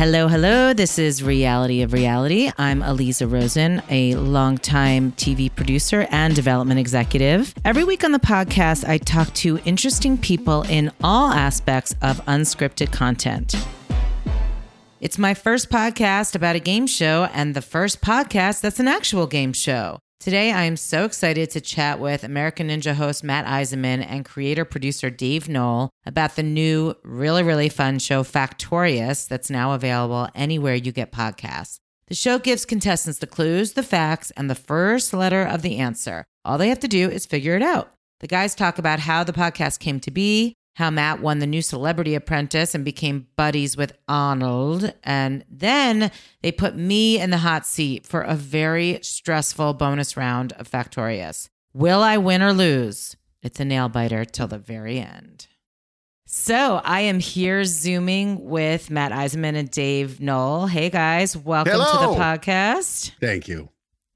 Hello, 0.00 0.28
hello. 0.28 0.72
This 0.72 0.98
is 0.98 1.22
Reality 1.22 1.82
of 1.82 1.92
Reality. 1.92 2.50
I'm 2.56 2.80
Aliza 2.80 3.30
Rosen, 3.30 3.82
a 3.90 4.14
longtime 4.14 5.12
TV 5.12 5.54
producer 5.54 6.06
and 6.10 6.34
development 6.34 6.80
executive. 6.80 7.52
Every 7.66 7.84
week 7.84 8.02
on 8.02 8.12
the 8.12 8.18
podcast, 8.18 8.88
I 8.88 8.96
talk 8.96 9.30
to 9.34 9.58
interesting 9.66 10.16
people 10.16 10.62
in 10.62 10.90
all 11.04 11.30
aspects 11.30 11.94
of 12.00 12.24
unscripted 12.24 12.90
content. 12.92 13.54
It's 15.02 15.18
my 15.18 15.34
first 15.34 15.68
podcast 15.68 16.34
about 16.34 16.56
a 16.56 16.60
game 16.60 16.86
show 16.86 17.28
and 17.34 17.54
the 17.54 17.60
first 17.60 18.00
podcast 18.00 18.62
that's 18.62 18.80
an 18.80 18.88
actual 18.88 19.26
game 19.26 19.52
show. 19.52 19.98
Today, 20.20 20.52
I 20.52 20.64
am 20.64 20.76
so 20.76 21.06
excited 21.06 21.48
to 21.52 21.62
chat 21.62 21.98
with 21.98 22.24
American 22.24 22.68
Ninja 22.68 22.92
host 22.92 23.24
Matt 23.24 23.46
Iseman 23.46 24.04
and 24.06 24.22
creator 24.22 24.66
producer 24.66 25.08
Dave 25.08 25.48
Noll 25.48 25.88
about 26.04 26.36
the 26.36 26.42
new, 26.42 26.94
really, 27.02 27.42
really 27.42 27.70
fun 27.70 27.98
show 27.98 28.22
Factorious 28.22 29.26
that's 29.26 29.48
now 29.48 29.72
available 29.72 30.28
anywhere 30.34 30.74
you 30.74 30.92
get 30.92 31.10
podcasts. 31.10 31.78
The 32.08 32.14
show 32.14 32.38
gives 32.38 32.66
contestants 32.66 33.18
the 33.18 33.26
clues, 33.26 33.72
the 33.72 33.82
facts, 33.82 34.30
and 34.32 34.50
the 34.50 34.54
first 34.54 35.14
letter 35.14 35.42
of 35.42 35.62
the 35.62 35.78
answer. 35.78 36.26
All 36.44 36.58
they 36.58 36.68
have 36.68 36.80
to 36.80 36.88
do 36.88 37.08
is 37.08 37.24
figure 37.24 37.56
it 37.56 37.62
out. 37.62 37.94
The 38.18 38.26
guys 38.26 38.54
talk 38.54 38.78
about 38.78 39.00
how 39.00 39.24
the 39.24 39.32
podcast 39.32 39.78
came 39.78 40.00
to 40.00 40.10
be, 40.10 40.54
how 40.80 40.90
Matt 40.90 41.20
won 41.20 41.40
the 41.40 41.46
new 41.46 41.60
Celebrity 41.60 42.14
Apprentice 42.14 42.74
and 42.74 42.86
became 42.86 43.26
buddies 43.36 43.76
with 43.76 43.92
Arnold. 44.08 44.94
And 45.04 45.44
then 45.50 46.10
they 46.40 46.50
put 46.50 46.74
me 46.74 47.20
in 47.20 47.28
the 47.28 47.36
hot 47.36 47.66
seat 47.66 48.06
for 48.06 48.22
a 48.22 48.34
very 48.34 48.98
stressful 49.02 49.74
bonus 49.74 50.16
round 50.16 50.54
of 50.54 50.70
Factorious. 50.70 51.50
Will 51.74 52.02
I 52.02 52.16
win 52.16 52.40
or 52.42 52.54
lose? 52.54 53.14
It's 53.42 53.60
a 53.60 53.64
nail 53.66 53.90
biter 53.90 54.24
till 54.24 54.48
the 54.48 54.56
very 54.56 54.98
end. 54.98 55.48
So 56.24 56.80
I 56.82 57.00
am 57.00 57.18
here 57.18 57.62
zooming 57.64 58.48
with 58.48 58.88
Matt 58.88 59.12
Iseman 59.12 59.56
and 59.56 59.70
Dave 59.70 60.18
Noll. 60.18 60.66
Hey 60.66 60.88
guys, 60.88 61.36
welcome 61.36 61.74
Hello. 61.74 62.14
to 62.14 62.14
the 62.14 62.22
podcast. 62.22 63.12
Thank 63.20 63.48
you. 63.48 63.68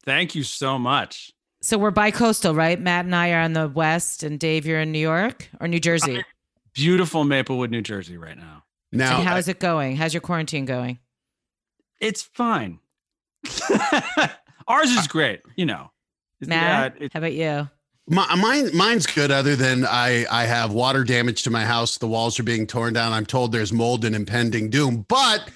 Thank 0.06 0.34
you 0.34 0.44
so 0.44 0.78
much. 0.78 1.30
So 1.61 1.77
we're 1.77 1.91
bi-coastal, 1.91 2.55
right? 2.55 2.80
Matt 2.80 3.05
and 3.05 3.14
I 3.14 3.33
are 3.33 3.41
on 3.41 3.52
the 3.55 3.69
west, 3.69 4.22
and 4.22 4.39
Dave, 4.39 4.67
you're 4.67 4.80
in 4.80 4.92
New 4.92 4.98
York 4.98 5.48
or 5.61 5.69
New 5.69 5.80
Jersey. 5.80 6.22
Beautiful 6.75 7.25
Maplewood, 7.25 7.70
New 7.70 7.83
Jersey, 7.83 8.17
right 8.17 8.36
now. 8.36 8.64
Now, 8.92 9.19
and 9.19 9.28
how's 9.28 9.48
it 9.48 9.58
going? 9.61 9.97
How's 9.97 10.14
your 10.14 10.20
quarantine 10.20 10.64
going? 10.67 10.98
It's 12.00 12.22
fine. 12.22 12.78
Ours 14.69 14.91
is 14.91 15.06
great, 15.06 15.41
you 15.56 15.67
know. 15.67 15.91
Matt, 16.41 16.97
yeah, 16.98 17.05
it- 17.06 17.12
how 17.12 17.19
about 17.19 17.33
you? 17.33 17.69
my, 18.06 18.34
mine, 18.34 18.77
mine's 18.77 19.06
good. 19.06 19.30
Other 19.30 19.56
than 19.56 19.86
I, 19.86 20.27
I 20.30 20.45
have 20.45 20.72
water 20.72 21.05
damage 21.05 21.42
to 21.45 21.50
my 21.50 21.64
house. 21.64 21.97
The 21.98 22.06
walls 22.06 22.39
are 22.39 22.42
being 22.42 22.67
torn 22.67 22.92
down. 22.92 23.12
I'm 23.12 23.25
told 23.27 23.52
there's 23.52 23.72
mold 23.72 24.05
and 24.05 24.14
impending 24.14 24.69
doom, 24.70 25.06
but 25.08 25.48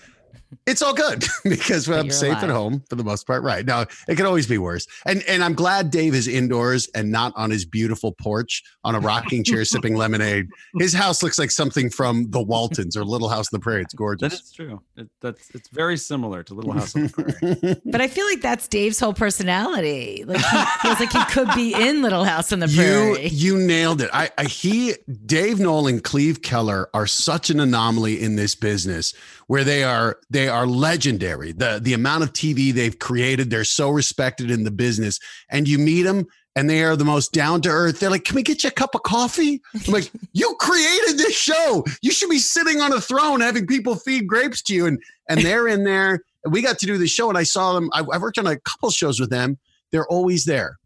it's 0.66 0.80
all 0.80 0.94
good 0.94 1.24
because 1.44 1.86
But 1.86 1.98
I'm 1.98 2.06
you're 2.06 2.14
safe 2.14 2.36
at 2.36 2.48
home 2.48 2.82
for 2.88 2.96
the 2.96 3.04
most 3.04 3.26
part. 3.26 3.42
Right 3.42 3.66
now, 3.66 3.82
it 3.82 4.16
could 4.16 4.24
always 4.26 4.46
be 4.46 4.58
worse. 4.58 4.86
And 5.04 5.22
and 5.28 5.44
I'm 5.44 5.54
glad 5.54 5.90
Dave 5.90 6.14
is 6.14 6.26
indoors 6.26 6.88
and 6.94 7.10
not 7.10 7.32
on 7.36 7.50
his 7.50 7.64
beautiful 7.64 8.12
porch 8.12 8.62
on 8.84 8.94
a 8.94 9.00
rocking 9.00 9.44
chair 9.44 9.64
sipping 9.66 9.94
lemonade. 9.96 10.48
His 10.78 10.94
house 10.94 11.22
looks 11.22 11.38
like 11.38 11.50
something 11.50 11.90
from 11.90 12.30
the 12.30 12.40
Waltons 12.40 12.96
or 12.96 13.04
Little 13.04 13.28
House 13.28 13.52
on 13.52 13.58
the 13.58 13.62
Prairie. 13.62 13.82
It's 13.82 13.94
gorgeous. 13.94 14.32
is 14.32 14.52
true. 14.52 14.80
It, 14.96 15.08
that's 15.20 15.50
it's 15.54 15.68
very 15.68 15.96
similar 15.96 16.42
to 16.44 16.54
Little 16.54 16.72
House 16.72 16.96
on 16.96 17.04
the 17.04 17.08
Prairie. 17.10 17.80
But 17.84 18.00
I 18.00 18.08
feel 18.08 18.26
like 18.26 18.40
that's 18.40 18.68
Dave's 18.68 19.00
whole 19.00 19.14
personality. 19.14 20.24
Like 20.26 20.40
he 20.40 20.64
feels 20.82 21.00
like 21.00 21.12
he 21.12 21.24
could 21.26 21.48
be 21.54 21.74
in 21.74 22.02
Little 22.02 22.24
House 22.24 22.52
on 22.52 22.60
the 22.60 22.68
Prairie. 22.68 23.28
you 23.28 23.58
you 23.58 23.66
nailed 23.66 24.00
it. 24.00 24.10
I, 24.12 24.30
I 24.38 24.44
he 24.44 24.94
Dave 25.26 25.58
Nolan 25.58 25.98
and 25.98 26.04
Cleve 26.04 26.42
Keller 26.42 26.88
are 26.94 27.06
such 27.06 27.50
an 27.50 27.58
anomaly 27.58 28.22
in 28.22 28.36
this 28.36 28.54
business 28.54 29.14
where 29.48 29.64
they 29.64 29.82
are 29.82 30.18
they 30.30 30.37
are 30.46 30.66
legendary. 30.66 31.50
The 31.50 31.80
the 31.82 31.94
amount 31.94 32.22
of 32.22 32.32
TV 32.32 32.72
they've 32.72 32.98
created, 32.98 33.50
they're 33.50 33.64
so 33.64 33.90
respected 33.90 34.50
in 34.50 34.62
the 34.62 34.70
business. 34.70 35.18
And 35.48 35.66
you 35.66 35.78
meet 35.78 36.02
them 36.02 36.26
and 36.54 36.70
they 36.70 36.84
are 36.84 36.94
the 36.94 37.04
most 37.04 37.32
down 37.32 37.62
to 37.62 37.68
earth. 37.70 37.98
They're 37.98 38.10
like, 38.10 38.24
"Can 38.24 38.36
we 38.36 38.42
get 38.42 38.62
you 38.62 38.68
a 38.68 38.72
cup 38.72 38.94
of 38.94 39.02
coffee?" 39.02 39.60
I'm 39.74 39.92
like, 39.92 40.10
"You 40.32 40.54
created 40.60 41.18
this 41.18 41.34
show. 41.34 41.84
You 42.02 42.12
should 42.12 42.30
be 42.30 42.38
sitting 42.38 42.80
on 42.80 42.92
a 42.92 43.00
throne 43.00 43.40
having 43.40 43.66
people 43.66 43.96
feed 43.96 44.28
grapes 44.28 44.62
to 44.62 44.74
you." 44.74 44.86
And 44.86 45.02
and 45.28 45.40
they're 45.40 45.66
in 45.66 45.82
there. 45.82 46.22
And 46.44 46.52
we 46.52 46.62
got 46.62 46.78
to 46.78 46.86
do 46.86 46.98
the 46.98 47.08
show, 47.08 47.28
and 47.28 47.38
I 47.38 47.42
saw 47.42 47.72
them. 47.72 47.90
I, 47.92 48.00
I 48.00 48.18
worked 48.18 48.38
on 48.38 48.46
a 48.46 48.60
couple 48.60 48.90
shows 48.90 49.18
with 49.18 49.30
them. 49.30 49.58
They're 49.90 50.06
always 50.06 50.44
there 50.44 50.78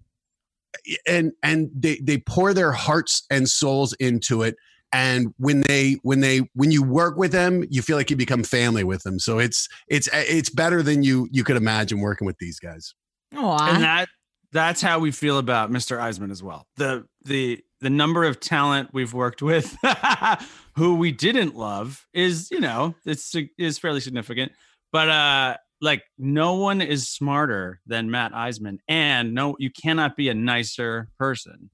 and 1.07 1.33
and 1.43 1.71
they 1.75 1.97
they 1.97 2.19
pour 2.19 2.55
their 2.55 2.73
hearts 2.73 3.25
and 3.31 3.49
souls 3.49 3.93
into 3.95 4.43
it 4.43 4.57
and 4.93 5.33
when 5.39 5.63
they 5.63 5.97
when 6.03 6.21
they 6.21 6.49
when 6.55 6.71
you 6.71 6.83
work 6.83 7.17
with 7.17 7.33
them 7.33 7.65
you 7.71 7.83
feel 7.83 7.97
like 7.97 8.11
you 8.11 8.17
become 8.17 8.43
family 8.43 8.85
with 8.85 9.03
them 9.03 9.19
so 9.19 9.39
it's 9.39 9.69
it's 9.89 10.09
it's 10.13 10.51
better 10.51 10.83
than 10.83 11.03
you 11.03 11.29
you 11.33 11.45
could 11.45 11.57
imagine 11.57 12.01
working 12.01 12.27
with 12.27 12.39
these 12.39 12.59
guys 12.59 12.95
Aw. 13.37 13.75
and 13.75 13.83
that 13.83 14.09
that's 14.53 14.83
how 14.83 14.99
we 14.99 15.11
feel 15.11 15.39
about 15.39 15.71
Mr. 15.71 15.99
Iseman 15.99 16.31
as 16.31 16.43
well. 16.43 16.67
The 16.77 17.07
the 17.25 17.65
the 17.81 17.91
number 17.91 18.25
of 18.25 18.39
talent 18.39 18.91
we've 18.93 19.15
worked 19.15 19.43
with 19.43 19.77
who 20.77 20.95
we 20.97 21.11
didn't 21.11 21.57
love 21.57 22.07
is, 22.13 22.51
you 22.51 22.61
know, 22.61 22.95
it's 23.05 23.35
is 23.59 23.79
fairly 23.79 24.01
significant. 24.01 24.53
But 24.93 25.09
uh 25.09 25.57
like 25.81 26.05
no 26.17 26.55
one 26.55 26.81
is 26.81 27.09
smarter 27.09 27.81
than 27.87 28.11
Matt 28.11 28.33
Iseman 28.33 28.79
and 28.87 29.35
no 29.35 29.57
you 29.59 29.71
cannot 29.71 30.17
be 30.17 30.29
a 30.29 30.35
nicer 30.35 31.09
person. 31.19 31.71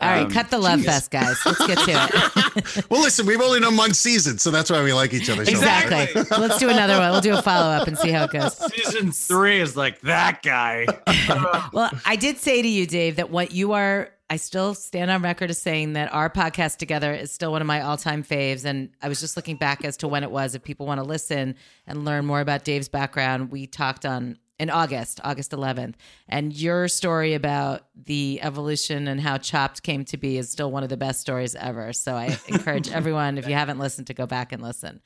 All 0.00 0.08
right, 0.08 0.22
Um, 0.26 0.30
cut 0.30 0.50
the 0.50 0.58
love 0.58 0.78
geez. 0.78 0.86
fest, 0.86 1.10
guys. 1.10 1.36
Let's 1.44 1.66
get 1.66 1.78
to 1.78 1.84
it. 1.88 2.84
well 2.90 3.02
listen 3.02 3.26
we've 3.26 3.40
only 3.40 3.60
done 3.60 3.76
one 3.76 3.94
season 3.94 4.38
so 4.38 4.50
that's 4.50 4.70
why 4.70 4.82
we 4.82 4.92
like 4.92 5.12
each 5.14 5.28
other 5.30 5.44
so 5.44 5.50
much. 5.52 5.60
exactly. 5.60 6.22
Let's 6.38 6.58
do 6.58 6.68
another 6.68 6.98
one. 6.98 7.10
We'll 7.12 7.20
do 7.20 7.34
a 7.34 7.42
follow 7.42 7.66
up 7.70 7.86
and 7.88 7.96
see 7.98 8.10
how 8.10 8.24
it 8.24 8.30
goes. 8.30 8.56
Season 8.72 9.12
three 9.12 9.60
is 9.60 9.76
like 9.76 10.00
that 10.02 10.42
guy. 10.42 10.86
Well, 11.72 11.90
I 12.06 12.16
did 12.16 12.38
say 12.38 12.62
to 12.62 12.68
you, 12.68 12.86
Dave, 12.86 13.16
that 13.16 13.30
what 13.30 13.52
you 13.52 13.72
are, 13.72 14.10
I 14.30 14.36
still 14.36 14.74
stand 14.74 15.10
on 15.10 15.22
record 15.22 15.50
as 15.50 15.60
saying 15.60 15.92
that 15.94 16.12
our 16.12 16.30
podcast 16.30 16.76
together 16.78 17.12
is 17.12 17.30
still 17.30 17.52
one 17.52 17.60
of 17.60 17.66
my 17.66 17.82
all 17.82 17.96
time 17.96 18.22
faves. 18.24 18.64
And 18.64 18.90
I 19.02 19.08
was 19.08 19.20
just 19.20 19.36
looking 19.36 19.56
back 19.56 19.84
as 19.84 19.96
to 19.98 20.08
when 20.08 20.22
it 20.24 20.30
was. 20.30 20.54
If 20.54 20.62
people 20.64 20.86
want 20.86 20.98
to 20.98 21.04
listen 21.06 21.54
and 21.86 22.04
learn 22.04 22.24
more 22.24 22.40
about 22.40 22.64
Dave's 22.64 22.88
background, 22.88 23.50
we 23.50 23.66
talked 23.66 24.06
on 24.06 24.38
in 24.58 24.70
August, 24.70 25.20
August 25.24 25.52
11th. 25.52 25.94
And 26.28 26.52
your 26.52 26.88
story 26.88 27.34
about 27.34 27.86
the 27.94 28.40
evolution 28.42 29.08
and 29.08 29.20
how 29.20 29.38
Chopped 29.38 29.82
came 29.82 30.04
to 30.06 30.16
be 30.16 30.36
is 30.38 30.50
still 30.50 30.70
one 30.70 30.82
of 30.82 30.88
the 30.88 30.96
best 30.96 31.20
stories 31.20 31.54
ever. 31.54 31.92
So 31.92 32.14
I 32.14 32.38
encourage 32.48 32.90
everyone, 32.90 33.38
if 33.38 33.46
you 33.46 33.54
haven't 33.54 33.78
listened, 33.78 34.08
to 34.08 34.14
go 34.14 34.26
back 34.26 34.52
and 34.52 34.62
listen. 34.62 35.00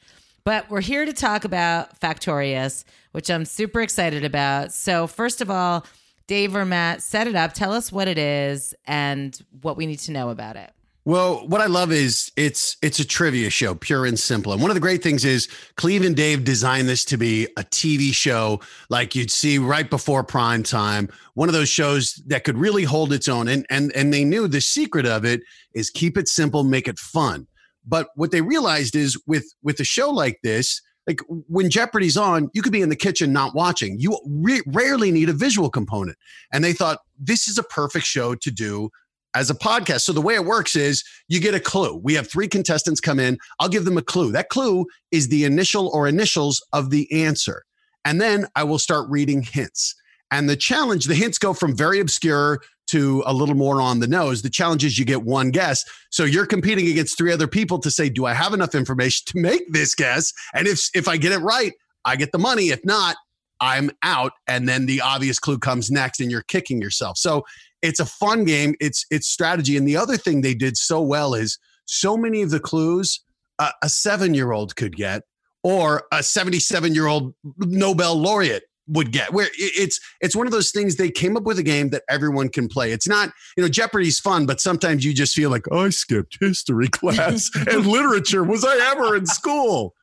But 0.45 0.71
we're 0.71 0.81
here 0.81 1.05
to 1.05 1.13
talk 1.13 1.45
about 1.45 2.01
Factorious, 2.01 2.85
which 3.13 3.31
I'm 3.31 3.45
super 3.45 3.81
excited 3.81 4.25
about. 4.25 4.73
So, 4.73 5.07
first 5.07 5.41
of 5.41 5.51
all, 5.51 5.87
Dave 6.27 6.57
or 6.57 6.65
Matt, 6.65 7.03
set 7.03 7.29
it 7.29 7.37
up. 7.37 7.53
Tell 7.53 7.73
us 7.73 7.93
what 7.93 8.09
it 8.09 8.19
is 8.19 8.75
and 8.87 9.39
what 9.61 9.77
we 9.77 9.87
need 9.87 10.01
to 10.01 10.13
know 10.13 10.31
about 10.31 10.57
it. 10.57 10.73
Well, 11.05 11.49
what 11.49 11.61
I 11.61 11.67
love 11.67 11.91
is 11.91 12.31
it's 12.37 12.77
it's 12.81 13.01
a 13.01 13.05
trivia 13.05 13.51
show, 13.51 13.75
pure 13.75 14.07
and 14.07 14.19
simple. 14.19 14.53
And 14.53 14.63
one 14.63 14.71
of 14.71 14.77
the 14.77 14.81
great 14.81 15.03
things 15.03 15.25
is 15.25 15.49
Cleve 15.75 16.05
and 16.05 16.15
Dave 16.15 16.45
designed 16.45 16.89
this 16.89 17.05
to 17.07 17.17
be 17.17 17.47
a 17.57 17.65
TV 17.65 18.15
show 18.15 18.61
like 18.89 19.17
you'd 19.17 19.31
see 19.31 19.59
right 19.59 19.91
before 19.91 20.23
prime 20.23 20.63
time. 20.63 21.09
One 21.35 21.49
of 21.49 21.55
those 21.55 21.69
shows 21.69 22.23
that 22.27 22.45
could 22.45 22.57
really 22.57 22.85
hold 22.85 23.13
its 23.13 23.27
own. 23.27 23.49
And 23.49 23.67
and 23.69 23.91
and 23.97 24.15
they 24.15 24.25
knew 24.25 24.47
the 24.47 24.61
secret 24.61 25.05
of 25.05 25.25
it 25.25 25.43
is 25.75 25.91
keep 25.91 26.17
it 26.17 26.29
simple, 26.29 26.63
make 26.63 26.87
it 26.87 27.01
fun. 27.01 27.49
But 27.85 28.11
what 28.15 28.31
they 28.31 28.41
realized 28.41 28.95
is 28.95 29.21
with 29.27 29.53
with 29.61 29.81
a 29.81 29.85
show 29.85 30.09
like 30.09 30.39
this, 30.45 30.81
like 31.09 31.21
when 31.49 31.69
Jeopardy's 31.69 32.17
on, 32.17 32.49
you 32.55 32.63
could 32.63 32.73
be 32.73 32.83
in 32.83 32.91
the 32.91 32.97
kitchen 32.97 33.33
not 33.33 33.57
watching. 33.57 33.99
You 33.99 34.21
re- 34.25 34.63
rarely 34.67 35.11
need 35.11 35.29
a 35.31 35.33
visual 35.33 35.69
component. 35.69 36.17
And 36.53 36.63
they 36.63 36.73
thought 36.73 37.01
this 37.19 37.49
is 37.49 37.59
a 37.59 37.65
perfect 37.65 38.07
show 38.07 38.37
to 38.37 38.51
do 38.53 38.91
as 39.35 39.51
a 39.51 39.55
podcast. 39.55 40.03
So 40.03 40.13
the 40.13 40.21
way 40.21 40.35
it 40.35 40.45
works 40.45 40.77
is 40.77 41.05
you 41.29 41.41
get 41.41 41.55
a 41.55 41.61
clue. 41.61 42.01
We 42.03 42.15
have 42.15 42.31
three 42.31 42.49
contestants 42.49 43.01
come 43.01 43.19
in. 43.19 43.39
I'll 43.59 43.69
give 43.69 43.85
them 43.85 43.99
a 43.99 44.03
clue. 44.03 44.33
That 44.33 44.49
clue 44.49 44.87
is 45.11 45.29
the 45.29 45.45
initial 45.45 45.89
or 45.89 46.07
initials 46.07 46.65
of 46.73 46.91
the 46.91 47.11
answer. 47.25 47.65
And 48.05 48.21
then 48.21 48.47
I 48.57 48.65
will 48.65 48.79
start 48.79 49.09
reading 49.09 49.43
hints. 49.43 49.95
And 50.31 50.49
the 50.49 50.57
challenge, 50.57 51.05
the 51.05 51.15
hints 51.15 51.39
go 51.39 51.53
from 51.53 51.77
very 51.77 52.01
obscure 52.01 52.63
to 52.89 53.23
a 53.27 53.33
little 53.33 53.55
more 53.55 53.81
on 53.81 54.01
the 54.01 54.07
nose. 54.07 54.43
The 54.43 54.51
challenge 54.51 54.85
is 54.85 54.99
you 54.99 55.05
get 55.05 55.23
one 55.23 55.51
guess. 55.51 55.85
So 56.11 56.25
you're 56.25 56.47
competing 56.47 56.89
against 56.89 57.17
three 57.17 57.33
other 57.33 57.47
people 57.47 57.79
to 57.79 57.91
say, 57.91 58.09
do 58.09 58.27
I 58.27 58.35
have 58.35 58.53
enough 58.53 58.75
information 58.75 59.25
to 59.27 59.39
make 59.39 59.73
this 59.73 59.95
guess? 59.95 60.33
And 60.55 60.67
if 60.67 60.91
if 60.95 61.07
I 61.07 61.17
get 61.17 61.33
it 61.33 61.39
right, 61.39 61.73
I 62.05 62.17
get 62.17 62.33
the 62.33 62.39
money. 62.39 62.71
If 62.71 62.85
not, 62.85 63.17
I'm 63.61 63.91
out. 64.03 64.33
And 64.47 64.69
then 64.69 64.87
the 64.87 65.01
obvious 65.01 65.39
clue 65.39 65.59
comes 65.59 65.91
next 65.91 66.21
and 66.21 66.31
you're 66.31 66.43
kicking 66.43 66.81
yourself. 66.83 67.17
So 67.17 67.45
it's 67.83 68.01
a 68.01 68.07
fun 68.07 68.45
game. 68.45 68.75
It's 68.81 69.05
it's 69.11 69.29
strategy. 69.29 69.77
And 69.77 69.87
the 69.87 69.97
other 69.97 70.17
thing 70.17 70.41
they 70.41 70.55
did 70.55 70.77
so 70.77 71.01
well 71.03 71.35
is 71.35 71.59
so 71.85 72.17
many 72.17 72.43
of 72.43 72.51
the 72.51 72.61
clues 72.61 73.21
uh, 73.59 73.71
a 73.83 73.89
seven 73.89 74.35
year 74.35 74.53
old 74.53 74.77
could 74.77 74.97
get, 74.97 75.23
or 75.63 76.05
a 76.13 76.23
77 76.23 76.95
year 76.95 77.07
old 77.07 77.35
Nobel 77.59 78.15
laureate 78.17 78.65
would 78.89 79.13
get. 79.13 79.33
Where 79.33 79.47
it- 79.47 79.53
it's 79.57 80.01
it's 80.21 80.35
one 80.35 80.47
of 80.47 80.53
those 80.53 80.71
things 80.71 80.97
they 80.97 81.11
came 81.11 81.37
up 81.37 81.43
with 81.45 81.59
a 81.59 81.63
game 81.63 81.91
that 81.91 82.03
everyone 82.09 82.49
can 82.49 82.69
play. 82.69 82.93
It's 82.93 83.07
not 83.09 83.31
you 83.57 83.63
know 83.63 83.69
Jeopardy's 83.69 84.19
fun, 84.21 84.47
but 84.47 84.61
sometimes 84.61 85.05
you 85.05 85.13
just 85.15 85.35
feel 85.35 85.51
like 85.51 85.67
oh, 85.71 85.85
I 85.87 85.91
skipped 85.91 86.39
history 86.41 86.89
class 86.89 87.51
and 87.69 87.87
literature. 87.87 88.43
Was 88.45 88.65
I 88.65 88.77
ever 88.93 89.17
in 89.17 89.27
school? 89.27 89.95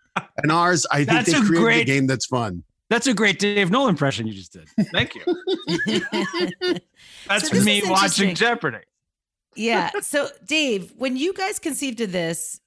and 0.43 0.51
ours, 0.51 0.85
I 0.91 0.97
think 1.05 1.09
That's 1.09 1.31
they 1.31 1.37
a 1.37 1.41
created 1.41 1.61
great- 1.63 1.81
a 1.81 1.85
game 1.85 2.07
that's 2.07 2.25
fun. 2.25 2.63
That's 2.89 3.05
a 3.07 3.13
great 3.13 3.37
Dave 3.37 3.69
Nolan 3.69 3.89
impression 3.91 4.25
you 4.25 4.33
just 4.33 4.51
did. 4.53 4.67
Thank 4.91 5.13
you. 5.15 6.73
That's 7.29 7.49
So 7.49 7.63
me 7.63 7.81
watching. 7.85 8.35
Jeopardy. 8.35 8.79
yeah. 9.55 9.91
So, 10.01 10.29
Dave, 10.45 10.93
when 10.97 11.15
you 11.15 11.33
guys 11.33 11.59
conceived 11.59 12.01
of 12.01 12.11
this, 12.11 12.59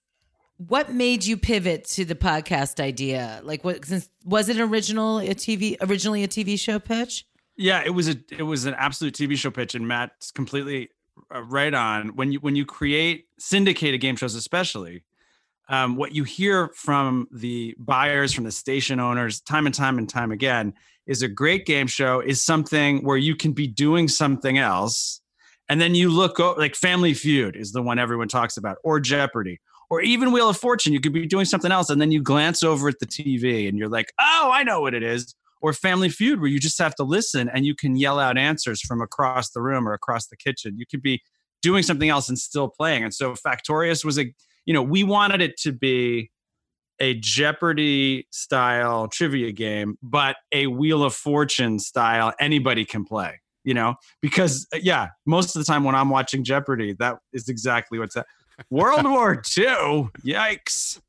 what 0.57 0.93
made 0.93 1.25
you 1.25 1.37
pivot 1.37 1.85
to 1.87 2.05
the 2.05 2.15
podcast 2.15 2.81
idea? 2.81 3.41
Like, 3.43 3.65
what? 3.65 3.85
Since 3.85 4.09
was 4.25 4.49
it 4.49 4.61
original 4.61 5.19
a 5.19 5.35
TV 5.35 5.77
originally 5.81 6.23
a 6.23 6.29
TV 6.29 6.59
show 6.59 6.79
pitch? 6.79 7.27
Yeah, 7.57 7.83
it 7.85 7.91
was 7.91 8.09
a 8.09 8.17
it 8.31 8.43
was 8.45 8.65
an 8.67 8.75
absolute 8.75 9.15
TV 9.15 9.37
show 9.37 9.51
pitch, 9.51 9.75
and 9.75 9.87
Matt's 9.89 10.31
completely 10.31 10.91
uh, 11.35 11.43
right 11.43 11.75
on. 11.75 12.15
When 12.17 12.33
you 12.33 12.39
when 12.41 12.57
you 12.57 12.65
create 12.65 13.27
syndicated 13.39 14.01
game 14.01 14.17
shows, 14.17 14.35
especially, 14.35 15.03
um, 15.69 15.97
what 15.97 16.15
you 16.15 16.25
hear 16.25 16.69
from 16.69 17.29
the 17.33 17.75
buyers, 17.79 18.33
from 18.33 18.45
the 18.45 18.53
station 18.53 19.01
owners, 19.01 19.41
time 19.41 19.67
and 19.67 19.75
time 19.75 19.99
and 19.99 20.09
time 20.09 20.31
again, 20.33 20.75
is 21.07 21.23
a 21.23 21.29
great 21.29 21.67
game 21.67 21.87
show 21.87 22.21
is 22.21 22.43
something 22.43 23.05
where 23.05 23.17
you 23.17 23.35
can 23.35 23.53
be 23.53 23.67
doing 23.67 24.09
something 24.09 24.59
else, 24.59 25.21
and 25.69 25.81
then 25.81 25.95
you 25.95 26.11
look 26.11 26.39
like 26.39 26.75
Family 26.75 27.15
Feud 27.15 27.57
is 27.57 27.73
the 27.73 27.83
one 27.83 27.99
everyone 27.99 28.29
talks 28.29 28.57
about, 28.57 28.79
or 28.85 29.01
Jeopardy. 29.01 29.61
Or 29.91 30.01
even 30.01 30.33
Wheel 30.33 30.49
of 30.49 30.57
Fortune, 30.57 30.95
you 30.95 31.01
could 31.01 31.13
be 31.13 31.27
doing 31.27 31.45
something 31.45 31.71
else, 31.71 31.91
and 31.91 32.01
then 32.01 32.11
you 32.11 32.23
glance 32.23 32.63
over 32.63 32.89
at 32.89 32.99
the 32.99 33.07
TV 33.07 33.69
and 33.69 33.77
you're 33.77 33.91
like, 33.91 34.11
"Oh, 34.19 34.51
I 34.51 34.63
know 34.63 34.81
what 34.81 34.95
it 34.95 35.03
is." 35.03 35.35
or 35.63 35.73
Family 35.73 36.09
Feud, 36.09 36.41
where 36.41 36.51
you 36.51 36.59
just 36.59 36.79
have 36.79 36.95
to 36.97 37.05
listen 37.05 37.49
and 37.49 37.65
you 37.65 37.75
can 37.75 37.97
yell 37.97 38.19
out 38.19 38.37
answers 38.37 38.81
from 38.81 39.01
across 39.01 39.51
the 39.51 39.63
room 39.63 39.89
or 39.89 39.95
across 39.95 40.27
the 40.27 40.37
kitchen. 40.37 40.77
You 40.77 40.85
could 40.85 41.03
be 41.03 41.23
doing 41.63 41.85
something 41.85 42.09
else 42.09 42.29
and 42.29 42.37
still 42.37 42.69
playing. 42.69 43.05
And 43.05 43.15
so 43.15 43.35
Factorious 43.35 44.05
was 44.05 44.19
a, 44.19 44.35
you 44.67 44.75
know, 44.75 44.83
we 44.83 45.05
wanted 45.05 45.41
it 45.41 45.57
to 45.59 45.73
be 45.73 46.32
a 47.01 47.15
Jeopardy 47.15 48.27
style 48.31 49.09
trivia 49.09 49.53
game, 49.53 49.99
but 50.03 50.37
a 50.53 50.67
Wheel 50.67 51.03
of 51.03 51.15
Fortune 51.15 51.79
style 51.79 52.33
anybody 52.41 52.85
can 52.85 53.05
play. 53.05 53.41
You 53.65 53.75
know, 53.75 53.95
because 54.21 54.67
uh, 54.75 54.79
yeah, 54.83 55.09
most 55.25 55.55
of 55.55 55.65
the 55.65 55.65
time 55.65 55.85
when 55.85 55.95
I'm 55.95 56.11
watching 56.11 56.43
Jeopardy, 56.43 56.95
that 56.99 57.19
is 57.33 57.49
exactly 57.49 57.99
what's 57.99 58.15
that. 58.17 58.27
World 58.71 59.05
War 59.05 59.35
II, 59.57 60.09
yikes! 60.25 61.01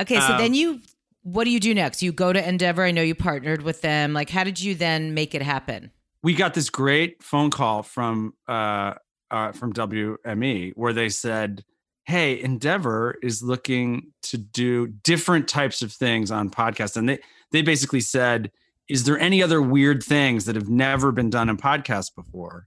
Okay, 0.00 0.20
so 0.20 0.32
Um, 0.32 0.38
then 0.38 0.54
you, 0.54 0.80
what 1.22 1.44
do 1.44 1.50
you 1.50 1.58
do 1.58 1.74
next? 1.74 2.02
You 2.02 2.12
go 2.12 2.32
to 2.32 2.48
Endeavor. 2.48 2.84
I 2.84 2.92
know 2.92 3.02
you 3.02 3.16
partnered 3.16 3.62
with 3.62 3.80
them. 3.82 4.12
Like, 4.12 4.30
how 4.30 4.44
did 4.44 4.60
you 4.60 4.74
then 4.76 5.12
make 5.12 5.34
it 5.34 5.42
happen? 5.42 5.90
we 6.22 6.34
got 6.34 6.54
this 6.54 6.70
great 6.70 7.22
phone 7.22 7.50
call 7.50 7.82
from 7.82 8.34
uh, 8.48 8.94
uh, 9.30 9.52
from 9.52 9.72
WME 9.72 10.72
where 10.76 10.92
they 10.92 11.08
said, 11.08 11.64
"Hey, 12.04 12.40
Endeavor 12.40 13.16
is 13.22 13.42
looking 13.42 14.12
to 14.22 14.38
do 14.38 14.88
different 14.88 15.48
types 15.48 15.82
of 15.82 15.92
things 15.92 16.30
on 16.30 16.50
podcasts," 16.50 16.96
and 16.96 17.08
they 17.08 17.18
they 17.50 17.62
basically 17.62 18.00
said, 18.00 18.50
"Is 18.88 19.04
there 19.04 19.18
any 19.18 19.42
other 19.42 19.62
weird 19.62 20.02
things 20.02 20.44
that 20.46 20.56
have 20.56 20.68
never 20.68 21.12
been 21.12 21.30
done 21.30 21.48
in 21.48 21.56
podcasts 21.56 22.14
before?" 22.14 22.66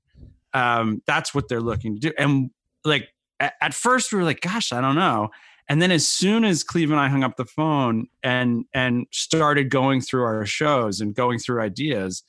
Um, 0.53 1.01
that's 1.05 1.33
what 1.33 1.49
they're 1.49 1.61
looking 1.61 1.95
to 1.95 1.99
do, 1.99 2.13
and 2.17 2.49
like 2.83 3.09
at, 3.39 3.73
first 3.73 4.11
we 4.11 4.19
were 4.19 4.23
like, 4.23 4.41
"Gosh, 4.41 4.71
I 4.71 4.81
don't 4.81 4.95
know." 4.95 5.29
And 5.67 5.81
then 5.81 5.91
as 5.91 6.07
soon 6.07 6.45
as 6.45 6.63
Cleve 6.63 6.91
and 6.91 6.99
I 6.99 7.07
hung 7.09 7.23
up 7.23 7.37
the 7.37 7.45
phone 7.45 8.07
and 8.23 8.65
and 8.73 9.07
started 9.11 9.69
going 9.69 10.01
through 10.01 10.23
our 10.23 10.45
shows 10.45 11.01
and 11.01 11.15
going 11.15 11.39
through 11.39 11.61
ideas, 11.61 12.23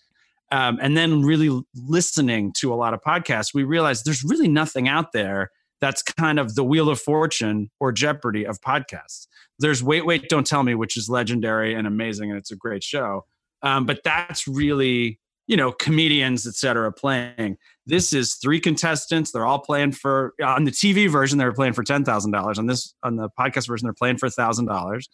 um, 0.50 0.78
and 0.80 0.96
then 0.96 1.22
really 1.22 1.62
listening 1.74 2.52
to 2.54 2.72
a 2.72 2.76
lot 2.76 2.94
of 2.94 3.02
podcasts, 3.02 3.52
we 3.52 3.64
realized 3.64 4.04
there's 4.04 4.24
really 4.24 4.48
nothing 4.48 4.88
out 4.88 5.12
there 5.12 5.50
that's 5.80 6.02
kind 6.02 6.38
of 6.38 6.54
the 6.54 6.64
Wheel 6.64 6.88
of 6.88 7.00
Fortune 7.00 7.70
or 7.80 7.92
Jeopardy 7.92 8.46
of 8.46 8.60
podcasts. 8.60 9.26
There's 9.58 9.82
Wait, 9.82 10.06
Wait, 10.06 10.28
Don't 10.28 10.46
Tell 10.46 10.62
Me, 10.62 10.74
which 10.74 10.96
is 10.96 11.08
legendary 11.08 11.74
and 11.74 11.86
amazing, 11.86 12.30
and 12.30 12.38
it's 12.38 12.50
a 12.50 12.56
great 12.56 12.82
show. 12.82 13.24
Um, 13.62 13.86
but 13.86 14.00
that's 14.04 14.46
really, 14.46 15.18
you 15.46 15.56
know, 15.56 15.72
comedians, 15.72 16.46
et 16.46 16.54
cetera, 16.54 16.92
playing. 16.92 17.56
This 17.86 18.12
is 18.12 18.34
three 18.34 18.60
contestants. 18.60 19.32
They're 19.32 19.46
all 19.46 19.60
playing 19.60 19.92
for 19.92 20.34
on 20.42 20.64
the 20.64 20.70
TV 20.70 21.08
version. 21.08 21.38
They're 21.38 21.52
playing 21.52 21.72
for 21.72 21.82
ten 21.82 22.04
thousand 22.04 22.32
dollars. 22.32 22.58
On 22.58 22.66
this, 22.66 22.94
on 23.02 23.16
the 23.16 23.28
podcast 23.38 23.66
version, 23.66 23.86
they're 23.86 23.94
playing 23.94 24.18
for 24.18 24.28
thousand 24.28 24.66
dollars 24.66 25.08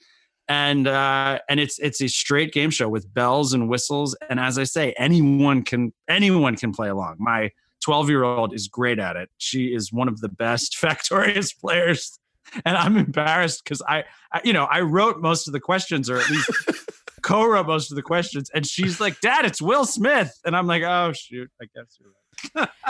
and 0.48 0.88
uh 0.88 1.38
and 1.48 1.60
it's 1.60 1.78
it's 1.78 2.00
a 2.00 2.08
straight 2.08 2.52
game 2.52 2.70
show 2.70 2.88
with 2.88 3.12
bells 3.14 3.52
and 3.52 3.68
whistles 3.68 4.16
and 4.28 4.40
as 4.40 4.58
i 4.58 4.64
say 4.64 4.92
anyone 4.98 5.62
can 5.62 5.92
anyone 6.08 6.56
can 6.56 6.72
play 6.72 6.88
along 6.88 7.16
my 7.18 7.50
12 7.82 8.08
year 8.08 8.24
old 8.24 8.54
is 8.54 8.68
great 8.68 8.98
at 8.98 9.16
it. 9.16 9.30
She 9.38 9.74
is 9.74 9.92
one 9.92 10.08
of 10.08 10.20
the 10.20 10.28
best 10.28 10.76
factorious 10.80 11.58
players. 11.58 12.18
And 12.66 12.76
i'm 12.76 12.98
embarrassed 12.98 13.62
because 13.64 13.80
I, 13.88 14.04
I 14.32 14.40
you 14.44 14.52
know 14.52 14.64
i 14.64 14.80
wrote 14.80 15.20
most 15.20 15.46
of 15.46 15.52
the 15.52 15.60
questions 15.60 16.10
or 16.10 16.18
at 16.18 16.28
least 16.28 16.50
co-wrote 17.22 17.68
most 17.68 17.90
of 17.92 17.96
the 17.96 18.02
questions 18.02 18.50
and 18.52 18.66
she's 18.66 19.00
like 19.00 19.18
dad 19.20 19.46
it's 19.46 19.62
will 19.62 19.86
smith. 19.86 20.36
And 20.44 20.54
i'm 20.54 20.66
like 20.66 20.82
oh 20.82 21.12
shoot 21.14 21.48
i 21.62 21.66
guess 21.74 21.96
you're 21.98 22.10
right. 22.10 22.68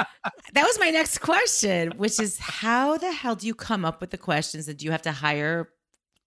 That 0.55 0.65
was 0.65 0.79
my 0.79 0.91
next 0.91 1.19
question, 1.19 1.93
which 1.97 2.21
is 2.21 2.39
how 2.39 2.99
the 2.99 3.11
hell 3.11 3.35
do 3.35 3.47
you 3.47 3.55
come 3.55 3.85
up 3.87 4.01
with 4.01 4.11
the 4.11 4.19
questions? 4.19 4.69
And 4.69 4.77
do 4.77 4.85
you 4.85 4.91
have 4.91 5.03
to 5.03 5.13
hire 5.13 5.71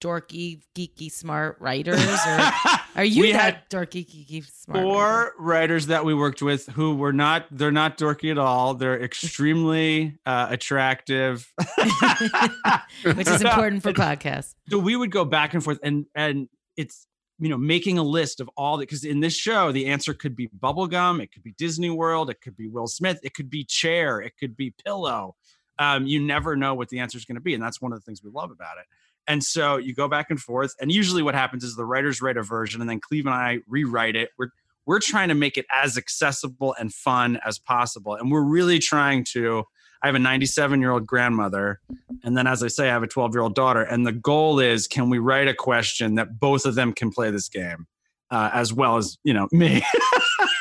dorky, 0.01 0.61
geeky, 0.75 1.11
smart 1.11 1.57
writers? 1.61 1.99
Or 1.99 2.51
are 2.95 3.03
you 3.05 3.21
We 3.23 3.31
that 3.31 3.41
had 3.41 3.69
dorky, 3.69 4.05
geeky, 4.05 4.45
smart? 4.45 4.77
writer? 4.77 4.87
four 4.89 5.33
writers 5.39 5.87
that 5.87 6.05
we 6.05 6.13
worked 6.13 6.41
with 6.41 6.67
who 6.67 6.95
were 6.95 7.13
not 7.13 7.45
they're 7.51 7.71
not 7.71 7.97
dorky 7.97 8.31
at 8.31 8.37
all 8.37 8.73
they're 8.73 9.01
extremely 9.01 10.17
uh, 10.25 10.47
attractive 10.49 11.51
which 13.03 13.27
is 13.27 13.41
important 13.41 13.83
for 13.83 13.93
podcasts. 13.93 14.55
so 14.69 14.77
we 14.79 14.95
would 14.95 15.11
go 15.11 15.25
back 15.25 15.53
and 15.53 15.63
forth 15.63 15.79
and 15.83 16.05
and 16.15 16.47
it's 16.77 17.07
you 17.39 17.49
know 17.49 17.57
making 17.57 17.97
a 17.97 18.03
list 18.03 18.39
of 18.39 18.49
all 18.57 18.77
the 18.77 18.83
because 18.85 19.03
in 19.03 19.19
this 19.19 19.35
show 19.35 19.71
the 19.71 19.87
answer 19.87 20.13
could 20.13 20.35
be 20.35 20.47
bubblegum 20.47 21.21
it 21.21 21.31
could 21.31 21.43
be 21.43 21.53
disney 21.57 21.89
world 21.89 22.29
it 22.29 22.39
could 22.41 22.55
be 22.55 22.67
will 22.67 22.87
smith 22.87 23.19
it 23.23 23.33
could 23.33 23.49
be 23.49 23.63
chair 23.63 24.21
it 24.21 24.33
could 24.39 24.55
be 24.55 24.73
pillow 24.85 25.35
um, 25.77 26.07
you 26.07 26.21
never 26.21 26.55
know 26.55 26.73
what 26.73 26.87
the 26.89 26.99
answer 26.99 27.17
is 27.17 27.25
going 27.25 27.35
to 27.35 27.41
be 27.41 27.53
and 27.53 27.61
that's 27.61 27.81
one 27.81 27.91
of 27.91 27.99
the 27.99 28.03
things 28.05 28.23
we 28.23 28.31
love 28.31 28.51
about 28.51 28.77
it 28.77 28.85
and 29.27 29.43
so 29.43 29.77
you 29.77 29.93
go 29.93 30.07
back 30.07 30.27
and 30.29 30.39
forth 30.39 30.73
and 30.79 30.91
usually 30.91 31.21
what 31.23 31.35
happens 31.35 31.63
is 31.63 31.75
the 31.75 31.85
writers 31.85 32.21
write 32.21 32.37
a 32.37 32.43
version 32.43 32.81
and 32.81 32.89
then 32.89 32.99
cleve 32.99 33.25
and 33.25 33.35
i 33.35 33.59
rewrite 33.67 34.15
it 34.15 34.29
we're 34.37 34.49
we're 34.85 34.99
trying 34.99 35.29
to 35.29 35.35
make 35.35 35.57
it 35.57 35.65
as 35.73 35.97
accessible 35.97 36.75
and 36.79 36.93
fun 36.93 37.39
as 37.45 37.57
possible 37.59 38.15
and 38.15 38.31
we're 38.31 38.43
really 38.43 38.79
trying 38.79 39.23
to 39.23 39.63
i 40.03 40.07
have 40.07 40.15
a 40.15 40.19
97 40.19 40.79
year 40.81 40.91
old 40.91 41.05
grandmother 41.07 41.79
and 42.23 42.35
then, 42.35 42.47
as 42.47 42.63
I 42.63 42.69
say, 42.69 42.89
I 42.89 42.93
have 42.93 43.03
a 43.03 43.07
12 43.07 43.35
year 43.35 43.41
old 43.43 43.53
daughter. 43.53 43.83
And 43.83 44.05
the 44.05 44.11
goal 44.11 44.59
is 44.59 44.87
can 44.87 45.09
we 45.11 45.19
write 45.19 45.47
a 45.47 45.53
question 45.53 46.15
that 46.15 46.39
both 46.39 46.65
of 46.65 46.73
them 46.73 46.91
can 46.91 47.11
play 47.11 47.29
this 47.29 47.47
game 47.49 47.85
uh, 48.31 48.49
as 48.51 48.73
well 48.73 48.97
as, 48.97 49.17
you 49.23 49.31
know, 49.33 49.47
me? 49.51 49.83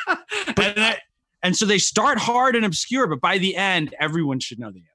and, 0.07 0.55
that- 0.57 0.99
and 1.41 1.57
so 1.57 1.65
they 1.65 1.79
start 1.79 2.19
hard 2.19 2.55
and 2.55 2.65
obscure, 2.65 3.07
but 3.07 3.19
by 3.19 3.39
the 3.39 3.55
end, 3.55 3.95
everyone 3.99 4.39
should 4.39 4.59
know 4.59 4.69
the 4.69 4.79
answer. 4.79 4.94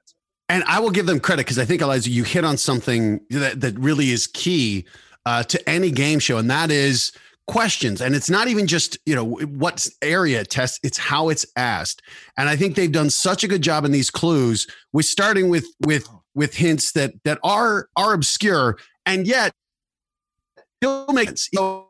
And 0.51 0.65
I 0.65 0.81
will 0.81 0.89
give 0.89 1.05
them 1.05 1.21
credit 1.21 1.45
because 1.45 1.57
I 1.57 1.63
think 1.63 1.81
Aliza, 1.81 2.09
you 2.09 2.25
hit 2.25 2.43
on 2.43 2.57
something 2.57 3.21
that, 3.29 3.61
that 3.61 3.79
really 3.79 4.11
is 4.11 4.27
key 4.27 4.83
uh, 5.25 5.43
to 5.43 5.69
any 5.69 5.91
game 5.91 6.19
show, 6.19 6.37
and 6.39 6.51
that 6.51 6.69
is 6.69 7.13
questions. 7.47 8.01
And 8.01 8.13
it's 8.13 8.29
not 8.29 8.49
even 8.49 8.67
just 8.67 8.97
you 9.05 9.15
know 9.15 9.23
what 9.23 9.87
area 10.01 10.41
it 10.41 10.49
tests; 10.49 10.77
it's 10.83 10.97
how 10.97 11.29
it's 11.29 11.45
asked. 11.55 12.01
And 12.37 12.49
I 12.49 12.57
think 12.57 12.75
they've 12.75 12.91
done 12.91 13.09
such 13.09 13.45
a 13.45 13.47
good 13.47 13.61
job 13.61 13.85
in 13.85 13.93
these 13.93 14.11
clues. 14.11 14.67
We're 14.91 15.03
starting 15.03 15.47
with 15.47 15.65
with 15.85 16.09
with 16.35 16.53
hints 16.53 16.91
that 16.91 17.13
that 17.23 17.39
are 17.45 17.87
are 17.95 18.11
obscure, 18.11 18.77
and 19.05 19.25
yet 19.25 19.53
still 20.83 21.05
make 21.13 21.29
sense. 21.29 21.47
You 21.53 21.61
know, 21.61 21.87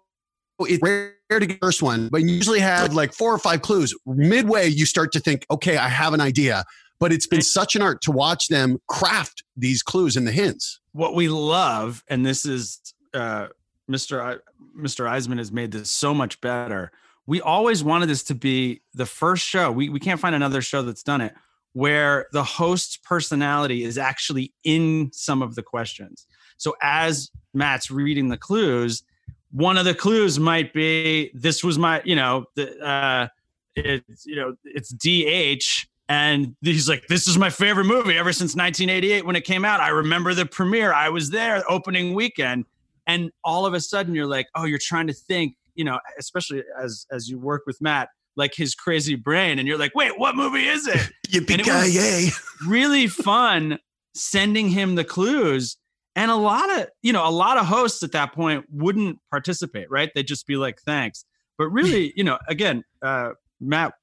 it's 0.60 0.84
rare 0.84 1.16
to 1.32 1.40
get 1.48 1.60
the 1.60 1.66
first 1.66 1.82
one, 1.82 2.10
but 2.10 2.22
you 2.22 2.30
usually 2.30 2.60
have 2.60 2.94
like 2.94 3.12
four 3.12 3.34
or 3.34 3.40
five 3.40 3.64
clues. 3.64 3.96
Midway, 4.06 4.68
you 4.68 4.86
start 4.86 5.12
to 5.14 5.20
think, 5.20 5.48
okay, 5.50 5.78
I 5.78 5.88
have 5.88 6.14
an 6.14 6.22
idea 6.22 6.64
but 7.02 7.12
it's 7.12 7.26
been 7.26 7.42
such 7.42 7.76
an 7.76 7.82
art 7.82 8.00
to 8.04 8.12
watch 8.12 8.48
them 8.48 8.80
craft 8.88 9.44
these 9.58 9.82
clues 9.82 10.16
and 10.16 10.28
the 10.28 10.32
hints. 10.32 10.80
What 10.94 11.16
we 11.16 11.30
love, 11.30 12.04
and 12.08 12.24
this 12.24 12.46
is 12.46 12.80
uh, 13.16 13.48
Mr. 13.90 14.22
I, 14.22 14.36
Mr. 14.80 15.10
Iseman 15.10 15.40
has 15.40 15.52
made 15.52 15.72
this 15.72 15.90
so 15.90 16.14
much 16.14 16.40
better. 16.42 16.92
We 17.26 17.42
always 17.42 17.84
wanted 17.84 18.08
this 18.08 18.24
to 18.26 18.36
be 18.36 18.84
the 18.94 19.08
first 19.08 19.44
show. 19.44 19.72
We, 19.72 19.90
we 19.90 20.00
can't 20.00 20.20
find 20.20 20.36
another 20.36 20.62
show 20.62 20.84
that's 20.84 21.02
done 21.02 21.22
it 21.22 21.34
where 21.74 22.28
the 22.34 22.44
host's 22.44 22.98
personality 22.98 23.84
is 23.84 23.98
actually 23.98 24.54
in 24.64 25.10
some 25.12 25.42
of 25.42 25.56
the 25.56 25.64
questions. 25.64 26.28
So 26.58 26.76
as 26.84 27.32
Matt's 27.56 27.90
reading 27.90 28.28
the 28.28 28.38
clues, 28.38 29.02
one 29.52 29.78
of 29.78 29.86
the 29.86 29.96
clues 29.96 30.38
might 30.38 30.72
be 30.72 31.32
this 31.34 31.64
was 31.64 31.80
my, 31.80 32.02
you 32.06 32.16
know, 32.16 32.46
the 32.56 32.78
uh 32.80 33.28
it's 33.76 34.26
you 34.26 34.36
know, 34.36 34.56
it's 34.66 34.90
DH 34.90 35.88
and 36.10 36.56
he's 36.62 36.90
like 36.90 37.08
this 37.08 37.28
is 37.28 37.38
my 37.38 37.50
favorite 37.50 37.86
movie 37.86 38.18
ever 38.18 38.34
since 38.34 38.56
1988 38.56 39.26
when 39.26 39.36
it 39.36 39.44
came 39.46 39.64
out. 39.66 39.80
I 39.80 39.90
remember 39.90 40.34
the 40.34 40.46
premiere. 40.46 40.94
I 40.94 41.10
was 41.10 41.30
there 41.30 41.64
opening 41.70 42.14
weekend 42.14 42.66
and 43.08 43.32
all 43.44 43.66
of 43.66 43.74
a 43.74 43.80
sudden 43.80 44.14
you're 44.14 44.28
like, 44.28 44.48
"Oh, 44.56 44.66
you're 44.66 44.80
trying 44.82 45.08
to 45.08 45.14
think, 45.14 45.56
you 45.76 45.84
know, 45.84 46.00
especially 46.20 46.64
as 46.82 47.06
as 47.12 47.30
you 47.30 47.40
work 47.40 47.64
with 47.66 47.82
Matt, 47.82 48.10
like 48.36 48.54
his 48.56 48.76
crazy 48.76 49.16
brain 49.16 49.60
and 49.60 49.68
you're 49.68 49.78
like, 49.78 49.96
"Wait, 49.96 50.18
what 50.18 50.36
movie 50.36 50.68
is 50.68 50.88
it?" 50.88 51.00
Yippee 51.30 51.52
And 51.52 51.62
it 51.62 51.94
yay! 51.94 52.30
really 52.68 53.08
fun 53.08 53.80
sending 54.14 54.70
him 54.70 54.96
the 54.96 55.04
clues 55.06 55.78
And 56.16 56.30
a 56.30 56.36
lot 56.36 56.70
of, 56.78 56.88
you 57.02 57.14
know, 57.14 57.26
a 57.28 57.32
lot 57.32 57.58
of 57.58 57.66
hosts 57.66 58.04
at 58.04 58.12
that 58.12 58.34
point 58.34 58.66
wouldn't 58.70 59.18
participate, 59.30 59.90
right? 59.90 60.12
They'd 60.14 60.28
just 60.28 60.46
be 60.46 60.58
like, 60.58 60.82
thanks. 60.86 61.24
But 61.58 61.70
really, 61.70 62.12
you 62.18 62.24
know, 62.26 62.38
again, 62.50 62.84
uh, 63.02 63.30
Matt 63.62 63.94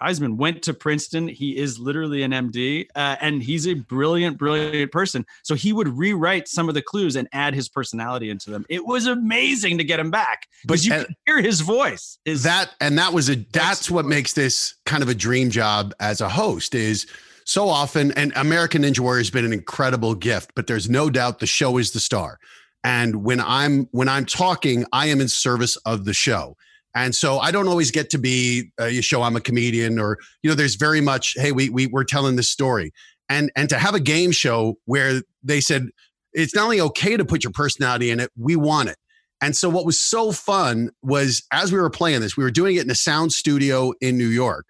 Iseman 0.00 0.36
went 0.36 0.62
to 0.62 0.74
Princeton. 0.74 1.28
He 1.28 1.56
is 1.56 1.78
literally 1.78 2.22
an 2.22 2.32
MD, 2.32 2.86
uh, 2.94 3.16
and 3.20 3.42
he's 3.42 3.66
a 3.66 3.74
brilliant, 3.74 4.38
brilliant 4.38 4.92
person. 4.92 5.26
So 5.42 5.54
he 5.54 5.72
would 5.72 5.88
rewrite 5.88 6.48
some 6.48 6.68
of 6.68 6.74
the 6.74 6.82
clues 6.82 7.16
and 7.16 7.28
add 7.32 7.54
his 7.54 7.68
personality 7.68 8.30
into 8.30 8.50
them. 8.50 8.64
It 8.68 8.86
was 8.86 9.06
amazing 9.06 9.78
to 9.78 9.84
get 9.84 9.98
him 10.00 10.10
back 10.10 10.46
because 10.62 10.86
you 10.86 10.92
could 10.92 11.14
hear 11.26 11.40
his 11.40 11.60
voice. 11.60 12.18
Is 12.24 12.42
that 12.44 12.74
and 12.80 12.98
that 12.98 13.12
was 13.12 13.28
a 13.28 13.36
that's 13.52 13.90
what 13.90 14.04
makes 14.04 14.32
this 14.32 14.74
kind 14.86 15.02
of 15.02 15.08
a 15.08 15.14
dream 15.14 15.50
job 15.50 15.94
as 16.00 16.20
a 16.20 16.28
host 16.28 16.74
is 16.74 17.06
so 17.44 17.68
often. 17.68 18.12
And 18.12 18.32
American 18.36 18.82
Ninja 18.82 19.00
Warrior 19.00 19.20
has 19.20 19.30
been 19.30 19.44
an 19.44 19.52
incredible 19.52 20.14
gift, 20.14 20.52
but 20.54 20.66
there's 20.66 20.88
no 20.88 21.10
doubt 21.10 21.38
the 21.38 21.46
show 21.46 21.78
is 21.78 21.92
the 21.92 22.00
star. 22.00 22.38
And 22.84 23.24
when 23.24 23.40
I'm 23.40 23.88
when 23.90 24.08
I'm 24.08 24.26
talking, 24.26 24.84
I 24.92 25.06
am 25.06 25.20
in 25.20 25.28
service 25.28 25.76
of 25.78 26.04
the 26.04 26.14
show. 26.14 26.56
And 26.94 27.14
so 27.14 27.38
I 27.38 27.50
don't 27.50 27.68
always 27.68 27.90
get 27.90 28.10
to 28.10 28.18
be 28.18 28.70
uh, 28.80 28.86
you 28.86 29.02
show 29.02 29.22
I'm 29.22 29.36
a 29.36 29.40
comedian 29.40 29.98
or 29.98 30.18
you 30.42 30.50
know 30.50 30.56
there's 30.56 30.74
very 30.74 31.00
much 31.00 31.34
hey 31.36 31.52
we 31.52 31.68
we 31.68 31.86
we're 31.86 32.04
telling 32.04 32.36
this 32.36 32.48
story. 32.48 32.92
And 33.28 33.52
and 33.56 33.68
to 33.68 33.78
have 33.78 33.94
a 33.94 34.00
game 34.00 34.30
show 34.30 34.78
where 34.86 35.22
they 35.42 35.60
said 35.60 35.88
it's 36.32 36.54
not 36.54 36.64
only 36.64 36.80
okay 36.80 37.16
to 37.16 37.24
put 37.24 37.44
your 37.44 37.52
personality 37.52 38.10
in 38.10 38.20
it, 38.20 38.30
we 38.36 38.56
want 38.56 38.88
it. 38.88 38.96
And 39.40 39.56
so 39.56 39.68
what 39.68 39.86
was 39.86 39.98
so 39.98 40.32
fun 40.32 40.90
was 41.02 41.42
as 41.52 41.72
we 41.72 41.78
were 41.78 41.90
playing 41.90 42.20
this, 42.20 42.36
we 42.36 42.44
were 42.44 42.50
doing 42.50 42.76
it 42.76 42.84
in 42.84 42.90
a 42.90 42.94
sound 42.94 43.32
studio 43.32 43.92
in 44.00 44.18
New 44.18 44.26
York. 44.26 44.66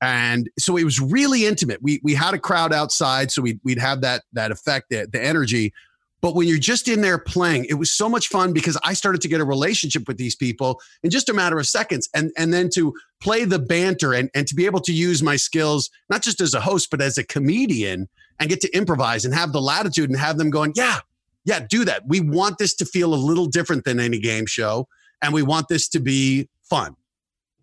And 0.00 0.48
so 0.58 0.78
it 0.78 0.84
was 0.84 0.98
really 0.98 1.44
intimate. 1.44 1.82
We 1.82 2.00
we 2.02 2.14
had 2.14 2.32
a 2.32 2.38
crowd 2.38 2.72
outside, 2.72 3.30
so 3.30 3.42
we'd 3.42 3.60
we'd 3.64 3.78
have 3.78 4.00
that 4.00 4.22
that 4.32 4.50
effect, 4.50 4.86
the, 4.88 5.06
the 5.10 5.22
energy. 5.22 5.74
But 6.20 6.34
when 6.34 6.46
you're 6.46 6.58
just 6.58 6.86
in 6.88 7.00
there 7.00 7.18
playing, 7.18 7.66
it 7.66 7.74
was 7.74 7.90
so 7.90 8.08
much 8.08 8.28
fun 8.28 8.52
because 8.52 8.76
I 8.84 8.92
started 8.92 9.20
to 9.22 9.28
get 9.28 9.40
a 9.40 9.44
relationship 9.44 10.06
with 10.06 10.18
these 10.18 10.36
people 10.36 10.80
in 11.02 11.10
just 11.10 11.28
a 11.28 11.32
matter 11.32 11.58
of 11.58 11.66
seconds. 11.66 12.08
And, 12.14 12.30
and 12.36 12.52
then 12.52 12.68
to 12.74 12.92
play 13.20 13.44
the 13.44 13.58
banter 13.58 14.12
and, 14.12 14.30
and 14.34 14.46
to 14.46 14.54
be 14.54 14.66
able 14.66 14.80
to 14.80 14.92
use 14.92 15.22
my 15.22 15.36
skills, 15.36 15.90
not 16.10 16.22
just 16.22 16.40
as 16.40 16.52
a 16.52 16.60
host, 16.60 16.90
but 16.90 17.00
as 17.00 17.16
a 17.16 17.24
comedian 17.24 18.08
and 18.38 18.48
get 18.48 18.60
to 18.62 18.76
improvise 18.76 19.24
and 19.24 19.34
have 19.34 19.52
the 19.52 19.60
latitude 19.60 20.10
and 20.10 20.18
have 20.18 20.36
them 20.36 20.50
going, 20.50 20.72
yeah, 20.76 21.00
yeah, 21.44 21.60
do 21.68 21.84
that. 21.86 22.06
We 22.06 22.20
want 22.20 22.58
this 22.58 22.74
to 22.76 22.84
feel 22.84 23.14
a 23.14 23.16
little 23.16 23.46
different 23.46 23.84
than 23.84 23.98
any 23.98 24.18
game 24.18 24.46
show. 24.46 24.88
And 25.22 25.32
we 25.32 25.42
want 25.42 25.68
this 25.68 25.88
to 25.90 26.00
be 26.00 26.48
fun. 26.62 26.96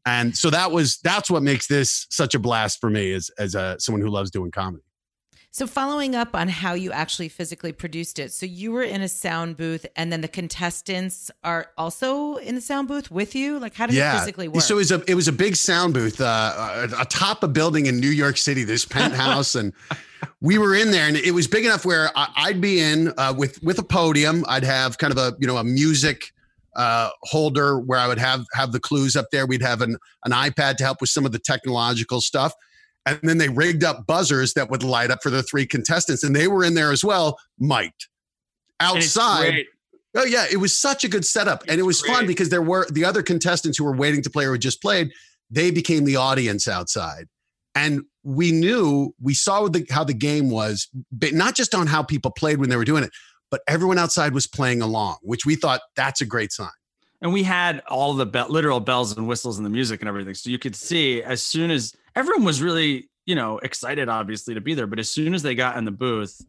And 0.06 0.36
so 0.38 0.50
that 0.50 0.72
was, 0.72 1.00
that's 1.04 1.30
what 1.30 1.44
makes 1.44 1.68
this 1.68 2.08
such 2.10 2.34
a 2.34 2.40
blast 2.40 2.80
for 2.80 2.90
me 2.90 3.14
as, 3.14 3.30
as 3.38 3.56
a, 3.56 3.76
someone 3.80 4.02
who 4.02 4.10
loves 4.10 4.32
doing 4.32 4.52
comedy. 4.52 4.84
So, 5.58 5.66
following 5.66 6.14
up 6.14 6.36
on 6.36 6.50
how 6.50 6.76
you 6.76 6.92
actually 6.92 7.30
physically 7.30 7.72
produced 7.72 8.20
it, 8.20 8.32
so 8.32 8.46
you 8.46 8.72
were 8.72 8.84
in 8.84 9.02
a 9.02 9.10
sound 9.10 9.58
booth, 9.58 9.88
and 9.96 10.14
then 10.14 10.22
the 10.22 10.28
contestants 10.28 11.32
are 11.44 11.72
also 11.80 12.36
in 12.36 12.54
the 12.54 12.62
sound 12.62 12.88
booth 12.88 13.10
with 13.10 13.34
you. 13.34 13.58
Like, 13.58 13.74
how 13.74 13.88
did 13.88 13.96
yeah. 13.96 14.16
it 14.16 14.20
physically 14.20 14.48
work? 14.48 14.62
So 14.62 14.76
it 14.76 14.78
was 14.78 14.92
a 14.92 15.04
it 15.08 15.16
was 15.16 15.28
a 15.28 15.32
big 15.32 15.56
sound 15.56 15.96
booth 15.96 16.22
uh, 16.22 16.88
atop 17.00 17.42
a 17.42 17.48
building 17.48 17.88
in 17.88 18.00
New 18.00 18.12
York 18.12 18.38
City, 18.38 18.66
this 18.66 18.86
penthouse, 18.86 19.56
and 19.56 19.74
we 20.42 20.60
were 20.60 20.76
in 20.76 20.92
there, 20.92 21.08
and 21.08 21.18
it 21.18 21.32
was 21.32 21.48
big 21.48 21.66
enough 21.66 21.86
where 21.86 22.12
I'd 22.16 22.62
be 22.62 22.80
in 22.80 23.12
uh, 23.18 23.34
with 23.36 23.60
with 23.64 23.80
a 23.80 23.84
podium. 23.84 24.46
I'd 24.48 24.64
have 24.64 25.00
kind 25.00 25.12
of 25.12 25.18
a 25.18 25.36
you 25.40 25.48
know 25.48 25.58
a 25.58 25.64
music 25.64 26.34
uh, 26.76 27.10
holder 27.24 27.80
where 27.80 27.98
I 27.98 28.08
would 28.08 28.20
have 28.20 28.46
have 28.54 28.74
the 28.74 28.80
clues 28.80 29.16
up 29.16 29.32
there. 29.32 29.48
We'd 29.48 29.64
have 29.64 29.82
an 29.82 29.98
an 30.24 30.34
iPad 30.34 30.78
to 30.78 30.84
help 30.84 31.02
with 31.02 31.10
some 31.10 31.26
of 31.26 31.32
the 31.32 31.40
technological 31.40 32.22
stuff. 32.22 32.54
And 33.08 33.20
then 33.24 33.38
they 33.38 33.48
rigged 33.48 33.86
up 33.86 34.06
buzzers 34.06 34.54
that 34.56 34.70
would 34.70 34.84
light 34.84 35.12
up 35.12 35.24
for 35.24 35.30
the 35.30 35.42
three 35.42 35.66
contestants, 35.66 36.26
and 36.26 36.36
they 36.36 36.50
were 36.50 36.66
in 36.66 36.74
there 36.74 36.92
as 36.92 37.06
well, 37.06 37.40
mic'd. 37.58 38.08
Outside. 38.82 39.64
Oh 40.14 40.26
yeah, 40.26 40.46
it 40.52 40.58
was 40.58 40.74
such 40.78 41.06
a 41.06 41.08
good 41.08 41.24
setup, 41.24 41.64
it's 41.64 41.72
and 41.72 41.80
it 41.80 41.84
was 41.84 42.02
great. 42.02 42.16
fun 42.16 42.28
because 42.28 42.50
there 42.50 42.62
were 42.62 42.86
the 42.92 43.06
other 43.06 43.24
contestants 43.24 43.78
who 43.78 43.86
were 43.86 43.96
waiting 43.96 44.22
to 44.24 44.30
play 44.30 44.46
or 44.46 44.52
had 44.54 44.62
just 44.62 44.82
played. 44.82 45.12
They 45.50 45.72
became 45.72 46.04
the 46.04 46.18
audience 46.18 46.68
outside, 46.68 47.30
and 47.76 48.02
we 48.24 48.52
knew 48.52 49.16
we 49.22 49.34
saw 49.34 49.70
the, 49.70 49.86
how 49.90 50.04
the 50.04 50.14
game 50.14 50.50
was, 50.50 50.90
but 51.10 51.34
not 51.34 51.56
just 51.56 51.74
on 51.74 51.88
how 51.88 52.04
people 52.04 52.32
played 52.32 52.60
when 52.60 52.70
they 52.70 52.76
were 52.76 52.84
doing 52.84 53.06
it, 53.06 53.12
but 53.50 53.62
everyone 53.70 53.98
outside 53.98 54.34
was 54.34 54.48
playing 54.48 54.82
along, 54.82 55.18
which 55.22 55.46
we 55.46 55.56
thought 55.56 55.80
that's 55.96 56.20
a 56.20 56.26
great 56.26 56.52
sign 56.52 56.70
and 57.22 57.34
we 57.34 57.44
had 57.44 57.82
all 57.88 58.14
the 58.14 58.26
be- 58.26 58.44
literal 58.48 58.80
bells 58.80 59.16
and 59.18 59.28
whistles 59.28 59.58
and 59.58 59.66
the 59.66 59.70
music 59.70 60.02
and 60.02 60.10
everything 60.10 60.34
so 60.34 60.50
you 60.50 60.60
could 60.60 60.76
see 60.76 61.24
as 61.24 61.42
soon 61.44 61.72
as 61.72 61.96
everyone 62.17 62.43
was 62.43 62.62
really 62.62 63.09
you 63.25 63.36
know 63.36 63.59
excited 63.59 64.09
obviously 64.09 64.53
to 64.53 64.62
be 64.62 64.74
there 64.74 64.88
but 64.88 65.00
as 65.00 65.09
soon 65.09 65.33
as 65.33 65.43
they 65.43 65.55
got 65.55 65.77
in 65.77 65.86
the 65.86 65.91
booth 65.91 66.41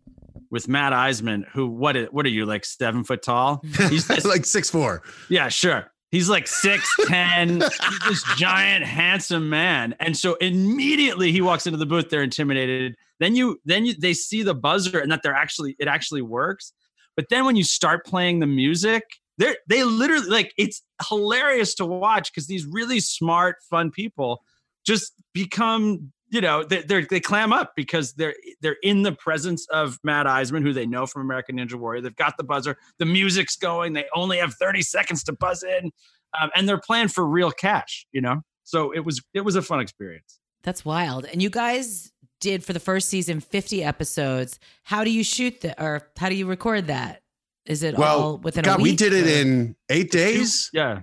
with 0.50 0.66
matt 0.66 0.92
Iseman, 0.94 1.46
who 1.50 1.68
what 1.68 1.94
is, 1.94 2.08
what 2.10 2.24
are 2.24 2.30
you 2.30 2.46
like 2.46 2.64
seven 2.64 3.04
foot 3.04 3.22
tall? 3.22 3.62
He's 3.90 4.08
like 4.24 4.46
six 4.46 4.70
four. 4.70 5.02
Yeah 5.28 5.48
sure. 5.48 5.92
He's 6.10 6.30
like 6.30 6.46
six 6.46 6.90
ten. 7.06 7.60
He's 7.60 8.00
this 8.08 8.24
giant 8.38 8.84
handsome 8.84 9.50
man. 9.50 9.94
And 10.00 10.16
so 10.16 10.36
immediately 10.36 11.32
he 11.32 11.42
walks 11.42 11.66
into 11.66 11.76
the 11.76 11.84
booth. 11.84 12.08
They're 12.08 12.22
intimidated. 12.22 12.94
Then 13.20 13.36
you 13.36 13.60
then 13.66 13.84
you 13.84 13.94
they 13.94 14.14
see 14.14 14.42
the 14.42 14.54
buzzer 14.54 15.00
and 15.00 15.12
that 15.12 15.20
they're 15.22 15.34
actually 15.34 15.76
it 15.78 15.86
actually 15.86 16.22
works. 16.22 16.72
But 17.14 17.26
then 17.28 17.44
when 17.44 17.56
you 17.56 17.64
start 17.64 18.06
playing 18.06 18.38
the 18.38 18.46
music 18.46 19.02
they 19.38 19.56
they 19.68 19.84
literally 19.84 20.28
like 20.28 20.52
it's 20.58 20.82
hilarious 21.08 21.74
to 21.76 21.86
watch 21.86 22.32
because 22.32 22.46
these 22.46 22.66
really 22.66 23.00
smart, 23.00 23.56
fun 23.70 23.90
people 23.90 24.42
just 24.88 25.12
become 25.34 26.10
you 26.30 26.40
know 26.40 26.64
they 26.64 26.82
they 26.82 27.04
they 27.04 27.20
clam 27.20 27.52
up 27.52 27.72
because 27.76 28.14
they're 28.14 28.34
they're 28.62 28.78
in 28.82 29.02
the 29.02 29.12
presence 29.12 29.66
of 29.68 29.98
Matt 30.02 30.26
Iseman, 30.26 30.62
who 30.62 30.72
they 30.72 30.86
know 30.86 31.06
from 31.06 31.22
American 31.22 31.58
Ninja 31.58 31.74
Warrior. 31.74 32.00
They've 32.00 32.16
got 32.16 32.36
the 32.38 32.44
buzzer, 32.44 32.76
the 32.98 33.06
music's 33.06 33.56
going. 33.56 33.92
They 33.92 34.06
only 34.14 34.38
have 34.38 34.54
thirty 34.54 34.82
seconds 34.82 35.22
to 35.24 35.32
buzz 35.32 35.62
in, 35.62 35.90
um, 36.40 36.50
and 36.56 36.68
they're 36.68 36.80
playing 36.80 37.08
for 37.08 37.26
real 37.26 37.50
cash. 37.50 38.06
You 38.12 38.22
know, 38.22 38.40
so 38.64 38.90
it 38.92 39.04
was 39.04 39.22
it 39.34 39.42
was 39.42 39.56
a 39.56 39.62
fun 39.62 39.80
experience. 39.80 40.40
That's 40.62 40.84
wild. 40.84 41.26
And 41.26 41.42
you 41.42 41.50
guys 41.50 42.10
did 42.40 42.64
for 42.64 42.72
the 42.72 42.80
first 42.80 43.08
season 43.08 43.40
50 43.40 43.82
episodes. 43.84 44.58
How 44.84 45.04
do 45.04 45.10
you 45.10 45.24
shoot 45.24 45.60
that 45.62 45.80
or 45.80 46.08
how 46.16 46.28
do 46.28 46.34
you 46.34 46.46
record 46.46 46.86
that? 46.86 47.22
Is 47.64 47.82
it 47.82 47.96
well, 47.96 48.20
all 48.20 48.38
within 48.38 48.64
God, 48.64 48.80
a 48.80 48.82
week? 48.82 48.92
we 48.92 48.96
did 48.96 49.12
it 49.12 49.26
or? 49.26 49.40
in 49.40 49.76
eight 49.88 50.10
days. 50.10 50.70
Yeah. 50.72 51.02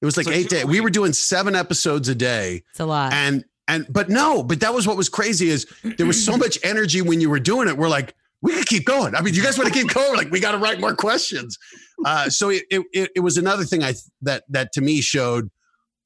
It 0.00 0.04
was 0.04 0.16
like 0.16 0.26
so 0.26 0.32
eight 0.32 0.48
days. 0.48 0.64
We 0.66 0.80
were 0.80 0.90
doing 0.90 1.12
seven 1.12 1.54
episodes 1.54 2.08
a 2.08 2.14
day. 2.14 2.62
It's 2.70 2.80
a 2.80 2.86
lot. 2.86 3.12
And 3.12 3.44
and 3.68 3.86
but 3.90 4.08
no, 4.08 4.42
but 4.42 4.60
that 4.60 4.74
was 4.74 4.86
what 4.86 4.96
was 4.96 5.08
crazy 5.08 5.48
is 5.48 5.66
there 5.82 6.06
was 6.06 6.22
so 6.22 6.36
much 6.36 6.58
energy 6.62 7.02
when 7.02 7.20
you 7.20 7.30
were 7.30 7.40
doing 7.40 7.68
it. 7.68 7.76
We're 7.76 7.88
like, 7.88 8.14
we 8.42 8.52
could 8.52 8.66
keep 8.66 8.84
going. 8.84 9.14
I 9.14 9.22
mean, 9.22 9.34
you 9.34 9.42
guys 9.42 9.58
want 9.58 9.72
to 9.72 9.78
keep 9.78 9.92
going? 9.92 10.10
We're 10.10 10.16
like, 10.16 10.30
we 10.30 10.40
got 10.40 10.52
to 10.52 10.58
write 10.58 10.78
more 10.80 10.94
questions. 10.94 11.58
Uh, 12.04 12.28
so 12.28 12.50
it, 12.50 12.64
it 12.70 13.10
it 13.16 13.20
was 13.20 13.36
another 13.38 13.64
thing 13.64 13.82
I 13.82 13.94
that 14.22 14.44
that 14.50 14.72
to 14.72 14.80
me 14.80 15.00
showed 15.00 15.50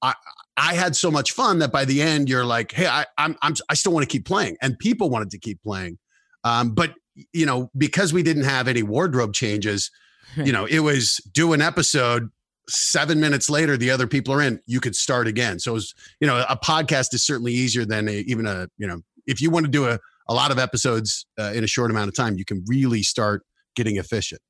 I 0.03 0.15
I 0.57 0.75
had 0.75 0.95
so 0.95 1.11
much 1.11 1.33
fun 1.33 1.59
that 1.61 1.73
by 1.73 1.85
the 1.85 2.03
end 2.03 2.29
you're 2.29 2.45
like, 2.45 2.73
hey, 2.73 2.87
I 2.87 3.07
I'm, 3.19 3.37
I'm 3.43 3.55
I 3.69 3.75
still 3.75 3.93
want 3.93 4.09
to 4.09 4.13
keep 4.13 4.25
playing, 4.25 4.57
and 4.63 4.79
people 4.79 5.11
wanted 5.11 5.31
to 5.31 5.39
keep 5.39 5.63
playing. 5.63 5.99
Um, 6.45 6.75
but 6.75 6.95
you 7.33 7.47
know, 7.47 7.71
because 7.77 8.13
we 8.13 8.23
didn't 8.23 8.45
have 8.45 8.69
any 8.69 8.83
wardrobe 8.83 9.33
changes, 9.33 9.91
you 10.37 10.53
know, 10.53 10.65
it 10.65 10.81
was 10.81 11.17
do 11.33 11.53
an 11.53 11.61
episode. 11.61 12.31
Seven 12.71 13.21
minutes 13.21 13.51
later, 13.51 13.77
the 13.77 13.91
other 13.91 14.07
people 14.07 14.33
are 14.35 14.43
in. 14.43 14.61
You 14.67 14.81
could 14.81 14.97
start 14.97 15.27
again. 15.27 15.59
So 15.59 15.73
was, 15.73 15.95
you 16.21 16.27
know, 16.27 16.45
a 16.49 16.57
podcast 16.57 17.15
is 17.15 17.25
certainly 17.25 17.53
easier 17.53 17.85
than 17.85 18.09
a, 18.09 18.19
even 18.21 18.47
a, 18.47 18.69
you 18.79 18.87
know, 18.87 19.01
if 19.27 19.41
you 19.41 19.51
want 19.51 19.67
to 19.67 19.71
do 19.71 19.87
a, 19.87 19.99
a 20.29 20.35
lot 20.35 20.51
of 20.51 20.59
episodes 20.59 21.27
uh, 21.39 21.53
in 21.55 21.65
a 21.65 21.67
short 21.67 21.91
amount 21.91 22.09
of 22.09 22.15
time, 22.15 22.37
you 22.39 22.45
can 22.45 22.65
really 22.67 23.03
start 23.03 23.43
getting 23.75 23.97
efficient. 23.97 24.41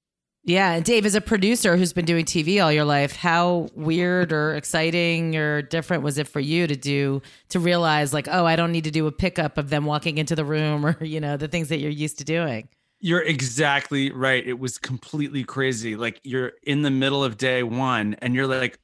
Yeah, 0.44 0.80
Dave, 0.80 1.04
as 1.04 1.14
a 1.14 1.20
producer 1.20 1.76
who's 1.76 1.92
been 1.92 2.06
doing 2.06 2.24
TV 2.24 2.64
all 2.64 2.72
your 2.72 2.86
life, 2.86 3.14
how 3.14 3.68
weird 3.74 4.32
or 4.32 4.54
exciting 4.54 5.36
or 5.36 5.60
different 5.60 6.02
was 6.02 6.16
it 6.16 6.28
for 6.28 6.40
you 6.40 6.66
to 6.66 6.76
do 6.76 7.20
to 7.50 7.60
realize 7.60 8.14
like, 8.14 8.26
oh, 8.26 8.46
I 8.46 8.56
don't 8.56 8.72
need 8.72 8.84
to 8.84 8.90
do 8.90 9.06
a 9.06 9.12
pickup 9.12 9.58
of 9.58 9.68
them 9.68 9.84
walking 9.84 10.16
into 10.16 10.34
the 10.34 10.44
room 10.44 10.86
or 10.86 11.04
you 11.04 11.20
know 11.20 11.36
the 11.36 11.48
things 11.48 11.68
that 11.68 11.78
you're 11.78 11.90
used 11.90 12.18
to 12.18 12.24
doing? 12.24 12.68
You're 13.00 13.22
exactly 13.22 14.12
right. 14.12 14.46
It 14.46 14.58
was 14.58 14.78
completely 14.78 15.42
crazy. 15.42 15.96
Like 15.96 16.20
you're 16.22 16.52
in 16.64 16.82
the 16.82 16.90
middle 16.90 17.24
of 17.24 17.38
day 17.38 17.62
one, 17.62 18.14
and 18.20 18.34
you're 18.34 18.46
like, 18.46 18.78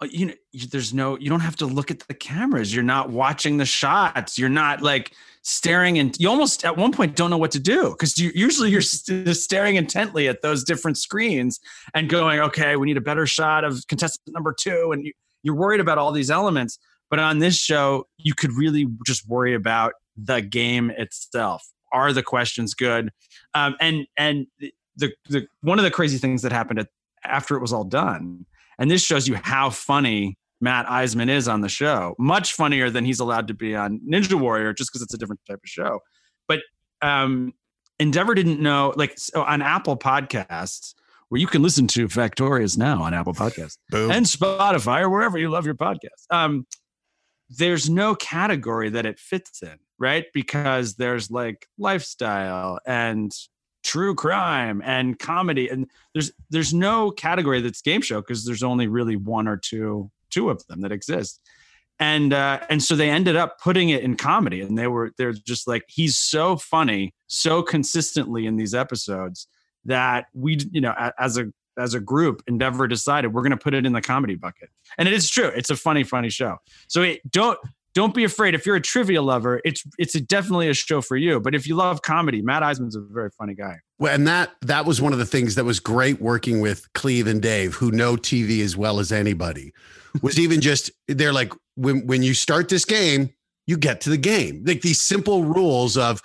uh, 0.00 0.06
you 0.10 0.26
know, 0.26 0.34
there's 0.70 0.94
no, 0.94 1.18
you 1.18 1.28
don't 1.28 1.40
have 1.40 1.56
to 1.56 1.66
look 1.66 1.90
at 1.90 2.00
the 2.00 2.14
cameras. 2.14 2.74
You're 2.74 2.84
not 2.84 3.10
watching 3.10 3.56
the 3.56 3.64
shots. 3.64 4.38
You're 4.38 4.48
not 4.48 4.82
like 4.82 5.12
staring 5.48 5.98
and 5.98 6.14
you 6.18 6.28
almost 6.28 6.62
at 6.66 6.76
one 6.76 6.92
point 6.92 7.16
don't 7.16 7.30
know 7.30 7.38
what 7.38 7.50
to 7.50 7.58
do 7.58 7.90
because 7.92 8.18
you 8.18 8.30
usually 8.34 8.70
you're 8.70 8.82
st- 8.82 9.34
staring 9.34 9.76
intently 9.76 10.28
at 10.28 10.42
those 10.42 10.62
different 10.62 10.98
screens 10.98 11.58
and 11.94 12.10
going 12.10 12.38
okay 12.38 12.76
we 12.76 12.86
need 12.86 12.98
a 12.98 13.00
better 13.00 13.24
shot 13.24 13.64
of 13.64 13.82
contestant 13.88 14.34
number 14.34 14.52
two 14.52 14.90
and 14.92 15.06
you, 15.06 15.12
you're 15.42 15.54
worried 15.54 15.80
about 15.80 15.96
all 15.96 16.12
these 16.12 16.30
elements 16.30 16.78
but 17.08 17.18
on 17.18 17.38
this 17.38 17.56
show 17.56 18.06
you 18.18 18.34
could 18.34 18.52
really 18.52 18.86
just 19.06 19.26
worry 19.26 19.54
about 19.54 19.94
the 20.18 20.42
game 20.42 20.90
itself 20.90 21.66
are 21.92 22.12
the 22.12 22.22
questions 22.22 22.74
good 22.74 23.10
um, 23.54 23.74
and 23.80 24.06
and 24.16 24.46
the, 24.96 25.12
the 25.28 25.46
one 25.62 25.78
of 25.78 25.84
the 25.84 25.90
crazy 25.90 26.18
things 26.18 26.42
that 26.42 26.52
happened 26.52 26.80
at, 26.80 26.88
after 27.24 27.56
it 27.56 27.60
was 27.60 27.72
all 27.72 27.84
done 27.84 28.44
and 28.78 28.90
this 28.90 29.02
shows 29.02 29.26
you 29.26 29.34
how 29.34 29.70
funny 29.70 30.36
Matt 30.60 30.86
Iseman 30.86 31.28
is 31.28 31.46
on 31.48 31.60
the 31.60 31.68
show. 31.68 32.14
Much 32.18 32.52
funnier 32.52 32.90
than 32.90 33.04
he's 33.04 33.20
allowed 33.20 33.48
to 33.48 33.54
be 33.54 33.76
on 33.76 34.00
Ninja 34.08 34.34
Warrior, 34.34 34.72
just 34.72 34.90
because 34.90 35.02
it's 35.02 35.14
a 35.14 35.18
different 35.18 35.40
type 35.46 35.60
of 35.62 35.68
show. 35.68 36.00
But 36.46 36.60
um, 37.02 37.52
Endeavor 37.98 38.34
didn't 38.34 38.60
know, 38.60 38.92
like 38.96 39.14
so 39.16 39.42
on 39.42 39.62
Apple 39.62 39.96
Podcasts, 39.96 40.94
where 41.28 41.40
you 41.40 41.46
can 41.46 41.62
listen 41.62 41.86
to 41.88 42.08
Factorious 42.08 42.76
now 42.76 43.02
on 43.02 43.14
Apple 43.14 43.34
Podcasts 43.34 43.78
Boom. 43.90 44.10
and 44.10 44.26
Spotify 44.26 45.02
or 45.02 45.10
wherever 45.10 45.38
you 45.38 45.48
love 45.48 45.66
your 45.66 45.74
podcast. 45.74 46.26
Um, 46.30 46.66
there's 47.50 47.88
no 47.88 48.14
category 48.14 48.90
that 48.90 49.06
it 49.06 49.18
fits 49.18 49.62
in, 49.62 49.78
right? 49.98 50.26
Because 50.32 50.94
there's 50.94 51.30
like 51.30 51.66
lifestyle 51.78 52.78
and 52.86 53.32
true 53.84 54.14
crime 54.14 54.82
and 54.84 55.18
comedy, 55.18 55.68
and 55.68 55.90
there's 56.14 56.32
there's 56.50 56.74
no 56.74 57.10
category 57.10 57.60
that's 57.60 57.82
game 57.82 58.02
show 58.02 58.20
because 58.20 58.44
there's 58.44 58.62
only 58.62 58.86
really 58.86 59.16
one 59.16 59.48
or 59.48 59.56
two 59.56 60.10
two 60.30 60.50
of 60.50 60.66
them 60.66 60.80
that 60.82 60.92
exist. 60.92 61.40
And 62.00 62.32
uh, 62.32 62.60
and 62.70 62.82
so 62.82 62.94
they 62.94 63.10
ended 63.10 63.34
up 63.34 63.60
putting 63.60 63.88
it 63.88 64.02
in 64.02 64.16
comedy, 64.16 64.60
and 64.60 64.78
they 64.78 64.86
were 64.86 65.12
they're 65.18 65.32
just 65.32 65.66
like 65.66 65.84
he's 65.88 66.16
so 66.16 66.56
funny, 66.56 67.12
so 67.26 67.62
consistently 67.62 68.46
in 68.46 68.56
these 68.56 68.74
episodes 68.74 69.48
that 69.84 70.26
we 70.34 70.58
you 70.70 70.80
know 70.80 70.94
as 71.18 71.38
a 71.38 71.46
as 71.78 71.94
a 71.94 72.00
group 72.00 72.42
endeavor 72.46 72.86
decided 72.86 73.32
we're 73.32 73.42
going 73.42 73.50
to 73.50 73.56
put 73.56 73.74
it 73.74 73.86
in 73.86 73.92
the 73.92 74.00
comedy 74.00 74.34
bucket 74.34 74.68
and 74.98 75.08
it 75.08 75.14
is 75.14 75.30
true 75.30 75.46
it's 75.46 75.70
a 75.70 75.76
funny 75.76 76.02
funny 76.02 76.28
show 76.28 76.56
so 76.88 77.02
it, 77.02 77.20
don't 77.30 77.58
don't 77.98 78.14
be 78.14 78.24
afraid 78.24 78.54
if 78.54 78.64
you're 78.64 78.76
a 78.76 78.80
trivia 78.80 79.20
lover 79.20 79.60
it's 79.64 79.82
it's 79.98 80.14
a, 80.14 80.20
definitely 80.20 80.68
a 80.68 80.74
show 80.74 81.00
for 81.00 81.16
you 81.16 81.40
but 81.40 81.54
if 81.54 81.66
you 81.66 81.74
love 81.74 82.02
comedy 82.02 82.40
matt 82.40 82.62
Iseman's 82.62 82.96
a 82.96 83.00
very 83.00 83.30
funny 83.36 83.54
guy 83.54 83.76
Well, 83.98 84.14
and 84.14 84.26
that 84.28 84.52
that 84.62 84.86
was 84.86 85.00
one 85.00 85.12
of 85.12 85.18
the 85.18 85.26
things 85.26 85.56
that 85.56 85.64
was 85.64 85.80
great 85.80 86.20
working 86.20 86.60
with 86.60 86.86
Cleve 86.94 87.26
and 87.26 87.42
Dave, 87.42 87.74
who 87.74 87.90
know 87.90 88.16
TV 88.16 88.62
as 88.62 88.76
well 88.76 89.00
as 89.00 89.10
anybody. 89.10 89.72
Was 90.22 90.38
even 90.44 90.60
just 90.60 90.90
they're 91.08 91.32
like 91.32 91.52
when 91.74 92.06
when 92.06 92.22
you 92.22 92.34
start 92.34 92.68
this 92.68 92.84
game, 92.84 93.30
you 93.66 93.76
get 93.76 94.00
to 94.02 94.10
the 94.10 94.16
game. 94.16 94.62
Like 94.64 94.82
these 94.82 95.00
simple 95.00 95.44
rules 95.44 95.96
of, 95.96 96.22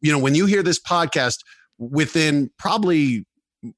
you 0.00 0.12
know, 0.12 0.18
when 0.18 0.34
you 0.34 0.46
hear 0.46 0.62
this 0.62 0.80
podcast, 0.80 1.38
within 1.78 2.50
probably 2.58 3.24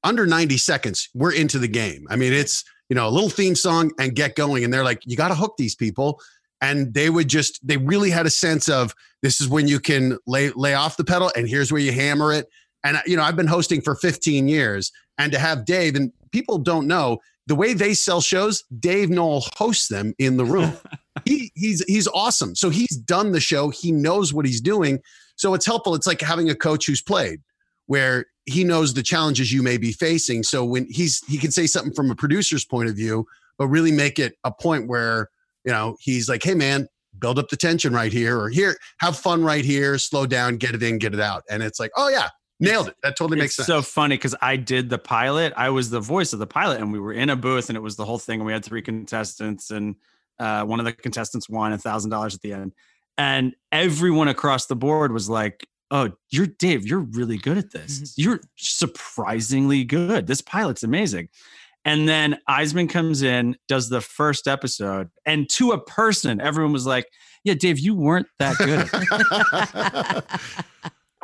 under 0.03 0.25
90 0.25 0.57
seconds, 0.57 1.09
we're 1.13 1.33
into 1.33 1.59
the 1.59 1.67
game. 1.67 2.05
I 2.09 2.15
mean, 2.15 2.33
it's 2.33 2.63
you 2.89 2.95
know 2.95 3.07
a 3.07 3.11
little 3.11 3.29
theme 3.29 3.55
song 3.55 3.91
and 3.99 4.15
get 4.15 4.35
going. 4.35 4.63
And 4.63 4.73
they're 4.73 4.83
like, 4.83 5.01
you 5.05 5.15
got 5.15 5.29
to 5.29 5.35
hook 5.35 5.55
these 5.57 5.75
people. 5.75 6.19
And 6.61 6.93
they 6.93 7.09
would 7.09 7.27
just 7.27 7.65
they 7.65 7.77
really 7.77 8.09
had 8.09 8.25
a 8.25 8.31
sense 8.31 8.67
of 8.67 8.95
this 9.21 9.41
is 9.41 9.47
when 9.47 9.67
you 9.67 9.79
can 9.79 10.17
lay 10.25 10.49
lay 10.51 10.73
off 10.73 10.97
the 10.97 11.03
pedal 11.03 11.31
and 11.35 11.47
here's 11.47 11.71
where 11.71 11.81
you 11.81 11.91
hammer 11.91 12.33
it. 12.33 12.47
And 12.83 12.99
you 13.05 13.17
know, 13.17 13.23
I've 13.23 13.35
been 13.35 13.47
hosting 13.47 13.81
for 13.81 13.95
15 13.95 14.47
years, 14.47 14.91
and 15.17 15.31
to 15.31 15.39
have 15.39 15.65
Dave 15.65 15.95
and 15.95 16.11
people 16.31 16.57
don't 16.57 16.87
know 16.87 17.19
the 17.47 17.55
way 17.55 17.73
they 17.73 17.93
sell 17.93 18.21
shows. 18.21 18.63
Dave 18.79 19.09
Noll 19.09 19.43
hosts 19.55 19.87
them 19.87 20.13
in 20.19 20.37
the 20.37 20.45
room. 20.45 20.73
he 21.25 21.51
he's 21.55 21.83
he's 21.87 22.07
awesome. 22.07 22.55
So 22.55 22.69
he's 22.69 22.95
done 22.95 23.31
the 23.31 23.39
show. 23.39 23.69
He 23.69 23.91
knows 23.91 24.33
what 24.33 24.45
he's 24.45 24.61
doing. 24.61 25.01
So 25.35 25.53
it's 25.53 25.65
helpful. 25.65 25.95
It's 25.95 26.07
like 26.07 26.21
having 26.21 26.49
a 26.49 26.55
coach 26.55 26.85
who's 26.85 27.01
played, 27.01 27.41
where 27.85 28.25
he 28.45 28.63
knows 28.63 28.93
the 28.93 29.03
challenges 29.03 29.51
you 29.51 29.63
may 29.63 29.77
be 29.77 29.91
facing. 29.91 30.43
So 30.43 30.63
when 30.65 30.87
he's 30.89 31.23
he 31.27 31.37
can 31.37 31.51
say 31.51 31.67
something 31.67 31.93
from 31.93 32.11
a 32.11 32.15
producer's 32.15 32.65
point 32.65 32.89
of 32.89 32.95
view, 32.95 33.25
but 33.57 33.67
really 33.67 33.91
make 33.91 34.19
it 34.19 34.35
a 34.43 34.51
point 34.51 34.87
where 34.87 35.29
you 35.67 35.73
know 35.73 35.97
he's 35.99 36.29
like, 36.29 36.41
hey 36.43 36.55
man, 36.55 36.87
build 37.19 37.37
up 37.37 37.49
the 37.49 37.57
tension 37.57 37.93
right 37.93 38.13
here, 38.13 38.39
or 38.39 38.49
here, 38.49 38.77
have 39.01 39.17
fun 39.17 39.43
right 39.43 39.65
here, 39.65 39.97
slow 39.97 40.25
down, 40.25 40.55
get 40.55 40.73
it 40.73 40.81
in, 40.81 40.97
get 40.97 41.13
it 41.13 41.19
out, 41.19 41.43
and 41.49 41.61
it's 41.61 41.77
like, 41.77 41.91
oh 41.97 42.07
yeah, 42.07 42.29
nailed 42.61 42.87
it. 42.87 42.95
That 43.03 43.17
totally 43.17 43.37
makes 43.37 43.59
it's 43.59 43.67
sense. 43.67 43.67
so 43.67 43.81
funny 43.81 44.15
because 44.15 44.33
I 44.41 44.55
did 44.55 44.89
the 44.89 44.97
pilot. 44.97 45.51
I 45.57 45.69
was 45.69 45.89
the 45.89 45.99
voice 45.99 46.31
of 46.31 46.39
the 46.39 46.47
pilot, 46.47 46.79
and 46.79 46.91
we 46.91 46.99
were 46.99 47.11
in 47.11 47.29
a 47.29 47.35
booth, 47.35 47.69
and 47.69 47.75
it 47.75 47.81
was 47.81 47.97
the 47.97 48.05
whole 48.05 48.17
thing. 48.17 48.39
And 48.39 48.47
we 48.47 48.53
had 48.53 48.63
three 48.63 48.81
contestants, 48.81 49.69
and 49.71 49.95
uh, 50.39 50.63
one 50.63 50.79
of 50.79 50.85
the 50.85 50.93
contestants 50.93 51.49
won 51.49 51.73
a 51.73 51.77
thousand 51.77 52.11
dollars 52.11 52.33
at 52.33 52.41
the 52.41 52.53
end. 52.53 52.73
And 53.17 53.53
everyone 53.73 54.29
across 54.29 54.67
the 54.67 54.75
board 54.77 55.11
was 55.11 55.29
like, 55.29 55.67
"Oh, 55.91 56.11
you're 56.29 56.47
Dave. 56.47 56.87
You're 56.87 56.99
really 56.99 57.37
good 57.37 57.57
at 57.57 57.71
this. 57.71 58.13
You're 58.17 58.39
surprisingly 58.55 59.83
good. 59.83 60.27
This 60.27 60.41
pilot's 60.41 60.83
amazing." 60.83 61.27
And 61.87 62.07
then 62.07 62.37
Iseman 62.49 62.89
comes 62.89 63.21
in, 63.23 63.55
does 63.67 63.87
the 63.89 64.01
first 64.01 64.47
episode, 64.47 65.09
and 65.25 65.49
to 65.51 65.71
a 65.71 65.81
person, 65.81 66.41
everyone 66.41 66.73
was 66.73 66.85
like, 66.85 67.07
"Yeah, 67.45 67.53
Dave, 67.53 67.79
you 67.79 67.95
weren't 67.95 68.27
that 68.39 68.57
good." 68.57 68.89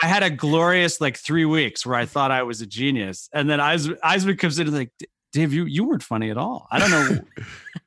I 0.01 0.07
had 0.07 0.23
a 0.23 0.29
glorious 0.29 0.99
like 0.99 1.17
three 1.17 1.45
weeks 1.45 1.85
where 1.85 1.95
I 1.95 2.05
thought 2.05 2.31
I 2.31 2.43
was 2.43 2.61
a 2.61 2.65
genius, 2.65 3.29
and 3.33 3.49
then 3.49 3.59
Iseman, 3.59 3.99
Iseman 3.99 4.39
comes 4.39 4.57
in 4.59 4.67
and 4.67 4.75
like, 4.75 4.91
Dave, 5.33 5.53
you 5.53 5.65
you 5.65 5.83
weren't 5.87 6.03
funny 6.03 6.29
at 6.29 6.37
all. 6.37 6.67
I 6.71 6.79
don't 6.79 6.91
know. 6.91 7.19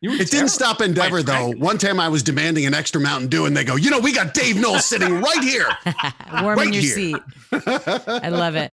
You 0.00 0.10
were 0.10 0.16
It 0.16 0.30
didn't 0.30 0.48
stop 0.48 0.80
Endeavor 0.80 1.22
Quite 1.22 1.26
though. 1.26 1.32
frankly. 1.32 1.60
One 1.60 1.78
time 1.78 1.98
I 2.00 2.08
was 2.08 2.22
demanding 2.22 2.66
an 2.66 2.74
extra 2.74 3.00
Mountain 3.00 3.28
Dew, 3.28 3.46
and 3.46 3.56
they 3.56 3.64
go, 3.64 3.76
"You 3.76 3.90
know, 3.90 3.98
we 4.00 4.12
got 4.12 4.34
Dave 4.34 4.60
Noll 4.60 4.78
sitting 4.78 5.20
right 5.20 5.42
here." 5.42 5.66
Warm 6.42 6.58
in 6.58 6.66
Right 6.66 6.74
your 6.74 6.82
here. 6.82 6.94
seat. 6.94 7.16
I 8.06 8.28
love 8.28 8.54
it. 8.56 8.70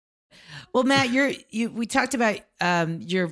Well, 0.74 0.84
Matt, 0.84 1.10
you're 1.10 1.32
you. 1.50 1.70
We 1.70 1.86
talked 1.86 2.14
about 2.14 2.38
um, 2.60 3.00
your 3.02 3.30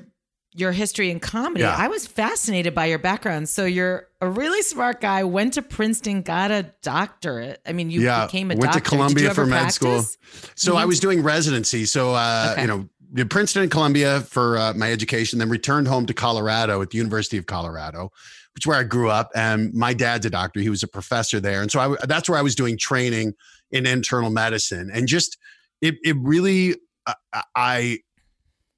your 0.52 0.72
history 0.72 1.10
in 1.10 1.20
comedy. 1.20 1.60
Yeah. 1.62 1.74
I 1.76 1.88
was 1.88 2.06
fascinated 2.06 2.74
by 2.74 2.86
your 2.86 2.98
background. 2.98 3.48
So 3.48 3.64
you're 3.64 4.08
a 4.20 4.28
really 4.28 4.62
smart 4.62 5.00
guy. 5.00 5.22
Went 5.24 5.54
to 5.54 5.62
Princeton, 5.62 6.22
got 6.22 6.50
a 6.50 6.72
doctorate. 6.82 7.60
I 7.64 7.72
mean, 7.72 7.90
you 7.90 8.00
Yeah, 8.00 8.26
became 8.26 8.50
a 8.50 8.56
went 8.56 8.72
to 8.72 8.78
doctor. 8.78 8.80
Did 8.80 8.88
Columbia 8.88 9.34
for 9.34 9.46
med 9.46 9.72
school. 9.72 9.98
practice? 9.98 10.18
So 10.56 10.76
I 10.76 10.84
was 10.86 10.98
doing 10.98 11.22
residency. 11.22 11.84
So 11.86 12.14
uh, 12.14 12.48
Okay. 12.52 12.62
you 12.62 12.66
know, 12.68 12.88
did 13.12 13.30
Princeton 13.30 13.62
and 13.62 13.70
Columbia 13.70 14.20
for 14.22 14.56
uh, 14.58 14.74
my 14.74 14.90
education, 14.92 15.38
then 15.38 15.48
returned 15.48 15.88
home 15.88 16.06
to 16.06 16.14
Colorado 16.14 16.80
at 16.82 16.90
the 16.90 16.98
University 16.98 17.36
of 17.38 17.46
Colorado, 17.46 18.10
which 18.54 18.62
is 18.64 18.66
where 18.66 18.78
I 18.78 18.84
grew 18.84 19.10
up. 19.10 19.30
And 19.34 19.72
my 19.74 19.94
dad's 19.94 20.26
a 20.26 20.30
doctor; 20.30 20.60
he 20.60 20.68
was 20.68 20.82
a 20.82 20.88
professor 20.88 21.40
there, 21.40 21.60
and 21.62 21.70
so 21.70 21.80
I, 21.80 22.06
that's 22.06 22.28
where 22.28 22.38
I 22.38 22.42
was 22.42 22.54
doing 22.54 22.76
training 22.78 23.34
in 23.72 23.86
internal 23.86 24.30
medicine. 24.30 24.90
And 24.92 25.08
just 25.08 25.38
it, 25.80 25.96
it 26.04 26.16
really, 26.20 26.76
uh, 27.06 27.14
I, 27.56 27.98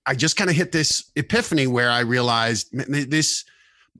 I 0.06 0.14
just 0.14 0.36
kind 0.36 0.50
of 0.50 0.56
hit 0.56 0.72
this 0.72 1.10
epiphany 1.16 1.66
where 1.66 1.90
I 1.90 2.00
realized 2.00 2.68
this. 2.72 3.44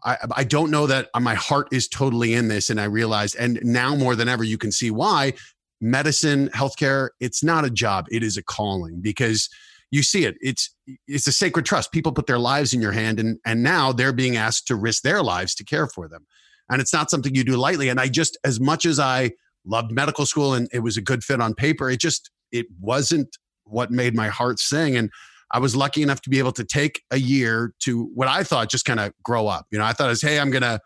I, 0.04 0.16
I 0.34 0.44
don't 0.44 0.70
know 0.70 0.86
that 0.88 1.08
my 1.20 1.34
heart 1.34 1.68
is 1.70 1.86
totally 1.86 2.34
in 2.34 2.48
this, 2.48 2.70
and 2.70 2.80
I 2.80 2.84
realized, 2.84 3.36
and 3.38 3.60
now 3.62 3.94
more 3.94 4.16
than 4.16 4.28
ever, 4.28 4.42
you 4.42 4.58
can 4.58 4.72
see 4.72 4.90
why 4.90 5.34
medicine, 5.80 6.48
healthcare, 6.50 7.10
it's 7.20 7.44
not 7.44 7.64
a 7.64 7.70
job, 7.70 8.06
it 8.10 8.22
is 8.22 8.36
a 8.36 8.42
calling 8.42 9.00
because 9.00 9.48
you 9.90 10.02
see 10.02 10.24
it. 10.24 10.36
It's 10.40 10.74
it's 11.06 11.26
a 11.26 11.32
sacred 11.32 11.66
trust. 11.66 11.92
People 11.92 12.12
put 12.12 12.26
their 12.26 12.38
lives 12.38 12.72
in 12.72 12.80
your 12.80 12.92
hand 12.92 13.20
and 13.20 13.38
and 13.44 13.62
now 13.62 13.92
they're 13.92 14.12
being 14.12 14.36
asked 14.36 14.66
to 14.68 14.76
risk 14.76 15.02
their 15.02 15.22
lives 15.22 15.54
to 15.56 15.64
care 15.64 15.86
for 15.86 16.08
them. 16.08 16.26
And 16.70 16.80
it's 16.80 16.94
not 16.94 17.10
something 17.10 17.34
you 17.34 17.44
do 17.44 17.56
lightly. 17.56 17.90
And 17.90 18.00
I 18.00 18.08
just 18.08 18.38
as 18.42 18.58
much 18.58 18.86
as 18.86 18.98
I 18.98 19.32
loved 19.66 19.92
medical 19.92 20.24
school 20.24 20.54
and 20.54 20.68
it 20.72 20.80
was 20.80 20.96
a 20.96 21.02
good 21.02 21.22
fit 21.22 21.42
on 21.42 21.54
paper, 21.54 21.90
it 21.90 22.00
just 22.00 22.30
it 22.50 22.66
wasn't 22.80 23.36
what 23.64 23.90
made 23.90 24.14
my 24.14 24.28
heart 24.28 24.58
sing. 24.58 24.96
And 24.96 25.10
I 25.52 25.58
was 25.58 25.76
lucky 25.76 26.02
enough 26.02 26.22
to 26.22 26.30
be 26.30 26.38
able 26.38 26.52
to 26.52 26.64
take 26.64 27.02
a 27.10 27.18
year 27.18 27.74
to 27.80 28.04
what 28.14 28.28
I 28.28 28.42
thought 28.42 28.70
just 28.70 28.84
kind 28.84 29.00
of 29.00 29.12
grow 29.22 29.46
up. 29.46 29.66
You 29.70 29.78
know, 29.78 29.84
I 29.84 29.92
thought 29.92 30.08
was, 30.08 30.22
hey, 30.22 30.38
I'm 30.38 30.50
gonna 30.50 30.80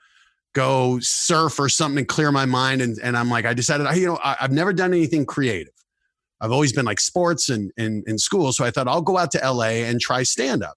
go 0.54 0.98
surf 1.00 1.58
or 1.60 1.68
something 1.68 1.98
and 1.98 2.08
clear 2.08 2.32
my 2.32 2.46
mind. 2.46 2.80
And, 2.80 2.98
and 3.02 3.16
I'm 3.16 3.28
like, 3.28 3.44
I 3.44 3.52
decided, 3.52 3.86
I, 3.86 3.94
you 3.94 4.06
know, 4.06 4.18
I, 4.24 4.36
I've 4.40 4.52
never 4.52 4.72
done 4.72 4.94
anything 4.94 5.26
creative. 5.26 5.74
I've 6.40 6.50
always 6.50 6.72
been 6.72 6.84
like 6.84 7.00
sports 7.00 7.48
and 7.48 7.72
in 7.76 8.18
school. 8.18 8.52
So 8.52 8.64
I 8.64 8.70
thought 8.70 8.88
I'll 8.88 9.02
go 9.02 9.16
out 9.16 9.30
to 9.32 9.38
LA 9.38 9.84
and 9.84 10.00
try 10.00 10.22
stand 10.22 10.62
up. 10.62 10.76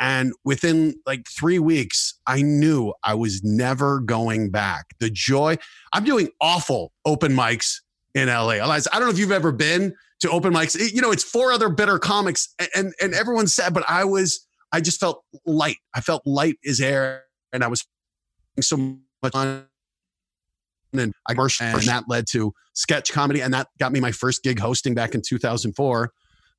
And 0.00 0.32
within 0.44 0.94
like 1.06 1.26
three 1.28 1.58
weeks, 1.58 2.14
I 2.26 2.42
knew 2.42 2.94
I 3.02 3.14
was 3.14 3.42
never 3.42 4.00
going 4.00 4.50
back. 4.50 4.86
The 5.00 5.10
joy, 5.10 5.56
I'm 5.92 6.04
doing 6.04 6.28
awful 6.40 6.92
open 7.04 7.32
mics 7.32 7.80
in 8.14 8.28
LA. 8.28 8.54
Aliza, 8.54 8.88
I 8.92 8.98
don't 8.98 9.08
know 9.08 9.12
if 9.12 9.18
you've 9.18 9.32
ever 9.32 9.52
been 9.52 9.94
to 10.20 10.30
open 10.30 10.52
mics. 10.52 10.78
It- 10.78 10.92
you 10.94 11.00
know, 11.00 11.12
it's 11.12 11.24
four 11.24 11.52
other 11.52 11.68
bitter 11.68 11.98
comics 11.98 12.54
and, 12.58 12.68
and, 12.74 12.94
and 13.00 13.14
everyone's 13.14 13.54
sad, 13.54 13.74
but 13.74 13.84
I 13.88 14.04
was, 14.04 14.46
I 14.72 14.80
just 14.80 15.00
felt 15.00 15.24
light. 15.46 15.76
I 15.94 16.00
felt 16.00 16.22
light 16.26 16.56
as 16.66 16.80
air 16.80 17.24
and 17.52 17.62
I 17.64 17.68
was 17.68 17.86
so 18.60 18.76
much 19.22 19.32
fun. 19.32 19.66
And 20.92 21.12
I 21.28 21.34
and 21.80 21.88
that 21.88 22.04
led 22.08 22.26
to 22.28 22.54
sketch 22.72 23.12
comedy, 23.12 23.40
and 23.42 23.52
that 23.52 23.68
got 23.78 23.92
me 23.92 24.00
my 24.00 24.10
first 24.12 24.42
gig 24.42 24.58
hosting 24.58 24.94
back 24.94 25.14
in 25.14 25.20
2004. 25.20 26.10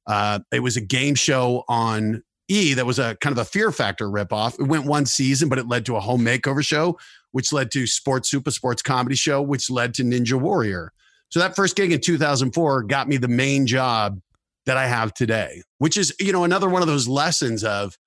Uh, 0.05 0.39
it 0.51 0.59
was 0.59 0.77
a 0.77 0.81
game 0.81 1.15
show 1.15 1.63
on 1.67 2.23
E 2.47 2.73
that 2.75 2.85
was 2.85 2.99
a 2.99 3.15
kind 3.21 3.31
of 3.31 3.39
a 3.39 3.45
Fear 3.45 3.71
Factor 3.71 4.07
ripoff. 4.07 4.59
It 4.59 4.67
went 4.67 4.85
one 4.85 5.05
season, 5.07 5.49
but 5.49 5.57
it 5.57 5.67
led 5.67 5.85
to 5.87 5.95
a 5.95 5.99
home 5.99 6.21
makeover 6.21 6.63
show, 6.63 6.99
which 7.31 7.51
led 7.51 7.71
to 7.71 7.87
Sports 7.87 8.29
Super 8.29 8.51
sports 8.51 8.81
comedy 8.83 9.15
show, 9.15 9.41
which 9.41 9.69
led 9.69 9.93
to 9.95 10.03
Ninja 10.03 10.39
Warrior. 10.39 10.91
So 11.29 11.39
that 11.39 11.55
first 11.55 11.75
gig 11.75 11.91
in 11.91 12.01
2004 12.01 12.83
got 12.83 13.07
me 13.07 13.17
the 13.17 13.27
main 13.27 13.67
job 13.67 14.19
that 14.65 14.77
I 14.77 14.87
have 14.87 15.13
today, 15.13 15.61
which 15.77 15.97
is, 15.97 16.13
you 16.19 16.31
know, 16.31 16.43
another 16.43 16.69
one 16.69 16.81
of 16.81 16.87
those 16.87 17.07
lessons 17.07 17.63
of, 17.63 17.97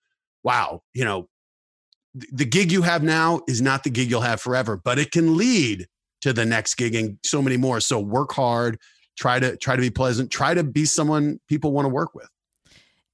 wow, 0.43 0.81
you 0.93 1.05
know, 1.05 1.29
th- 2.21 2.31
the 2.33 2.45
gig 2.45 2.73
you 2.73 2.83
have 2.83 3.03
now 3.03 3.41
is 3.49 3.63
not 3.63 3.85
the 3.85 3.91
gig 3.91 4.11
you'll 4.11 4.21
have 4.21 4.41
forever, 4.41 4.81
but 4.83 4.99
it 4.99 5.13
can 5.13 5.37
lead 5.37 5.87
to 6.21 6.33
the 6.33 6.45
next 6.45 6.77
gig 6.77 6.95
and 6.95 7.19
so 7.25 7.43
many 7.43 7.57
more. 7.57 7.81
So 7.81 8.01
work 8.01 8.33
hard, 8.33 8.79
try 9.19 9.39
to 9.39 9.57
try 9.57 9.77
to 9.77 9.83
be 9.83 9.91
pleasant, 9.91 10.31
try 10.31 10.55
to 10.55 10.65
be 10.65 10.85
someone 10.85 11.41
people 11.49 11.73
want 11.73 11.85
to 11.85 11.91
work 11.91 12.15
with. 12.15 12.29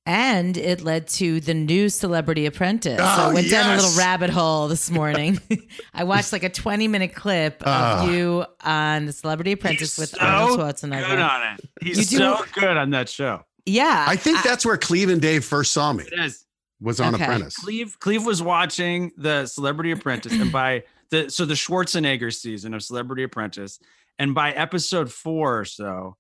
And 0.09 0.57
it 0.57 0.81
led 0.81 1.07
to 1.09 1.39
the 1.41 1.53
new 1.53 1.91
Celebrity 1.91 2.47
Apprentice. 2.47 2.97
so 2.99 3.05
I 3.05 3.29
Oh, 3.31 3.35
went 3.35 3.51
down 3.51 3.71
a 3.73 3.77
little 3.77 3.99
rabbit 3.99 4.31
hole 4.31 4.67
this 4.67 4.91
morning. 5.01 5.39
I 5.93 6.05
watched 6.05 6.33
like 6.33 6.45
a 6.45 6.49
20 6.49 6.89
minute 6.89 7.15
clip 7.15 7.63
Ah. 7.67 8.03
of 8.05 8.11
you 8.11 8.47
on 8.63 9.05
the 9.05 9.13
Celebrity 9.13 9.53
Apprentice 9.53 9.97
He's 9.97 9.99
with 9.99 10.09
so 10.11 10.19
Arnold 10.27 10.59
good 10.61 10.77
Schwarzenegger. 10.77 11.29
on 11.31 11.55
it. 11.59 11.69
He's 11.83 12.11
You 12.11 12.19
do- 12.19 12.25
so 12.25 12.45
good 12.55 12.77
on 12.79 12.89
that 12.91 13.11
show. 13.11 13.43
Yeah. 13.67 14.07
I 14.09 14.17
think 14.17 14.43
that's 14.43 14.65
where 14.65 14.79
Cleve 14.79 15.11
and 15.11 15.21
Dave 15.21 15.45
first 15.45 15.73
saw 15.73 15.93
me. 15.93 16.05
It 16.11 16.19
is. 16.19 16.45
Was 16.81 17.01
on 17.01 17.15
Okay. 17.15 17.25
Apprentice. 17.25 17.57
Cleve 17.57 17.99
Cleve 18.01 18.25
was 18.25 18.41
watching 18.43 19.11
the 19.19 19.45
Celebrity 19.47 19.91
Apprentice, 19.91 20.33
and 20.33 20.51
by 20.51 20.85
the 21.11 21.29
so 21.29 21.45
the 21.45 21.53
Schwarzenegger 21.55 22.33
season 22.35 22.73
of 22.73 22.83
Celebrity 22.83 23.25
Apprentice, 23.25 23.79
and 24.19 24.35
by 24.35 24.53
episode 24.53 25.13
four 25.13 25.59
or 25.59 25.65
so, 25.67 26.17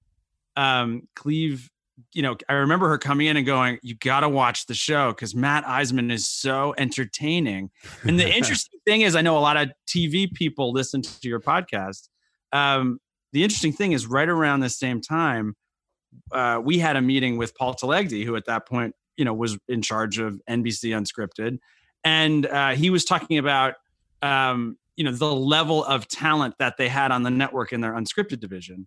um, 0.57 1.09
Cleve, 1.15 1.71
you 2.13 2.23
know, 2.23 2.37
I 2.49 2.55
remember 2.55 2.89
her 2.89 2.99
coming 2.99 3.27
in 3.27 3.37
and 3.37 3.47
going, 3.47 3.79
"You 3.83 3.95
got 3.97 4.21
to 4.21 4.29
watch 4.29 4.67
the 4.67 4.75
show 4.75 5.13
because 5.13 5.35
Matt 5.35 5.65
Iseman 5.65 6.13
is 6.13 6.29
so 6.29 6.75
entertaining." 6.79 7.71
And 8.03 8.19
the 8.19 8.29
interesting 8.37 8.81
thing 8.87 9.03
is, 9.03 9.17
I 9.17 9.23
know 9.23 9.37
a 9.37 9.41
lot 9.41 9.57
of 9.57 9.71
TV 9.87 10.33
people 10.33 10.73
listen 10.73 11.03
to 11.03 11.29
your 11.29 11.41
podcast. 11.41 12.09
Um, 12.53 13.01
the 13.33 13.43
interesting 13.43 13.73
thing 13.73 13.93
is, 13.93 14.07
right 14.07 14.29
around 14.29 14.61
the 14.61 14.71
same 14.71 15.01
time, 15.01 15.55
uh, 16.33 16.61
we 16.63 16.79
had 16.79 16.97
a 16.97 17.03
meeting 17.03 17.37
with 17.37 17.55
Paul 17.55 17.75
Telegdi, 17.75 18.25
who 18.25 18.37
at 18.37 18.47
that 18.47 18.67
point, 18.67 18.95
you 19.17 19.25
know, 19.25 19.35
was 19.35 19.59
in 19.69 19.83
charge 19.83 20.19
of 20.19 20.41
NBC 20.49 20.91
Unscripted, 20.91 21.59
and 22.05 22.47
uh, 22.47 22.71
he 22.71 22.91
was 22.91 23.05
talking 23.05 23.39
about, 23.39 23.75
um, 24.23 24.79
you 24.97 25.05
know, 25.05 25.13
the 25.13 25.35
level 25.35 25.85
of 25.85 26.09
talent 26.09 26.55
that 26.59 26.77
they 26.77 26.89
had 26.89 27.11
on 27.11 27.23
the 27.23 27.31
network 27.31 27.73
in 27.73 27.81
their 27.81 27.93
unscripted 27.93 28.41
division. 28.41 28.87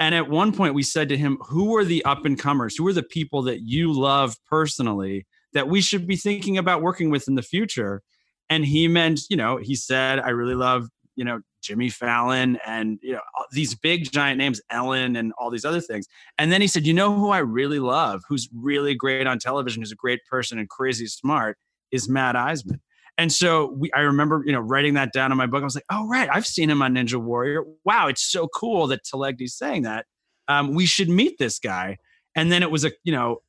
And 0.00 0.14
at 0.14 0.30
one 0.30 0.52
point, 0.52 0.74
we 0.74 0.82
said 0.82 1.08
to 1.10 1.16
him, 1.18 1.36
"Who 1.48 1.76
are 1.76 1.84
the 1.84 2.02
up 2.04 2.24
and 2.24 2.38
comers? 2.38 2.74
Who 2.76 2.88
are 2.88 2.92
the 2.92 3.02
people 3.02 3.42
that 3.42 3.60
you 3.60 3.92
love 3.92 4.34
personally 4.48 5.26
that 5.52 5.68
we 5.68 5.82
should 5.82 6.06
be 6.06 6.16
thinking 6.16 6.56
about 6.58 6.82
working 6.82 7.10
with 7.10 7.28
in 7.28 7.34
the 7.36 7.42
future?" 7.42 8.02
And 8.48 8.64
he 8.64 8.88
meant, 8.88 9.20
you 9.28 9.36
know, 9.36 9.58
he 9.58 9.76
said, 9.76 10.18
"I 10.18 10.30
really 10.30 10.54
love, 10.56 10.88
you 11.16 11.24
know, 11.24 11.40
Jimmy 11.62 11.90
Fallon 11.90 12.58
and 12.64 12.98
you 13.02 13.12
know 13.12 13.20
these 13.52 13.74
big 13.74 14.10
giant 14.10 14.38
names, 14.38 14.62
Ellen, 14.70 15.16
and 15.16 15.34
all 15.38 15.50
these 15.50 15.66
other 15.66 15.82
things." 15.82 16.06
And 16.38 16.50
then 16.50 16.62
he 16.62 16.66
said, 16.66 16.86
"You 16.86 16.94
know 16.94 17.14
who 17.14 17.28
I 17.28 17.38
really 17.38 17.78
love? 17.78 18.22
Who's 18.26 18.48
really 18.54 18.94
great 18.94 19.26
on 19.26 19.38
television? 19.38 19.82
Who's 19.82 19.92
a 19.92 19.96
great 19.96 20.24
person 20.24 20.58
and 20.58 20.68
crazy 20.68 21.06
smart? 21.08 21.58
Is 21.92 22.08
Matt 22.08 22.36
Iseman." 22.36 22.80
And 23.20 23.30
so 23.30 23.74
we, 23.76 23.92
I 23.92 24.00
remember, 24.00 24.42
you 24.46 24.52
know, 24.52 24.60
writing 24.60 24.94
that 24.94 25.12
down 25.12 25.30
in 25.30 25.36
my 25.36 25.44
book. 25.44 25.60
I 25.60 25.64
was 25.64 25.74
like, 25.74 25.84
"Oh, 25.92 26.08
right, 26.08 26.26
I've 26.32 26.46
seen 26.46 26.70
him 26.70 26.80
on 26.80 26.94
Ninja 26.94 27.16
Warrior. 27.16 27.64
Wow, 27.84 28.08
it's 28.08 28.22
so 28.22 28.48
cool 28.48 28.86
that 28.86 29.04
Telegdi's 29.04 29.54
saying 29.54 29.82
that. 29.82 30.06
Um, 30.48 30.72
we 30.72 30.86
should 30.86 31.10
meet 31.10 31.36
this 31.38 31.58
guy." 31.58 31.98
And 32.34 32.50
then 32.50 32.62
it 32.62 32.70
was 32.70 32.82
a, 32.86 32.92
you 33.04 33.12
know, 33.12 33.42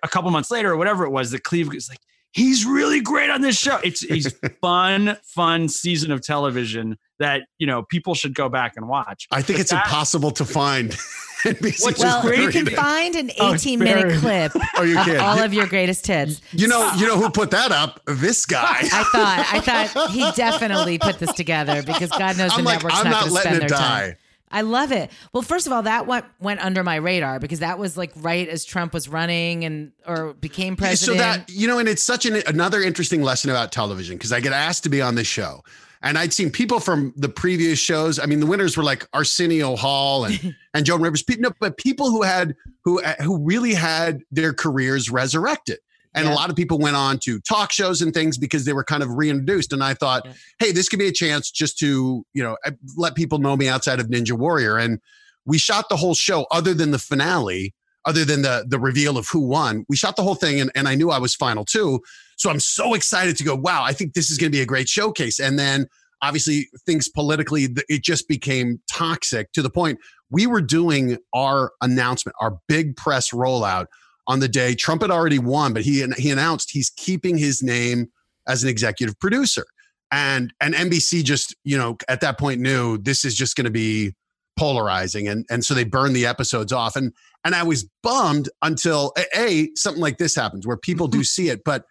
a 0.00 0.06
couple 0.08 0.30
months 0.30 0.52
later 0.52 0.70
or 0.70 0.76
whatever 0.76 1.04
it 1.04 1.10
was, 1.10 1.32
that 1.32 1.42
Cleve 1.42 1.66
was 1.74 1.88
like, 1.88 1.98
"He's 2.30 2.64
really 2.64 3.00
great 3.00 3.28
on 3.28 3.40
this 3.40 3.58
show. 3.58 3.80
It's 3.82 4.04
a 4.08 4.48
fun, 4.60 5.16
fun 5.24 5.68
season 5.68 6.12
of 6.12 6.22
television 6.22 6.96
that 7.18 7.48
you 7.58 7.66
know 7.66 7.82
people 7.82 8.14
should 8.14 8.32
go 8.32 8.48
back 8.48 8.74
and 8.76 8.86
watch." 8.86 9.26
I 9.32 9.42
think 9.42 9.58
it's 9.58 9.72
that- 9.72 9.86
impossible 9.86 10.30
to 10.30 10.44
find. 10.44 10.96
NBC 11.54 11.82
What's 11.84 12.00
well, 12.00 12.34
you 12.34 12.48
can 12.50 12.66
it. 12.68 12.74
find 12.74 13.14
an 13.14 13.30
Oh, 13.38 13.54
18 13.54 13.78
minute 13.78 14.18
clip 14.20 14.52
Oh, 14.76 14.82
you 14.82 14.98
of 14.98 15.04
can. 15.04 15.20
all 15.20 15.38
of 15.42 15.52
your 15.54 15.66
greatest 15.66 16.06
hits. 16.06 16.40
You 16.52 16.68
know, 16.68 16.92
you 16.96 17.06
know 17.06 17.16
who 17.16 17.30
put 17.30 17.50
that 17.52 17.72
up? 17.72 18.00
This 18.06 18.46
guy. 18.46 18.78
I 18.80 19.04
thought, 19.12 19.48
I 19.52 19.60
thought 19.86 20.10
he 20.10 20.30
definitely 20.32 20.98
put 20.98 21.18
this 21.18 21.32
together 21.32 21.82
because 21.82 22.10
God 22.10 22.36
knows 22.38 22.50
the 22.52 22.58
I'm 22.58 22.64
like, 22.64 22.76
network's 22.78 22.96
I'm 22.98 23.04
not, 23.04 23.10
not 23.10 23.20
going 23.20 23.28
to 23.28 23.34
letting 23.34 23.50
spend 23.52 23.56
it 23.56 23.68
their 23.68 23.78
die. 23.78 24.06
time. 24.08 24.16
I 24.48 24.60
love 24.62 24.92
it. 24.92 25.10
Well, 25.32 25.42
first 25.42 25.66
of 25.66 25.72
all, 25.72 25.82
that 25.82 26.06
went 26.06 26.24
went 26.40 26.64
under 26.64 26.84
my 26.84 26.94
radar 26.96 27.40
because 27.40 27.58
that 27.58 27.80
was 27.80 27.96
like 27.96 28.12
right 28.16 28.48
as 28.48 28.64
Trump 28.64 28.94
was 28.94 29.08
running 29.08 29.64
and 29.64 29.90
or 30.06 30.34
became 30.34 30.76
president. 30.76 30.98
So 31.18 31.22
president. 31.24 31.48
that 31.48 31.52
you 31.52 31.66
know, 31.66 31.80
and 31.80 31.88
it's 31.88 32.02
such 32.02 32.26
an 32.26 32.42
another 32.46 32.80
interesting 32.80 33.22
lesson 33.22 33.50
about 33.50 33.72
television 33.72 34.16
because 34.16 34.32
I 34.32 34.38
get 34.38 34.52
asked 34.52 34.84
to 34.84 34.88
be 34.88 35.02
on 35.02 35.16
this 35.16 35.26
show, 35.26 35.64
and 36.02 36.18
I'd 36.18 36.32
seen 36.32 36.50
people 36.50 36.80
from 36.80 37.12
the 37.16 37.28
previous 37.28 37.78
shows. 37.78 38.18
I 38.18 38.26
mean, 38.26 38.40
the 38.40 38.46
winners 38.46 38.76
were 38.76 38.84
like 38.84 39.06
Arsenio 39.12 39.76
Hall 39.76 40.24
and 40.24 40.54
and 40.74 40.84
Joan 40.86 41.00
Rivers, 41.02 41.24
no, 41.38 41.50
but 41.60 41.76
people 41.78 42.10
who 42.10 42.22
had 42.22 42.54
who 42.84 43.00
uh, 43.02 43.14
who 43.22 43.38
really 43.44 43.74
had 43.74 44.20
their 44.30 44.52
careers 44.52 45.10
resurrected. 45.10 45.78
And 46.14 46.24
Yeah. 46.26 46.32
a 46.32 46.34
lot 46.34 46.48
of 46.48 46.56
people 46.56 46.78
went 46.78 46.96
on 46.96 47.18
to 47.24 47.40
talk 47.40 47.72
shows 47.72 48.00
and 48.00 48.14
things 48.14 48.38
because 48.38 48.64
they 48.64 48.72
were 48.72 48.84
kind 48.84 49.02
of 49.02 49.10
reintroduced. 49.10 49.72
And 49.74 49.84
I 49.84 49.92
thought, 49.92 50.22
Yeah. 50.24 50.32
hey, 50.58 50.72
this 50.72 50.88
could 50.88 50.98
be 50.98 51.08
a 51.08 51.12
chance 51.12 51.50
just 51.50 51.78
to, 51.80 52.24
you 52.32 52.42
know, 52.42 52.56
let 52.96 53.14
people 53.14 53.38
know 53.38 53.54
me 53.54 53.68
outside 53.68 54.00
of 54.00 54.06
Ninja 54.08 54.32
Warrior. 54.32 54.78
And 54.78 54.98
we 55.44 55.58
shot 55.58 55.88
the 55.90 55.96
whole 55.96 56.14
show 56.14 56.46
other 56.50 56.72
than 56.72 56.90
the 56.90 56.98
finale, 56.98 57.74
other 58.06 58.24
than 58.24 58.42
the 58.42 58.64
the 58.66 58.78
reveal 58.78 59.18
of 59.18 59.28
who 59.28 59.40
won. 59.40 59.84
We 59.88 59.96
shot 59.96 60.16
the 60.16 60.22
whole 60.22 60.34
thing 60.34 60.60
and, 60.60 60.70
and 60.74 60.88
I 60.88 60.94
knew 60.94 61.10
I 61.10 61.18
was 61.18 61.34
final 61.34 61.64
too. 61.64 62.00
So 62.36 62.50
I'm 62.50 62.60
so 62.60 62.94
excited 62.94 63.36
to 63.36 63.44
go, 63.44 63.54
wow, 63.54 63.82
I 63.82 63.92
think 63.92 64.14
this 64.14 64.30
is 64.30 64.38
going 64.38 64.50
to 64.50 64.56
be 64.56 64.62
a 64.62 64.66
great 64.66 64.88
showcase. 64.88 65.40
And 65.40 65.58
then 65.58 65.86
obviously 66.22 66.68
things 66.86 67.08
politically, 67.08 67.68
it 67.88 68.02
just 68.02 68.28
became 68.28 68.80
toxic 68.90 69.52
to 69.52 69.62
the 69.62 69.70
point 69.70 69.98
we 70.30 70.46
were 70.46 70.60
doing 70.60 71.18
our 71.34 71.72
announcement, 71.80 72.34
our 72.40 72.58
big 72.68 72.96
press 72.96 73.30
rollout 73.30 73.86
on 74.26 74.40
the 74.40 74.48
day 74.48 74.74
Trump 74.74 75.02
had 75.02 75.10
already 75.10 75.38
won, 75.38 75.72
but 75.72 75.82
he 75.82 76.04
he 76.16 76.30
announced 76.30 76.70
he's 76.72 76.90
keeping 76.90 77.38
his 77.38 77.62
name 77.62 78.10
as 78.48 78.62
an 78.62 78.68
executive 78.68 79.18
producer. 79.18 79.64
And 80.10 80.52
and 80.60 80.74
NBC 80.74 81.24
just, 81.24 81.54
you 81.64 81.78
know, 81.78 81.96
at 82.08 82.20
that 82.20 82.38
point 82.38 82.60
knew 82.60 82.98
this 82.98 83.24
is 83.24 83.34
just 83.34 83.56
going 83.56 83.66
to 83.66 83.70
be 83.70 84.14
polarizing 84.56 85.28
and 85.28 85.44
and 85.50 85.64
so 85.64 85.74
they 85.74 85.84
burned 85.84 86.16
the 86.16 86.26
episodes 86.26 86.72
off. 86.72 86.96
And 86.96 87.12
and 87.44 87.54
I 87.54 87.62
was 87.62 87.88
bummed 88.02 88.48
until 88.62 89.12
a, 89.36 89.70
something 89.74 90.02
like 90.02 90.18
this 90.18 90.34
happens 90.34 90.66
where 90.66 90.76
people 90.76 91.06
do 91.08 91.22
see 91.24 91.48
it 91.48 91.62
but 91.64 91.84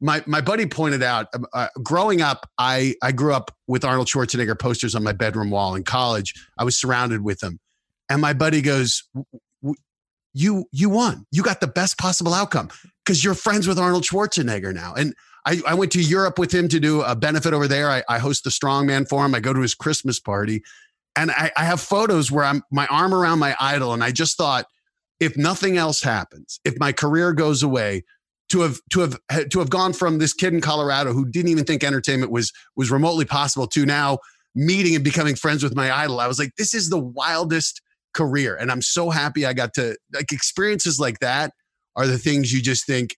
my 0.00 0.22
my 0.26 0.40
buddy 0.40 0.66
pointed 0.66 1.02
out 1.02 1.28
um, 1.34 1.46
uh, 1.52 1.68
growing 1.82 2.20
up 2.20 2.48
I 2.58 2.94
I 3.02 3.12
grew 3.12 3.32
up 3.32 3.50
with 3.66 3.84
Arnold 3.84 4.08
Schwarzenegger 4.08 4.58
posters 4.58 4.94
on 4.94 5.02
my 5.02 5.12
bedroom 5.12 5.50
wall 5.50 5.74
in 5.74 5.84
college. 5.84 6.34
I 6.58 6.64
was 6.64 6.76
surrounded 6.76 7.22
with 7.22 7.40
them. 7.40 7.58
And 8.08 8.20
my 8.20 8.32
buddy 8.32 8.62
goes 8.62 9.04
"W- 9.14 9.26
w- 9.62 9.76
you 10.34 10.66
you 10.70 10.90
won. 10.90 11.26
You 11.32 11.42
got 11.42 11.60
the 11.60 11.66
best 11.66 11.98
possible 11.98 12.34
outcome 12.34 12.68
because 13.04 13.24
you're 13.24 13.34
friends 13.34 13.66
with 13.66 13.78
Arnold 13.78 14.04
Schwarzenegger 14.04 14.74
now. 14.74 14.94
And 14.94 15.14
I, 15.46 15.60
I 15.66 15.74
went 15.74 15.92
to 15.92 16.02
Europe 16.02 16.38
with 16.38 16.52
him 16.52 16.68
to 16.68 16.80
do 16.80 17.02
a 17.02 17.14
benefit 17.14 17.54
over 17.54 17.68
there. 17.68 17.88
I, 17.88 18.02
I 18.08 18.18
host 18.18 18.44
the 18.44 18.50
strongman 18.50 19.08
for 19.08 19.24
him. 19.24 19.34
I 19.34 19.40
go 19.40 19.52
to 19.52 19.60
his 19.60 19.74
Christmas 19.74 20.18
party 20.18 20.62
and 21.16 21.30
I, 21.30 21.50
I 21.56 21.64
have 21.64 21.80
photos 21.80 22.30
where 22.30 22.44
I'm 22.44 22.62
my 22.70 22.86
arm 22.86 23.14
around 23.14 23.38
my 23.38 23.56
idol. 23.58 23.92
And 23.92 24.04
I 24.04 24.10
just 24.10 24.36
thought, 24.36 24.66
if 25.18 25.36
nothing 25.36 25.76
else 25.76 26.02
happens, 26.02 26.60
if 26.64 26.78
my 26.78 26.92
career 26.92 27.32
goes 27.32 27.62
away, 27.62 28.04
to 28.48 28.60
have 28.60 28.78
to 28.90 29.00
have 29.00 29.48
to 29.48 29.58
have 29.58 29.70
gone 29.70 29.92
from 29.92 30.18
this 30.18 30.32
kid 30.32 30.54
in 30.54 30.60
Colorado 30.60 31.12
who 31.12 31.26
didn't 31.26 31.50
even 31.50 31.64
think 31.64 31.82
entertainment 31.82 32.30
was 32.30 32.52
was 32.76 32.90
remotely 32.90 33.24
possible 33.24 33.66
to 33.66 33.84
now 33.84 34.18
meeting 34.54 34.94
and 34.94 35.04
becoming 35.04 35.34
friends 35.34 35.62
with 35.62 35.74
my 35.74 35.94
idol, 35.94 36.20
I 36.20 36.26
was 36.26 36.38
like, 36.38 36.54
this 36.56 36.72
is 36.74 36.88
the 36.88 36.98
wildest 36.98 37.82
career, 38.14 38.56
and 38.56 38.70
I'm 38.70 38.82
so 38.82 39.10
happy 39.10 39.44
I 39.44 39.52
got 39.52 39.74
to 39.74 39.96
like 40.14 40.32
experiences 40.32 41.00
like 41.00 41.18
that 41.20 41.52
are 41.96 42.06
the 42.06 42.18
things 42.18 42.52
you 42.52 42.62
just 42.62 42.86
think, 42.86 43.16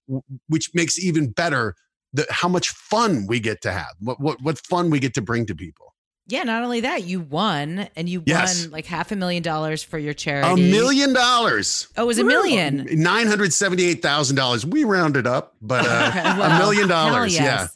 which 0.48 0.70
makes 0.72 0.98
even 0.98 1.30
better 1.30 1.74
the 2.12 2.26
how 2.30 2.48
much 2.48 2.70
fun 2.70 3.26
we 3.26 3.38
get 3.38 3.60
to 3.62 3.72
have, 3.72 3.94
what 4.00 4.20
what 4.20 4.40
what 4.42 4.58
fun 4.58 4.88
we 4.88 4.98
get 4.98 5.14
to 5.14 5.22
bring 5.22 5.46
to 5.46 5.54
people. 5.54 5.94
Yeah, 6.28 6.42
not 6.44 6.62
only 6.62 6.80
that, 6.80 7.04
you 7.04 7.20
won 7.20 7.88
and 7.96 8.08
you 8.08 8.22
Yes. 8.26 8.62
won 8.64 8.70
like 8.72 8.86
half 8.86 9.10
a 9.12 9.16
million 9.16 9.42
dollars 9.42 9.82
for 9.82 9.98
your 9.98 10.14
charity. 10.14 10.48
A 10.62 10.70
million 10.70 11.12
dollars. 11.12 11.88
Oh, 11.96 12.04
it 12.04 12.06
was 12.06 12.18
a 12.18 12.24
million. 12.24 12.86
Nine 12.92 13.26
hundred 13.26 13.52
seventy-eight 13.52 14.02
thousand 14.02 14.36
dollars. 14.36 14.64
We 14.66 14.84
rounded 14.84 15.26
up, 15.26 15.54
but 15.62 15.84
uh, 15.86 16.10
Well, 16.38 16.52
a 16.52 16.58
million 16.58 16.86
dollars. 16.88 17.34
yes. 17.34 17.42
Yeah, 17.44 17.66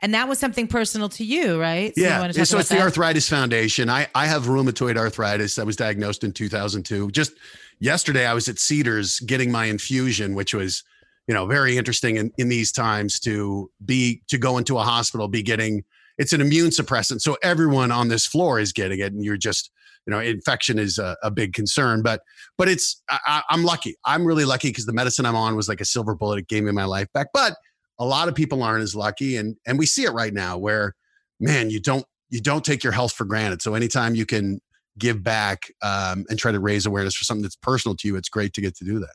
And 0.00 0.14
that 0.14 0.28
was 0.28 0.38
something 0.38 0.66
personal 0.68 1.08
to 1.10 1.24
you, 1.24 1.60
right? 1.60 1.92
So 1.94 2.00
you 2.00 2.06
yeah. 2.06 2.26
talk 2.32 2.46
So 2.46 2.58
it's 2.58 2.68
the? 2.68 2.80
Arthritis 2.80 3.28
Foundation. 3.28 3.90
I 3.90 4.06
I 4.14 4.26
have 4.26 4.44
rheumatoid 4.44 4.96
arthritis. 4.96 5.58
I 5.58 5.64
was 5.64 5.76
diagnosed 5.76 6.22
in 6.24 6.32
two 6.32 6.48
thousand 6.48 6.84
two. 6.84 7.10
Just 7.10 7.32
yesterday, 7.80 8.24
I 8.26 8.34
was 8.34 8.48
at 8.48 8.58
Cedars 8.58 9.20
getting 9.20 9.50
my 9.50 9.64
infusion, 9.66 10.34
which 10.34 10.54
was 10.54 10.84
you 11.26 11.34
know 11.34 11.46
very 11.46 11.76
interesting 11.76 12.16
in, 12.16 12.32
in 12.38 12.48
these 12.48 12.70
times 12.72 13.18
to 13.20 13.70
be 13.84 14.22
to 14.28 14.38
go 14.38 14.58
into 14.58 14.78
a 14.78 14.82
hospital, 14.82 15.26
be 15.28 15.42
getting 15.42 15.84
it's 16.20 16.34
an 16.34 16.42
immune 16.42 16.68
suppressant. 16.68 17.22
So 17.22 17.38
everyone 17.42 17.90
on 17.90 18.08
this 18.08 18.26
floor 18.26 18.60
is 18.60 18.74
getting 18.74 19.00
it, 19.00 19.12
and 19.12 19.24
you're 19.24 19.38
just 19.38 19.70
you 20.06 20.10
know 20.10 20.20
infection 20.20 20.78
is 20.78 20.98
a, 20.98 21.16
a 21.22 21.30
big 21.30 21.54
concern. 21.54 22.02
But 22.02 22.20
but 22.58 22.68
it's 22.68 23.02
I, 23.08 23.42
I'm 23.48 23.64
lucky. 23.64 23.96
I'm 24.04 24.26
really 24.26 24.44
lucky 24.44 24.68
because 24.68 24.84
the 24.84 24.92
medicine 24.92 25.24
I'm 25.24 25.34
on 25.34 25.56
was 25.56 25.66
like 25.66 25.80
a 25.80 25.84
silver 25.86 26.14
bullet. 26.14 26.40
It 26.40 26.48
gave 26.48 26.62
me 26.62 26.72
my 26.72 26.84
life 26.84 27.08
back. 27.14 27.28
But 27.32 27.56
a 27.98 28.04
lot 28.04 28.28
of 28.28 28.34
people 28.34 28.62
aren't 28.62 28.82
as 28.82 28.94
lucky, 28.94 29.38
and 29.38 29.56
and 29.66 29.78
we 29.78 29.86
see 29.86 30.04
it 30.04 30.10
right 30.10 30.34
now 30.34 30.58
where 30.58 30.94
man 31.40 31.70
you 31.70 31.80
don't 31.80 32.04
you 32.28 32.40
don't 32.40 32.64
take 32.66 32.84
your 32.84 32.92
health 32.92 33.12
for 33.12 33.24
granted. 33.24 33.62
So 33.62 33.74
anytime 33.74 34.14
you 34.14 34.26
can 34.26 34.60
give 34.98 35.22
back 35.22 35.72
um, 35.82 36.26
and 36.28 36.38
try 36.38 36.52
to 36.52 36.60
raise 36.60 36.84
awareness 36.84 37.16
for 37.16 37.24
something 37.24 37.42
that's 37.42 37.56
personal 37.56 37.96
to 37.96 38.06
you, 38.06 38.16
it's 38.16 38.28
great 38.28 38.52
to 38.52 38.60
get 38.60 38.76
to 38.76 38.84
do 38.84 38.98
that. 38.98 39.14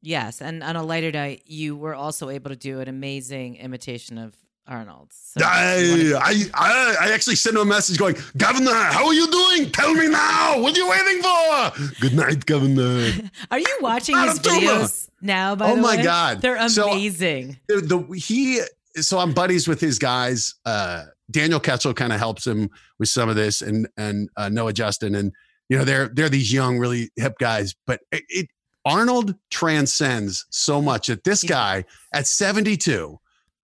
Yes, 0.00 0.40
and 0.40 0.62
on 0.62 0.76
a 0.76 0.84
lighter 0.84 1.10
note, 1.10 1.40
you 1.44 1.74
were 1.74 1.96
also 1.96 2.28
able 2.28 2.50
to 2.50 2.56
do 2.56 2.78
an 2.78 2.86
amazing 2.86 3.56
imitation 3.56 4.16
of 4.16 4.36
Arnold. 4.68 5.12
So 5.12 5.40
I, 5.44 6.12
I, 6.20 6.44
I, 6.54 6.96
I 7.06 7.12
actually 7.12 7.36
sent 7.36 7.56
him 7.56 7.62
a 7.62 7.64
message 7.64 7.98
going, 7.98 8.16
Governor, 8.36 8.74
how 8.74 9.06
are 9.06 9.14
you 9.14 9.30
doing? 9.30 9.70
Tell 9.70 9.94
me 9.94 10.08
now. 10.08 10.60
What 10.60 10.76
are 10.76 10.80
you 10.80 10.88
waiting 10.88 11.22
for? 11.22 12.00
Good 12.00 12.14
night, 12.14 12.46
Governor. 12.46 13.12
are 13.50 13.58
you 13.58 13.78
watching 13.80 14.18
his 14.18 14.40
videos 14.40 15.08
now? 15.20 15.54
By 15.54 15.70
oh 15.70 15.76
my 15.76 15.96
way? 15.96 16.02
god, 16.02 16.42
they're 16.42 16.56
amazing. 16.56 17.58
So, 17.70 17.80
the, 17.80 17.86
the 17.86 18.18
he 18.18 18.60
so 18.96 19.18
I'm 19.18 19.32
buddies 19.32 19.68
with 19.68 19.80
his 19.80 19.98
guys. 19.98 20.54
Uh, 20.64 21.04
Daniel 21.30 21.60
Ketchell 21.60 21.94
kind 21.94 22.12
of 22.12 22.18
helps 22.18 22.46
him 22.46 22.70
with 22.98 23.08
some 23.08 23.28
of 23.28 23.36
this, 23.36 23.62
and 23.62 23.88
and 23.96 24.28
uh, 24.36 24.48
Noah 24.48 24.72
Justin, 24.72 25.14
and 25.14 25.32
you 25.68 25.78
know 25.78 25.84
they're 25.84 26.08
they're 26.08 26.28
these 26.28 26.52
young, 26.52 26.78
really 26.78 27.10
hip 27.16 27.38
guys. 27.38 27.74
But 27.86 28.00
it, 28.10 28.24
it 28.28 28.48
Arnold 28.86 29.34
transcends 29.50 30.46
so 30.50 30.80
much 30.80 31.08
that 31.08 31.24
this 31.24 31.42
guy 31.42 31.84
at 32.14 32.26
72, 32.26 33.18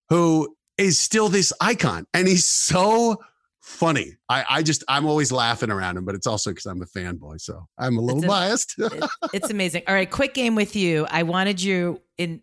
who 0.08 0.56
is 0.78 0.98
still 0.98 1.28
this 1.28 1.52
icon, 1.60 2.06
and 2.14 2.26
he's 2.26 2.44
so 2.44 3.18
funny. 3.60 4.16
I, 4.28 4.44
I 4.48 4.62
just 4.62 4.84
I'm 4.88 5.06
always 5.06 5.32
laughing 5.32 5.70
around 5.70 5.96
him, 5.96 6.04
but 6.04 6.14
it's 6.14 6.26
also 6.26 6.50
because 6.50 6.66
I'm 6.66 6.82
a 6.82 6.86
fanboy, 6.86 7.40
so 7.40 7.66
I'm 7.78 7.96
a 7.96 8.00
little 8.00 8.18
it's 8.18 8.26
a, 8.26 8.28
biased. 8.28 8.74
it's 9.32 9.50
amazing. 9.50 9.82
All 9.86 9.94
right, 9.94 10.10
quick 10.10 10.34
game 10.34 10.54
with 10.54 10.76
you. 10.76 11.06
I 11.10 11.22
wanted 11.22 11.62
you 11.62 12.00
in 12.18 12.42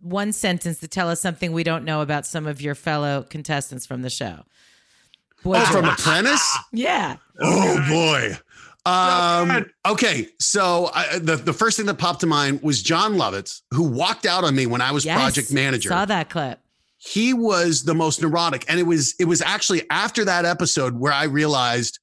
one 0.00 0.32
sentence 0.32 0.80
to 0.80 0.88
tell 0.88 1.08
us 1.08 1.20
something 1.20 1.52
we 1.52 1.64
don't 1.64 1.84
know 1.84 2.02
about 2.02 2.26
some 2.26 2.46
of 2.46 2.60
your 2.60 2.74
fellow 2.74 3.22
contestants 3.28 3.86
from 3.86 4.02
the 4.02 4.10
show. 4.10 4.44
Boy, 5.42 5.58
oh, 5.58 5.72
from 5.72 5.84
Apprentice? 5.84 6.58
yeah. 6.72 7.16
Oh 7.40 7.86
boy. 7.88 8.36
Um, 8.86 9.64
okay, 9.86 10.28
so 10.38 10.90
I, 10.94 11.18
the 11.18 11.36
the 11.36 11.54
first 11.54 11.78
thing 11.78 11.86
that 11.86 11.94
popped 11.94 12.20
to 12.20 12.26
mind 12.26 12.62
was 12.62 12.82
Jon 12.82 13.14
Lovitz, 13.14 13.62
who 13.70 13.84
walked 13.84 14.26
out 14.26 14.44
on 14.44 14.54
me 14.54 14.66
when 14.66 14.82
I 14.82 14.92
was 14.92 15.06
yes, 15.06 15.18
project 15.18 15.52
manager. 15.52 15.88
Saw 15.88 16.04
that 16.04 16.28
clip. 16.28 16.60
He 17.04 17.34
was 17.34 17.82
the 17.82 17.94
most 17.94 18.22
neurotic, 18.22 18.64
and 18.68 18.80
it 18.80 18.84
was 18.84 19.14
it 19.18 19.26
was 19.26 19.42
actually 19.42 19.82
after 19.90 20.24
that 20.24 20.44
episode 20.44 20.94
where 20.98 21.12
I 21.12 21.24
realized, 21.24 21.98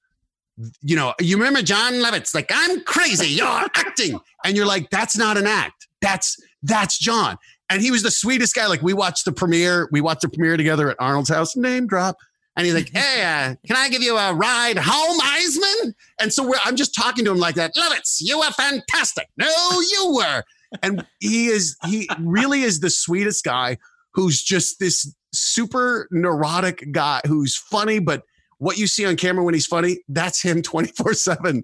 you 0.82 0.96
know, 0.96 1.14
you 1.20 1.38
remember 1.38 1.62
Jon 1.62 1.94
Lovitz, 1.94 2.36
like 2.36 2.52
I'm 2.54 2.84
crazy, 2.84 3.28
you're 3.28 3.48
acting, 3.76 4.20
and 4.46 4.56
you're 4.56 4.66
like, 4.66 4.90
that's 4.90 5.18
not 5.18 5.38
an 5.38 5.48
act, 5.48 5.88
that's 6.02 6.38
that's 6.64 7.00
john 7.00 7.38
and 7.72 7.82
he 7.82 7.90
was 7.90 8.04
the 8.04 8.12
sweetest 8.12 8.54
guy. 8.54 8.68
Like 8.68 8.82
we 8.82 8.94
watched 8.94 9.24
the 9.24 9.32
premiere, 9.32 9.88
we 9.92 10.02
watched 10.02 10.22
the 10.22 10.30
premiere 10.30 10.58
together 10.58 10.90
at 10.90 10.98
Arnold's 11.00 11.30
house. 11.30 11.56
Name 11.56 11.88
drop. 11.88 12.18
And 12.58 12.66
he's 12.66 12.76
like, 12.76 12.90
"Hey, 12.94 13.24
uh, 13.24 13.56
can 13.66 13.78
I 13.78 13.88
give 13.88 14.04
you 14.04 14.18
a 14.18 14.34
ride 14.34 14.78
home, 14.78 15.20
Iseman?" 15.22 15.94
And 16.20 16.34
so 16.34 16.54
I'm 16.66 16.76
just 16.76 16.94
talking 16.94 17.24
to 17.26 17.32
him 17.32 17.38
like 17.38 17.56
that. 17.56 17.74
Lovitz, 17.76 18.18
you 18.20 18.40
were 18.40 18.52
fantastic. 18.52 19.30
No, 19.38 19.48
you 19.48 20.16
were. 20.16 20.44
And 20.84 21.06
he 21.20 21.48
is 21.48 21.78
he 21.86 22.10
really 22.20 22.62
is 22.62 22.82
the 22.82 22.90
sweetest 22.90 23.46
guy 23.46 23.78
who's 24.14 24.44
just 24.44 24.80
this 24.80 25.14
super 25.34 26.08
neurotic 26.12 26.92
guy 26.92 27.22
who's 27.26 27.56
funny, 27.56 28.00
but 28.00 28.24
what 28.58 28.78
you 28.78 28.88
see 28.88 29.06
on 29.06 29.16
camera 29.16 29.44
when 29.44 29.54
he's 29.54 29.66
funny, 29.66 30.00
that's 30.10 30.42
him 30.42 30.62
24 30.64 31.14
seven. 31.14 31.64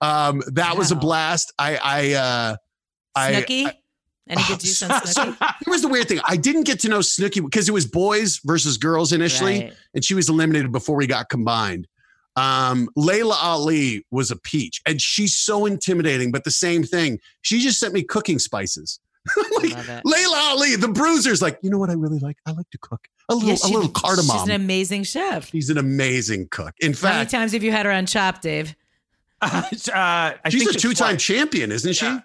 Um, 0.00 0.42
that 0.48 0.72
wow. 0.72 0.78
was 0.78 0.92
a 0.92 0.96
blast. 0.96 1.52
I, 1.58 1.76
I, 1.82 2.12
uh, 2.12 2.56
Snooki? 3.16 3.66
I, 3.66 3.70
I 3.70 3.74
any 4.28 4.42
good 4.48 4.60
juice 4.60 4.82
on 4.82 4.90
Snooki? 4.90 5.54
Here's 5.64 5.82
the 5.82 5.88
weird 5.88 6.08
thing. 6.08 6.20
I 6.26 6.36
didn't 6.36 6.64
get 6.64 6.80
to 6.80 6.88
know 6.88 6.98
Snooki 6.98 7.42
because 7.44 7.68
it 7.68 7.72
was 7.72 7.86
boys 7.86 8.40
versus 8.44 8.76
girls 8.76 9.12
initially, 9.12 9.60
right. 9.60 9.72
and 9.94 10.04
she 10.04 10.14
was 10.14 10.28
eliminated 10.28 10.72
before 10.72 10.96
we 10.96 11.06
got 11.06 11.28
combined. 11.28 11.86
Um, 12.34 12.88
Laila 12.96 13.36
Ali 13.40 14.04
was 14.10 14.30
a 14.30 14.36
peach, 14.36 14.82
and 14.84 15.00
she's 15.00 15.34
so 15.34 15.64
intimidating, 15.64 16.32
but 16.32 16.44
the 16.44 16.50
same 16.50 16.82
thing. 16.82 17.18
She 17.42 17.60
just 17.60 17.78
sent 17.78 17.94
me 17.94 18.02
cooking 18.02 18.38
spices. 18.38 19.00
like, 19.62 20.04
Laila 20.04 20.36
Ali, 20.50 20.76
the 20.76 20.88
bruiser's 20.88 21.42
like, 21.42 21.58
you 21.62 21.70
know 21.70 21.78
what 21.78 21.90
I 21.90 21.94
really 21.94 22.18
like? 22.18 22.36
I 22.46 22.52
like 22.52 22.70
to 22.70 22.78
cook. 22.78 23.08
A 23.28 23.34
little, 23.34 23.48
yeah, 23.48 23.54
she, 23.56 23.72
a 23.72 23.76
little 23.76 23.90
cardamom. 23.90 24.36
She's 24.36 24.48
an 24.48 24.54
amazing 24.54 25.04
chef. 25.04 25.50
She's 25.50 25.70
an 25.70 25.78
amazing 25.78 26.48
cook. 26.50 26.74
In 26.80 26.94
fact, 26.94 27.12
how 27.12 27.18
many 27.18 27.30
times 27.30 27.52
have 27.52 27.64
you 27.64 27.72
had 27.72 27.86
her 27.86 27.92
on 27.92 28.06
Chopped, 28.06 28.42
Dave? 28.42 28.74
Uh, 29.42 30.32
she's 30.48 30.66
a 30.66 30.72
two-time 30.72 31.18
champion, 31.18 31.70
isn't 31.70 32.00
yeah. 32.00 32.18
she? 32.18 32.24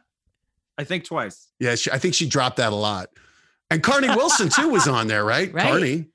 I 0.78 0.84
think 0.86 1.04
twice. 1.04 1.50
Yeah, 1.60 1.76
she, 1.76 1.92
I 1.92 1.98
think 1.98 2.16
she 2.16 2.26
dropped 2.26 2.58
that 2.58 2.72
a 2.72 2.76
lot. 2.76 3.10
And 3.70 3.84
Carnie 3.84 4.08
Wilson 4.16 4.50
too 4.50 4.70
was 4.70 4.88
on 4.88 5.08
there, 5.08 5.24
right? 5.24 5.54
right. 5.54 5.68
Carnie. 5.68 6.08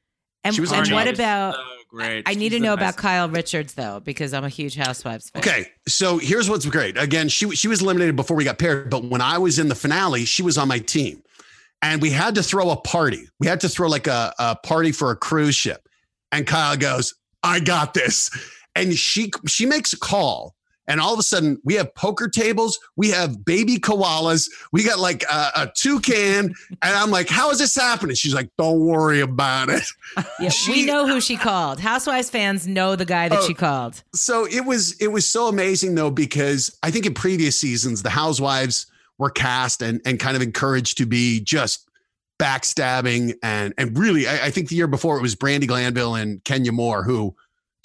And, 0.42 0.54
she 0.54 0.60
was 0.60 0.72
and 0.72 0.90
what 0.90 1.06
about? 1.06 1.56
So. 1.98 2.04
I, 2.04 2.22
I 2.26 2.34
need 2.34 2.50
to 2.50 2.60
know 2.60 2.72
about 2.72 2.96
Kyle 2.96 3.28
Richards 3.28 3.74
though, 3.74 4.00
because 4.00 4.32
I'm 4.32 4.44
a 4.44 4.48
huge 4.48 4.76
Housewives 4.76 5.30
fan. 5.30 5.42
Okay, 5.42 5.70
so 5.86 6.18
here's 6.18 6.50
what's 6.50 6.66
great. 6.66 6.96
Again, 6.96 7.28
she 7.28 7.50
she 7.54 7.68
was 7.68 7.82
eliminated 7.82 8.16
before 8.16 8.36
we 8.36 8.44
got 8.44 8.58
paired, 8.58 8.90
but 8.90 9.04
when 9.04 9.20
I 9.20 9.38
was 9.38 9.58
in 9.58 9.68
the 9.68 9.74
finale, 9.74 10.24
she 10.24 10.42
was 10.42 10.58
on 10.58 10.68
my 10.68 10.78
team, 10.78 11.22
and 11.82 12.02
we 12.02 12.10
had 12.10 12.34
to 12.34 12.42
throw 12.42 12.70
a 12.70 12.76
party. 12.76 13.28
We 13.38 13.46
had 13.46 13.60
to 13.60 13.68
throw 13.68 13.88
like 13.88 14.06
a, 14.06 14.34
a 14.38 14.56
party 14.56 14.92
for 14.92 15.10
a 15.10 15.16
cruise 15.16 15.54
ship, 15.54 15.88
and 16.32 16.46
Kyle 16.46 16.76
goes, 16.76 17.14
"I 17.42 17.60
got 17.60 17.94
this," 17.94 18.30
and 18.74 18.94
she 18.94 19.30
she 19.46 19.66
makes 19.66 19.92
a 19.92 19.98
call 19.98 20.55
and 20.88 21.00
all 21.00 21.12
of 21.12 21.18
a 21.18 21.22
sudden 21.22 21.60
we 21.64 21.74
have 21.74 21.94
poker 21.94 22.28
tables 22.28 22.78
we 22.96 23.10
have 23.10 23.44
baby 23.44 23.76
koalas 23.76 24.48
we 24.72 24.84
got 24.84 24.98
like 24.98 25.24
a, 25.24 25.50
a 25.56 25.72
toucan. 25.74 26.54
And 26.82 26.96
i'm 26.96 27.10
like 27.10 27.28
how 27.28 27.50
is 27.50 27.58
this 27.58 27.74
happening? 27.74 28.14
She's 28.16 28.34
like 28.34 28.50
don't 28.58 28.80
worry 28.80 29.20
about 29.20 29.68
it. 29.68 29.84
Yeah, 30.38 30.50
she, 30.50 30.70
we 30.70 30.86
know 30.86 31.06
who 31.06 31.20
she 31.20 31.36
called. 31.36 31.80
Housewives 31.80 32.30
fans 32.30 32.66
know 32.66 32.94
the 32.94 33.04
guy 33.04 33.28
that 33.28 33.42
she 33.44 33.52
oh, 33.52 33.56
called. 33.56 34.02
so 34.14 34.46
it 34.46 34.64
was 34.64 35.00
it 35.00 35.08
was 35.08 35.26
so 35.26 35.48
amazing 35.48 35.94
though 35.94 36.10
because 36.10 36.76
i 36.82 36.90
think 36.90 37.06
in 37.06 37.14
previous 37.14 37.58
seasons 37.58 38.02
the 38.02 38.10
housewives 38.10 38.86
were 39.18 39.30
cast 39.30 39.82
and 39.82 40.00
and 40.04 40.20
kind 40.20 40.36
of 40.36 40.42
encouraged 40.42 40.98
to 40.98 41.06
be 41.06 41.40
just 41.40 41.88
backstabbing 42.38 43.34
and 43.42 43.72
and 43.78 43.96
really 43.98 44.26
I, 44.26 44.46
I 44.46 44.50
think 44.50 44.68
the 44.68 44.76
year 44.76 44.86
before 44.86 45.18
it 45.18 45.22
was 45.22 45.34
Brandi 45.34 45.66
Glanville 45.66 46.14
and 46.14 46.42
kenya 46.44 46.72
moore 46.72 47.02
who 47.02 47.34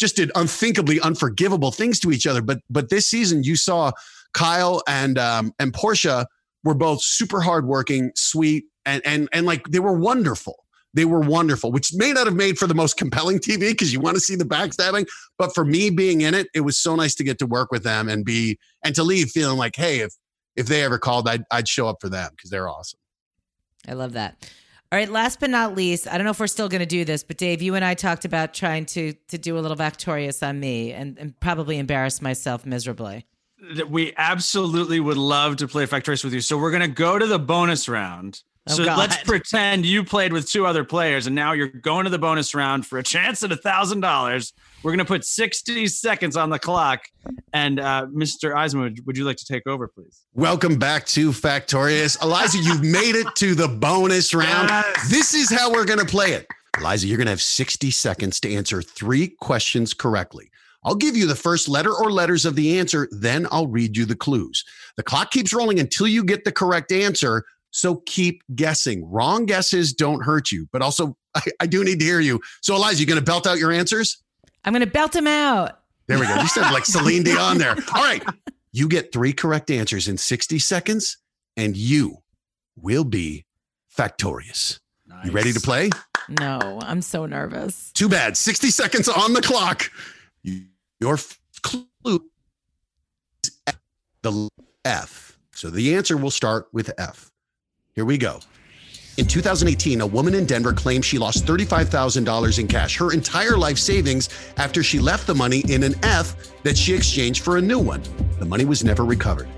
just 0.01 0.17
did 0.17 0.31
unthinkably 0.35 0.99
unforgivable 0.99 1.71
things 1.71 1.99
to 2.01 2.11
each 2.11 2.27
other. 2.27 2.41
But 2.41 2.59
but 2.69 2.89
this 2.89 3.07
season 3.07 3.43
you 3.43 3.55
saw 3.55 3.91
Kyle 4.33 4.81
and 4.87 5.17
um, 5.17 5.53
and 5.59 5.71
Porsha 5.71 6.25
were 6.65 6.73
both 6.73 7.01
super 7.01 7.39
hardworking, 7.39 8.11
sweet, 8.15 8.65
and 8.85 9.01
and 9.05 9.29
and 9.31 9.45
like 9.45 9.65
they 9.67 9.79
were 9.79 9.97
wonderful. 9.97 10.65
They 10.93 11.05
were 11.05 11.21
wonderful, 11.21 11.71
which 11.71 11.93
may 11.93 12.11
not 12.11 12.25
have 12.27 12.35
made 12.35 12.57
for 12.57 12.67
the 12.67 12.73
most 12.73 12.97
compelling 12.97 13.39
TV 13.39 13.69
because 13.69 13.93
you 13.93 14.01
want 14.01 14.15
to 14.15 14.19
see 14.19 14.35
the 14.35 14.43
backstabbing. 14.43 15.07
But 15.37 15.55
for 15.55 15.63
me 15.63 15.89
being 15.89 16.19
in 16.19 16.33
it, 16.33 16.47
it 16.53 16.61
was 16.61 16.77
so 16.77 16.97
nice 16.97 17.15
to 17.15 17.23
get 17.23 17.39
to 17.39 17.45
work 17.45 17.71
with 17.71 17.83
them 17.83 18.09
and 18.09 18.25
be 18.25 18.59
and 18.83 18.93
to 18.95 19.03
leave 19.03 19.29
feeling 19.29 19.57
like, 19.57 19.77
hey, 19.77 19.99
if 19.99 20.13
if 20.57 20.65
they 20.65 20.83
ever 20.83 20.97
called, 20.97 21.29
I'd 21.29 21.43
I'd 21.51 21.67
show 21.67 21.87
up 21.87 21.97
for 22.01 22.09
them 22.09 22.31
because 22.35 22.49
they're 22.49 22.67
awesome. 22.67 22.99
I 23.87 23.93
love 23.93 24.13
that. 24.13 24.51
All 24.91 24.99
right, 24.99 25.09
last 25.09 25.39
but 25.39 25.49
not 25.49 25.73
least, 25.73 26.05
I 26.05 26.17
don't 26.17 26.25
know 26.25 26.31
if 26.31 26.39
we're 26.41 26.47
still 26.47 26.67
going 26.67 26.81
to 26.81 26.85
do 26.85 27.05
this, 27.05 27.23
but 27.23 27.37
Dave, 27.37 27.61
you 27.61 27.75
and 27.75 27.85
I 27.85 27.93
talked 27.93 28.25
about 28.25 28.53
trying 28.53 28.85
to 28.87 29.13
to 29.29 29.37
do 29.37 29.57
a 29.57 29.61
little 29.61 29.77
Factorious 29.77 30.45
on 30.45 30.59
me 30.59 30.91
and, 30.91 31.17
and 31.17 31.39
probably 31.39 31.77
embarrass 31.77 32.21
myself 32.21 32.65
miserably. 32.65 33.25
We 33.87 34.13
absolutely 34.17 34.99
would 34.99 35.17
love 35.17 35.57
to 35.57 35.67
play 35.67 35.85
Factorious 35.85 36.25
with 36.25 36.33
you. 36.33 36.41
So 36.41 36.57
we're 36.57 36.71
going 36.71 36.81
to 36.81 36.89
go 36.89 37.17
to 37.17 37.25
the 37.25 37.39
bonus 37.39 37.87
round. 37.87 38.43
Oh, 38.69 38.75
so 38.75 38.85
God. 38.85 38.99
let's 38.99 39.17
pretend 39.23 39.87
you 39.87 40.03
played 40.03 40.31
with 40.31 40.47
two 40.47 40.67
other 40.67 40.83
players 40.83 41.25
and 41.25 41.35
now 41.35 41.53
you're 41.53 41.67
going 41.67 42.03
to 42.03 42.11
the 42.11 42.19
bonus 42.19 42.53
round 42.53 42.85
for 42.85 42.99
a 42.99 43.03
chance 43.03 43.41
at 43.41 43.51
a 43.51 43.55
thousand 43.55 44.01
dollars. 44.01 44.53
We're 44.83 44.91
going 44.91 44.99
to 44.99 45.05
put 45.05 45.25
60 45.25 45.87
seconds 45.87 46.37
on 46.37 46.51
the 46.51 46.59
clock. 46.59 47.01
And 47.53 47.79
uh, 47.79 48.05
Mr. 48.13 48.53
Iseman, 48.53 48.81
would, 48.81 49.05
would, 49.07 49.17
you 49.17 49.25
like 49.25 49.37
to 49.37 49.45
take 49.45 49.65
over, 49.65 49.87
please? 49.87 50.25
Welcome 50.35 50.77
back 50.77 51.07
to 51.07 51.31
Factorious. 51.31 52.17
Aliza, 52.19 52.63
you've 52.63 52.83
made 52.91 53.15
it 53.15 53.27
to 53.37 53.55
the 53.55 53.67
bonus 53.67 54.33
round. 54.33 54.69
Yes. 54.69 55.09
This 55.09 55.33
is 55.33 55.49
how 55.49 55.71
we're 55.71 55.85
going 55.85 55.99
to 55.99 56.05
play 56.05 56.33
it. 56.33 56.47
Aliza, 56.77 57.07
you're 57.07 57.17
going 57.17 57.25
to 57.25 57.31
have 57.31 57.41
60 57.41 57.89
seconds 57.89 58.39
to 58.41 58.53
answer 58.53 58.81
three 58.83 59.27
questions 59.39 59.93
correctly. 59.93 60.51
I'll 60.83 60.95
give 60.95 61.15
you 61.15 61.27
the 61.27 61.35
first 61.35 61.67
letter 61.67 61.93
or 61.93 62.11
letters 62.11 62.45
of 62.45 62.55
the 62.55 62.79
answer, 62.79 63.07
then 63.11 63.47
I'll 63.51 63.67
read 63.67 63.97
you 63.97 64.05
the 64.05 64.15
clues. 64.15 64.65
The 64.97 65.03
clock 65.03 65.31
keeps 65.31 65.53
rolling 65.53 65.79
until 65.79 66.07
you 66.07 66.23
get 66.23 66.43
the 66.43 66.51
correct 66.51 66.91
answer. 66.91 67.43
So 67.71 68.03
keep 68.05 68.43
guessing. 68.53 69.09
Wrong 69.09 69.45
guesses 69.45 69.93
don't 69.93 70.21
hurt 70.21 70.51
you, 70.51 70.67
but 70.71 70.81
also 70.81 71.17
I, 71.35 71.41
I 71.61 71.65
do 71.65 71.83
need 71.83 71.99
to 71.99 72.05
hear 72.05 72.19
you. 72.19 72.41
So, 72.61 72.75
Aliza, 72.75 72.99
you 72.99 73.05
going 73.05 73.19
to 73.19 73.25
belt 73.25 73.47
out 73.47 73.57
your 73.57 73.71
answers? 73.71 74.21
I'm 74.63 74.73
going 74.73 74.81
to 74.81 74.91
belt 74.91 75.13
them 75.13 75.27
out. 75.27 75.79
There 76.07 76.19
we 76.19 76.27
go. 76.27 76.35
You 76.35 76.47
said 76.47 76.71
like 76.71 76.85
Celine 76.85 77.23
Dion 77.23 77.57
there. 77.57 77.71
All 77.95 78.03
right. 78.03 78.23
You 78.73 78.87
get 78.87 79.11
three 79.11 79.33
correct 79.33 79.71
answers 79.71 80.07
in 80.07 80.17
60 80.17 80.59
seconds, 80.59 81.17
and 81.57 81.75
you 81.75 82.17
will 82.75 83.03
be 83.03 83.45
factorious. 83.95 84.79
Nice. 85.07 85.25
You 85.25 85.31
ready 85.31 85.53
to 85.53 85.59
play? 85.59 85.89
No, 86.29 86.79
I'm 86.83 87.01
so 87.01 87.25
nervous. 87.25 87.91
Too 87.93 88.09
bad. 88.09 88.37
60 88.37 88.69
seconds 88.69 89.09
on 89.09 89.33
the 89.33 89.41
clock. 89.41 89.89
Your 90.43 91.17
clue 91.61 91.87
is 93.43 93.51
the 94.21 94.49
F. 94.85 95.37
So 95.53 95.69
the 95.69 95.95
answer 95.95 96.17
will 96.17 96.31
start 96.31 96.67
with 96.71 96.91
F. 96.97 97.30
Here 97.93 98.05
we 98.05 98.17
go. 98.17 98.39
In 99.17 99.27
2018, 99.27 99.99
a 99.99 100.07
woman 100.07 100.33
in 100.33 100.45
Denver 100.45 100.71
claimed 100.71 101.03
she 101.03 101.17
lost 101.17 101.45
$35,000 101.45 102.59
in 102.59 102.67
cash, 102.67 102.97
her 102.97 103.11
entire 103.11 103.57
life 103.57 103.77
savings, 103.77 104.29
after 104.55 104.81
she 104.81 104.97
left 104.97 105.27
the 105.27 105.35
money 105.35 105.61
in 105.67 105.83
an 105.83 105.95
F 106.03 106.35
that 106.63 106.77
she 106.77 106.93
exchanged 106.93 107.43
for 107.43 107.57
a 107.57 107.61
new 107.61 107.79
one. 107.79 108.01
The 108.39 108.45
money 108.45 108.63
was 108.63 108.85
never 108.85 109.03
recovered. 109.03 109.49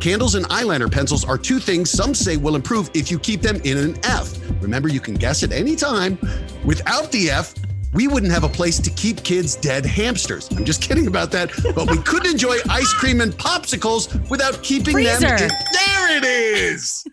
Candles 0.00 0.34
and 0.34 0.44
eyeliner 0.46 0.90
pencils 0.90 1.24
are 1.24 1.38
two 1.38 1.60
things 1.60 1.88
some 1.88 2.14
say 2.14 2.36
will 2.36 2.56
improve 2.56 2.90
if 2.94 3.12
you 3.12 3.18
keep 3.20 3.42
them 3.42 3.60
in 3.62 3.78
an 3.78 3.96
F. 4.04 4.36
Remember, 4.60 4.88
you 4.88 5.00
can 5.00 5.14
guess 5.14 5.44
at 5.44 5.52
any 5.52 5.76
time. 5.76 6.18
Without 6.64 7.12
the 7.12 7.30
F, 7.30 7.54
we 7.94 8.08
wouldn't 8.08 8.32
have 8.32 8.44
a 8.44 8.48
place 8.48 8.80
to 8.80 8.90
keep 8.90 9.22
kids' 9.22 9.54
dead 9.54 9.86
hamsters. 9.86 10.48
I'm 10.50 10.64
just 10.64 10.82
kidding 10.86 11.06
about 11.06 11.30
that, 11.30 11.52
but 11.76 11.88
we 11.88 11.98
couldn't 11.98 12.32
enjoy 12.32 12.56
ice 12.68 12.92
cream 12.94 13.20
and 13.20 13.32
popsicles 13.32 14.28
without 14.28 14.64
keeping 14.64 14.96
them. 14.96 15.22
In- 15.22 15.48
there 15.48 16.16
it 16.16 16.24
is. 16.24 17.04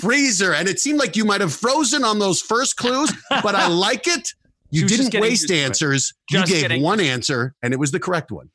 Freezer. 0.00 0.52
And 0.54 0.68
it 0.68 0.78
seemed 0.80 0.98
like 0.98 1.16
you 1.16 1.24
might 1.24 1.40
have 1.40 1.52
frozen 1.54 2.04
on 2.04 2.18
those 2.18 2.40
first 2.40 2.76
clues, 2.76 3.12
but 3.30 3.54
I 3.54 3.66
like 3.86 4.06
it. 4.06 4.32
You 4.70 4.86
didn't 4.86 5.14
waste 5.20 5.42
used 5.42 5.48
to 5.48 5.54
it. 5.56 5.64
answers. 5.64 6.12
You 6.30 6.44
gave 6.44 6.62
getting 6.62 6.82
one 6.82 7.00
answer, 7.00 7.54
and 7.62 7.72
it 7.72 7.78
was 7.78 7.92
the 7.92 8.00
correct 8.00 8.30
one. 8.30 8.50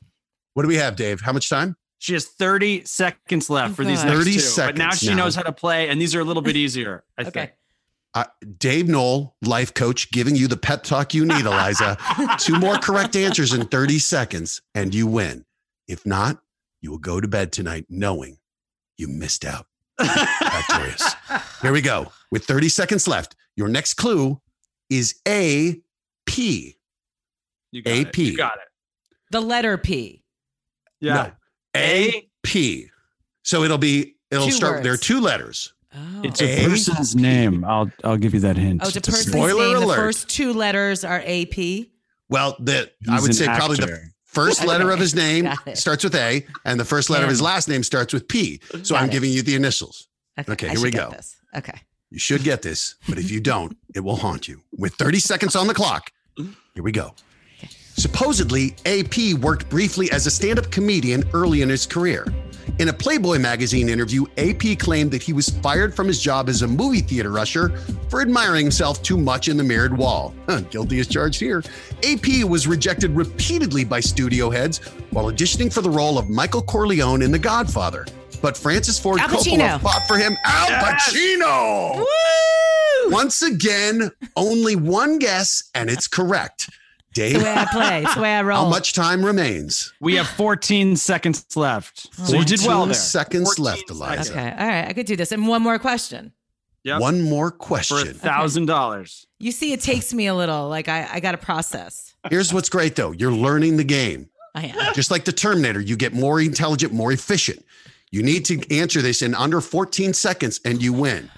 What 0.53 0.63
do 0.63 0.67
we 0.67 0.75
have, 0.75 0.95
Dave? 0.95 1.21
How 1.21 1.31
much 1.33 1.49
time? 1.49 1.75
She 1.99 2.13
has 2.13 2.25
30 2.25 2.83
seconds 2.85 3.49
left 3.49 3.71
Oh, 3.71 3.75
for 3.75 3.85
these 3.85 3.99
God. 4.03 4.07
next 4.07 4.19
30 4.19 4.33
two. 4.37 4.51
But 4.57 4.77
now 4.77 4.89
she 4.91 5.09
now. 5.09 5.15
knows 5.17 5.35
how 5.35 5.43
to 5.43 5.51
play, 5.53 5.87
and 5.89 6.01
these 6.01 6.13
are 6.15 6.19
a 6.19 6.23
little 6.23 6.41
bit 6.41 6.55
easier. 6.57 7.03
I 7.17 7.21
Okay. 7.27 7.31
think. 7.31 7.51
Uh, 8.13 8.25
Dave 8.57 8.89
Noll, 8.89 9.35
life 9.41 9.73
coach, 9.73 10.11
giving 10.11 10.35
you 10.35 10.49
the 10.49 10.57
pep 10.57 10.83
talk 10.83 11.13
you 11.13 11.23
need, 11.25 11.45
Aliza. 11.45 11.97
Two 12.43 12.59
more 12.59 12.75
correct 12.77 13.15
answers 13.15 13.53
in 13.53 13.65
30 13.67 13.99
seconds, 13.99 14.61
and 14.75 14.93
you 14.93 15.07
win. 15.07 15.45
If 15.87 16.05
not, 16.05 16.41
you 16.81 16.91
will 16.91 16.97
go 16.97 17.21
to 17.21 17.27
bed 17.27 17.53
tonight 17.53 17.85
knowing 17.87 18.37
you 18.97 19.07
missed 19.07 19.45
out. 19.45 19.65
Victorious. 20.03 21.15
Here 21.61 21.71
we 21.71 21.81
go. 21.81 22.11
With 22.31 22.45
30 22.45 22.69
seconds 22.69 23.07
left, 23.07 23.35
your 23.55 23.67
next 23.67 23.95
clue 23.95 24.39
is 24.89 25.15
A 25.27 25.79
P. 26.25 26.77
You 27.71 27.81
got 27.81 27.91
it. 27.93 28.07
AP. 28.07 28.17
You 28.17 28.37
got 28.37 28.53
it. 28.53 28.67
The 29.31 29.41
letter 29.41 29.77
P. 29.77 30.23
Yeah. 30.99 31.13
No. 31.13 31.31
A 31.77 32.29
P. 32.43 32.89
So 33.43 33.63
it'll 33.63 33.77
be, 33.77 34.15
it'll 34.29 34.45
Two 34.45 34.51
start, 34.51 34.83
there 34.83 34.93
are 34.93 34.97
two 34.97 35.19
letters. 35.21 35.73
Oh. 35.93 36.21
It's 36.23 36.41
A? 36.41 36.65
a 36.65 36.69
person's 36.69 37.15
name. 37.15 37.65
I'll 37.65 37.91
I'll 38.03 38.17
give 38.17 38.33
you 38.33 38.39
that 38.41 38.55
hint. 38.55 38.81
Oh, 38.83 38.87
it's 38.87 38.95
a 38.95 39.01
person's 39.01 39.33
spoiler 39.33 39.79
name. 39.79 39.87
The 39.87 39.95
first 39.95 40.29
two 40.29 40.53
letters 40.53 41.03
are 41.03 41.21
AP. 41.25 41.87
Well, 42.29 42.55
the 42.59 42.89
I 43.09 43.19
would 43.19 43.31
an 43.31 43.33
say 43.33 43.45
probably 43.45 43.77
the 43.77 43.83
actor. 43.83 44.10
First 44.31 44.65
letter 44.71 44.91
of 44.91 44.99
his 44.99 45.13
name 45.13 45.49
starts 45.73 46.03
with 46.03 46.15
A, 46.15 46.45
and 46.65 46.79
the 46.79 46.85
first 46.85 47.09
letter 47.09 47.23
of 47.25 47.29
his 47.29 47.41
last 47.41 47.67
name 47.67 47.83
starts 47.83 48.13
with 48.13 48.27
P. 48.27 48.59
So 48.83 48.95
Got 48.95 49.03
I'm 49.03 49.09
it. 49.09 49.11
giving 49.11 49.31
you 49.31 49.41
the 49.41 49.55
initials. 49.55 50.07
Okay, 50.49 50.67
I 50.67 50.71
here 50.71 50.81
we 50.81 50.91
go. 50.91 51.09
This. 51.11 51.35
Okay. 51.55 51.79
You 52.09 52.19
should 52.19 52.43
get 52.43 52.61
this, 52.61 52.95
but 53.07 53.17
if 53.17 53.29
you 53.29 53.39
don't, 53.53 53.77
it 53.93 53.99
will 54.01 54.15
haunt 54.15 54.47
you. 54.47 54.61
With 54.77 54.95
30 54.95 55.19
seconds 55.19 55.55
on 55.55 55.67
the 55.67 55.73
clock, 55.73 56.11
here 56.37 56.83
we 56.83 56.91
go. 56.91 57.13
Supposedly, 57.97 58.75
AP 58.85 59.33
worked 59.41 59.69
briefly 59.69 60.09
as 60.11 60.25
a 60.25 60.31
stand 60.31 60.57
up 60.57 60.71
comedian 60.71 61.23
early 61.33 61.61
in 61.61 61.69
his 61.69 61.85
career. 61.85 62.25
In 62.79 62.89
a 62.89 62.93
Playboy 62.93 63.39
magazine 63.39 63.89
interview, 63.89 64.25
AP 64.37 64.79
claimed 64.79 65.11
that 65.11 65.21
he 65.21 65.33
was 65.33 65.49
fired 65.49 65.93
from 65.93 66.07
his 66.07 66.21
job 66.21 66.49
as 66.49 66.61
a 66.61 66.67
movie 66.67 67.01
theater 67.01 67.37
usher 67.37 67.69
for 68.09 68.21
admiring 68.21 68.65
himself 68.65 69.01
too 69.03 69.17
much 69.17 69.47
in 69.47 69.57
the 69.57 69.63
mirrored 69.63 69.95
wall. 69.97 70.33
Huh, 70.47 70.61
guilty 70.61 70.99
as 70.99 71.07
charged 71.07 71.39
here. 71.39 71.63
AP 72.03 72.43
was 72.47 72.67
rejected 72.67 73.11
repeatedly 73.15 73.83
by 73.83 73.99
studio 73.99 74.49
heads 74.49 74.79
while 75.11 75.31
auditioning 75.31 75.71
for 75.71 75.81
the 75.81 75.89
role 75.89 76.17
of 76.17 76.29
Michael 76.29 76.61
Corleone 76.61 77.21
in 77.21 77.31
The 77.31 77.39
Godfather. 77.39 78.05
But 78.41 78.57
Francis 78.57 78.97
Ford 78.99 79.19
Coppola 79.19 79.79
fought 79.79 80.07
for 80.07 80.17
him. 80.17 80.35
Al 80.45 80.69
Yes! 80.69 81.13
Pacino! 81.13 81.97
Woo! 81.97 83.11
Once 83.11 83.41
again, 83.41 84.09
only 84.35 84.75
one 84.75 85.19
guess, 85.19 85.69
and 85.75 85.89
it's 85.89 86.07
correct. 86.07 86.69
It's 87.11 87.19
Dave, 87.19 87.39
the 87.39 87.43
way 87.45 87.53
I 87.53 87.65
play. 87.65 88.03
It's 88.03 88.15
the 88.15 88.21
way 88.21 88.33
I 88.35 88.41
roll. 88.41 88.63
how 88.63 88.69
much 88.69 88.93
time 88.93 89.25
remains? 89.25 89.93
We 89.99 90.15
have 90.15 90.27
14 90.27 90.95
seconds 90.95 91.45
left. 91.57 92.07
Oh, 92.19 92.25
so 92.25 92.37
you 92.37 92.45
did 92.45 92.61
well 92.65 92.85
there. 92.85 92.93
seconds 92.93 93.59
left, 93.59 93.87
Aliza. 93.89 94.31
Okay. 94.31 94.55
All 94.57 94.67
right. 94.67 94.87
I 94.87 94.93
could 94.93 95.05
do 95.05 95.15
this. 95.15 95.31
And 95.31 95.47
one 95.47 95.61
more 95.61 95.77
question. 95.77 96.31
Yep. 96.83 97.01
One 97.01 97.21
more 97.21 97.51
For 97.51 97.57
question. 97.57 98.13
thousand 98.15 98.65
dollars. 98.65 99.27
You 99.39 99.51
see, 99.51 99.71
it 99.73 99.81
takes 99.81 100.13
me 100.13 100.25
a 100.27 100.33
little. 100.33 100.67
Like 100.67 100.87
I, 100.87 101.07
I 101.13 101.19
got 101.19 101.33
to 101.33 101.37
process. 101.37 102.15
Here's 102.29 102.53
what's 102.53 102.69
great 102.69 102.95
though 102.95 103.11
you're 103.11 103.31
learning 103.31 103.77
the 103.77 103.83
game. 103.83 104.29
I 104.55 104.67
am. 104.67 104.93
Just 104.95 105.11
like 105.11 105.25
the 105.25 105.31
Terminator, 105.31 105.79
you 105.79 105.95
get 105.95 106.13
more 106.13 106.41
intelligent, 106.41 106.91
more 106.91 107.11
efficient. 107.11 107.63
You 108.09 108.23
need 108.23 108.45
to 108.45 108.61
answer 108.75 109.01
this 109.01 109.21
in 109.21 109.35
under 109.35 109.61
14 109.61 110.13
seconds 110.13 110.59
and 110.65 110.81
you 110.81 110.91
win. 110.91 111.29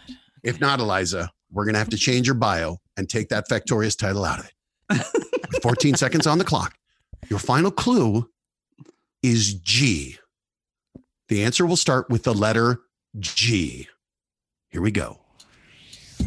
If 0.43 0.59
not, 0.61 0.79
Aliza, 0.79 1.29
we're 1.51 1.65
going 1.65 1.73
to 1.73 1.79
have 1.79 1.89
to 1.89 1.97
change 1.97 2.25
your 2.25 2.35
bio 2.35 2.77
and 2.97 3.07
take 3.09 3.29
that 3.29 3.47
Factorious 3.49 3.97
title 3.97 4.25
out 4.25 4.39
of 4.39 4.45
it. 4.45 4.52
With 4.89 5.61
14 5.61 5.95
seconds 5.95 6.27
on 6.27 6.37
the 6.37 6.43
clock. 6.43 6.75
Your 7.29 7.39
final 7.39 7.71
clue 7.71 8.29
is 9.21 9.53
G. 9.55 10.17
The 11.29 11.43
answer 11.43 11.65
will 11.65 11.77
start 11.77 12.09
with 12.09 12.23
the 12.23 12.33
letter 12.33 12.81
G. 13.19 13.87
Here 14.69 14.81
we 14.81 14.91
go. 14.91 15.19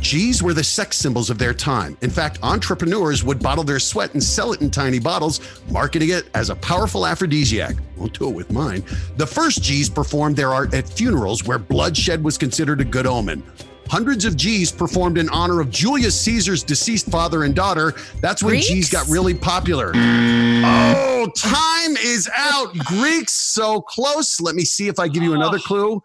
G's 0.00 0.42
were 0.42 0.52
the 0.52 0.64
sex 0.64 0.96
symbols 0.96 1.30
of 1.30 1.38
their 1.38 1.54
time. 1.54 1.96
In 2.02 2.10
fact, 2.10 2.38
entrepreneurs 2.42 3.24
would 3.24 3.42
bottle 3.42 3.64
their 3.64 3.78
sweat 3.78 4.12
and 4.12 4.22
sell 4.22 4.52
it 4.52 4.60
in 4.60 4.70
tiny 4.70 4.98
bottles, 4.98 5.40
marketing 5.70 6.10
it 6.10 6.28
as 6.34 6.50
a 6.50 6.56
powerful 6.56 7.06
aphrodisiac. 7.06 7.76
Won't 7.96 8.18
do 8.18 8.28
it 8.28 8.34
with 8.34 8.52
mine. 8.52 8.84
The 9.16 9.26
first 9.26 9.62
G's 9.62 9.88
performed 9.88 10.36
their 10.36 10.52
art 10.52 10.74
at 10.74 10.88
funerals 10.88 11.44
where 11.44 11.58
bloodshed 11.58 12.22
was 12.22 12.36
considered 12.36 12.80
a 12.80 12.84
good 12.84 13.06
omen. 13.06 13.42
Hundreds 13.88 14.25
of 14.25 14.37
G's 14.37 14.72
performed 14.72 15.18
in 15.18 15.29
honor 15.31 15.61
of 15.61 15.70
Julius 15.70 16.18
Caesar's 16.20 16.62
deceased 16.62 17.11
father 17.11 17.44
and 17.44 17.55
daughter. 17.55 17.94
That's 18.20 18.42
when 18.42 18.55
Greeks? 18.55 18.66
G's 18.68 18.90
got 18.90 19.07
really 19.09 19.35
popular. 19.35 19.92
Oh, 19.94 21.29
time 21.37 21.96
is 21.96 22.29
out. 22.37 22.77
Greeks 22.87 23.33
so 23.33 23.81
close. 23.81 24.40
Let 24.40 24.55
me 24.55 24.64
see 24.64 24.88
if 24.88 24.99
I 24.99 25.09
give 25.09 25.22
you 25.22 25.35
another 25.35 25.59
oh. 25.59 25.66
clue. 25.66 26.03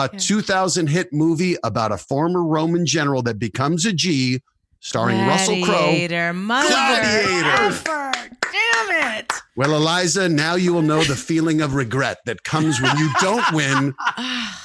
A 0.00 0.08
2000 0.08 0.86
hit 0.86 1.12
movie 1.12 1.56
about 1.64 1.90
a 1.90 1.98
former 1.98 2.44
Roman 2.44 2.86
general 2.86 3.20
that 3.22 3.40
becomes 3.40 3.84
a 3.84 3.92
G, 3.92 4.40
starring 4.78 5.18
Russell 5.26 5.64
Crowe. 5.64 5.74
Gladiator. 5.74 6.32
Gladiator. 6.32 8.17
Effer. 8.54 8.92
Damn 8.92 9.18
it. 9.20 9.32
Well, 9.56 9.70
Aliza, 9.70 10.30
now 10.32 10.54
you 10.54 10.72
will 10.72 10.82
know 10.82 11.02
the 11.02 11.16
feeling 11.30 11.60
of 11.60 11.74
regret 11.74 12.18
that 12.26 12.44
comes 12.44 12.80
when 12.80 12.96
you 12.96 13.10
don't 13.20 13.52
win. 13.52 13.94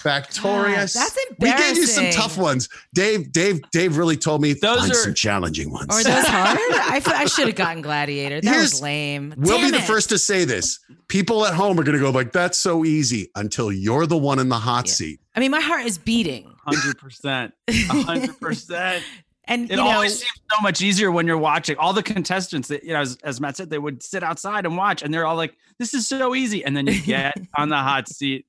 Factorious. 0.03 0.93
God, 0.95 1.03
that's 1.03 1.17
We 1.39 1.53
gave 1.53 1.77
you 1.77 1.87
some 1.87 2.09
tough 2.11 2.37
ones. 2.37 2.69
Dave, 2.93 3.31
Dave, 3.31 3.61
Dave 3.71 3.97
really 3.97 4.17
told 4.17 4.41
me 4.41 4.53
Those 4.53 4.79
find 4.79 4.91
are- 4.91 4.95
some 4.95 5.13
challenging 5.13 5.71
ones. 5.71 5.87
Or 5.89 6.03
those 6.03 6.25
hard? 6.27 6.57
I, 6.59 6.97
f- 6.97 7.07
I 7.07 7.25
should 7.25 7.47
have 7.47 7.55
gotten 7.55 7.81
Gladiator. 7.81 8.41
That 8.41 8.49
Here's- 8.49 8.73
was 8.73 8.81
lame. 8.81 9.33
We'll 9.37 9.57
Damn 9.59 9.71
be 9.71 9.77
the 9.77 9.83
first 9.83 10.09
to 10.09 10.17
say 10.17 10.45
this. 10.45 10.79
People 11.07 11.45
at 11.45 11.53
home 11.53 11.79
are 11.79 11.83
going 11.83 11.97
to 11.97 12.01
go 12.03 12.09
like, 12.09 12.31
"That's 12.31 12.57
so 12.57 12.85
easy," 12.85 13.29
until 13.35 13.71
you're 13.71 14.07
the 14.07 14.17
one 14.17 14.39
in 14.39 14.49
the 14.49 14.57
hot 14.57 14.87
Yeah. 14.87 14.93
seat. 14.93 15.19
I 15.35 15.39
mean, 15.39 15.51
my 15.51 15.59
heart 15.61 15.85
is 15.85 15.97
beating. 15.97 16.51
100%. 16.67 17.51
100%. 17.69 19.01
and 19.45 19.65
It 19.65 19.71
you 19.71 19.77
know, 19.77 19.87
always 19.89 20.19
seems 20.19 20.31
so 20.51 20.61
much 20.61 20.81
easier 20.81 21.11
when 21.11 21.27
you're 21.27 21.37
watching. 21.37 21.77
All 21.77 21.93
the 21.93 22.03
contestants, 22.03 22.67
that, 22.69 22.83
you 22.83 22.93
know, 22.93 23.01
as, 23.01 23.17
as 23.23 23.41
Matt 23.41 23.57
said, 23.57 23.69
they 23.69 23.77
would 23.79 24.01
sit 24.01 24.23
outside 24.23 24.65
and 24.65 24.77
watch, 24.77 25.01
and 25.01 25.13
they're 25.13 25.25
all 25.25 25.35
like, 25.35 25.55
"This 25.79 25.93
is 25.93 26.07
so 26.07 26.33
easy." 26.35 26.63
And 26.63 26.75
then 26.77 26.87
you 26.87 27.01
get 27.05 27.35
on 27.57 27.69
the 27.69 27.77
hot 27.77 28.07
seat. 28.07 28.45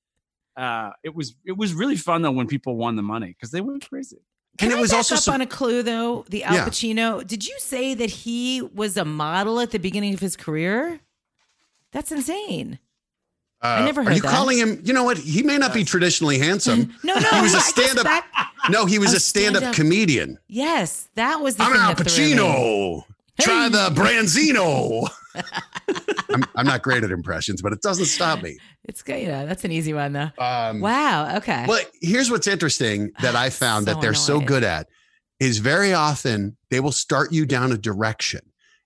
Uh, 0.56 0.90
it 1.02 1.14
was 1.14 1.34
it 1.44 1.56
was 1.56 1.74
really 1.74 1.96
fun 1.96 2.22
though 2.22 2.30
when 2.30 2.46
people 2.46 2.76
won 2.76 2.94
the 2.94 3.02
money 3.02 3.28
because 3.28 3.50
they 3.50 3.60
went 3.60 3.88
crazy. 3.88 4.18
Can 4.56 4.66
and 4.66 4.74
it 4.74 4.78
I 4.78 4.80
was 4.82 4.90
back 4.92 4.98
also 4.98 5.16
up 5.16 5.20
sup- 5.22 5.34
on 5.34 5.40
a 5.40 5.46
clue 5.48 5.82
though. 5.82 6.24
The 6.28 6.44
Al 6.44 6.54
Yeah. 6.54 6.64
Pacino. 6.68 7.26
Did 7.26 7.44
you 7.46 7.56
say 7.58 7.92
that 7.94 8.08
he 8.10 8.62
was 8.62 8.96
a 8.96 9.04
model 9.04 9.58
at 9.58 9.72
the 9.72 9.78
beginning 9.80 10.14
of 10.14 10.20
his 10.20 10.36
career? 10.36 11.00
That's 11.90 12.12
insane. 12.12 12.78
Uh, 13.64 13.82
never 13.84 14.02
Are 14.02 14.04
heard 14.04 14.16
you 14.16 14.22
that. 14.22 14.30
calling 14.30 14.58
him? 14.58 14.80
You 14.84 14.92
know 14.92 15.04
what? 15.04 15.16
He 15.16 15.42
may 15.42 15.56
not 15.58 15.72
be 15.72 15.84
traditionally 15.84 16.38
handsome. 16.38 16.92
No, 17.02 17.14
no, 17.14 17.20
He 17.30 17.40
was 17.42 17.54
a 17.54 17.56
I 17.56 17.60
guess 17.60 17.68
stand-up- 17.70 18.04
back- 18.04 18.26
No, 18.68 18.84
he 18.86 18.98
was 18.98 19.12
Oh, 19.12 19.16
a 19.16 19.20
stand-up, 19.20 19.62
stand-up. 19.62 19.74
comedian. 19.74 20.38
Yes, 20.48 21.08
that 21.14 21.40
was 21.40 21.56
the 21.56 21.62
I'm 21.64 21.72
thing 21.72 21.80
Al 21.80 21.94
that 21.94 22.10
threw 22.10 22.24
me. 22.24 22.32
Pacino. 22.34 23.04
Try 23.40 23.68
the 23.68 23.88
Branzino. 23.94 25.08
I'm, 26.34 26.44
I'm 26.56 26.66
not 26.66 26.82
great 26.82 27.04
at 27.04 27.10
impressions, 27.10 27.62
but 27.62 27.72
it 27.72 27.80
doesn't 27.82 28.04
stop 28.06 28.42
me. 28.42 28.58
It's 28.84 29.02
good. 29.02 29.22
Yeah, 29.22 29.44
that's 29.44 29.64
an 29.64 29.72
easy 29.72 29.92
one 29.94 30.12
though. 30.12 30.30
Um, 30.38 30.80
Wow. 30.80 31.36
Okay. 31.38 31.64
But 31.66 31.90
here's 32.00 32.30
what's 32.30 32.46
interesting 32.46 33.10
that 33.22 33.34
I 33.34 33.50
found 33.62 33.86
So 33.86 33.94
that 33.94 34.00
they're 34.00 34.14
so 34.14 34.40
good 34.40 34.62
at 34.64 34.88
is 35.40 35.58
very 35.58 35.92
often 35.92 36.56
they 36.70 36.80
will 36.80 36.92
start 36.92 37.32
you 37.32 37.44
down 37.46 37.72
a 37.72 37.78
direction. 37.78 38.40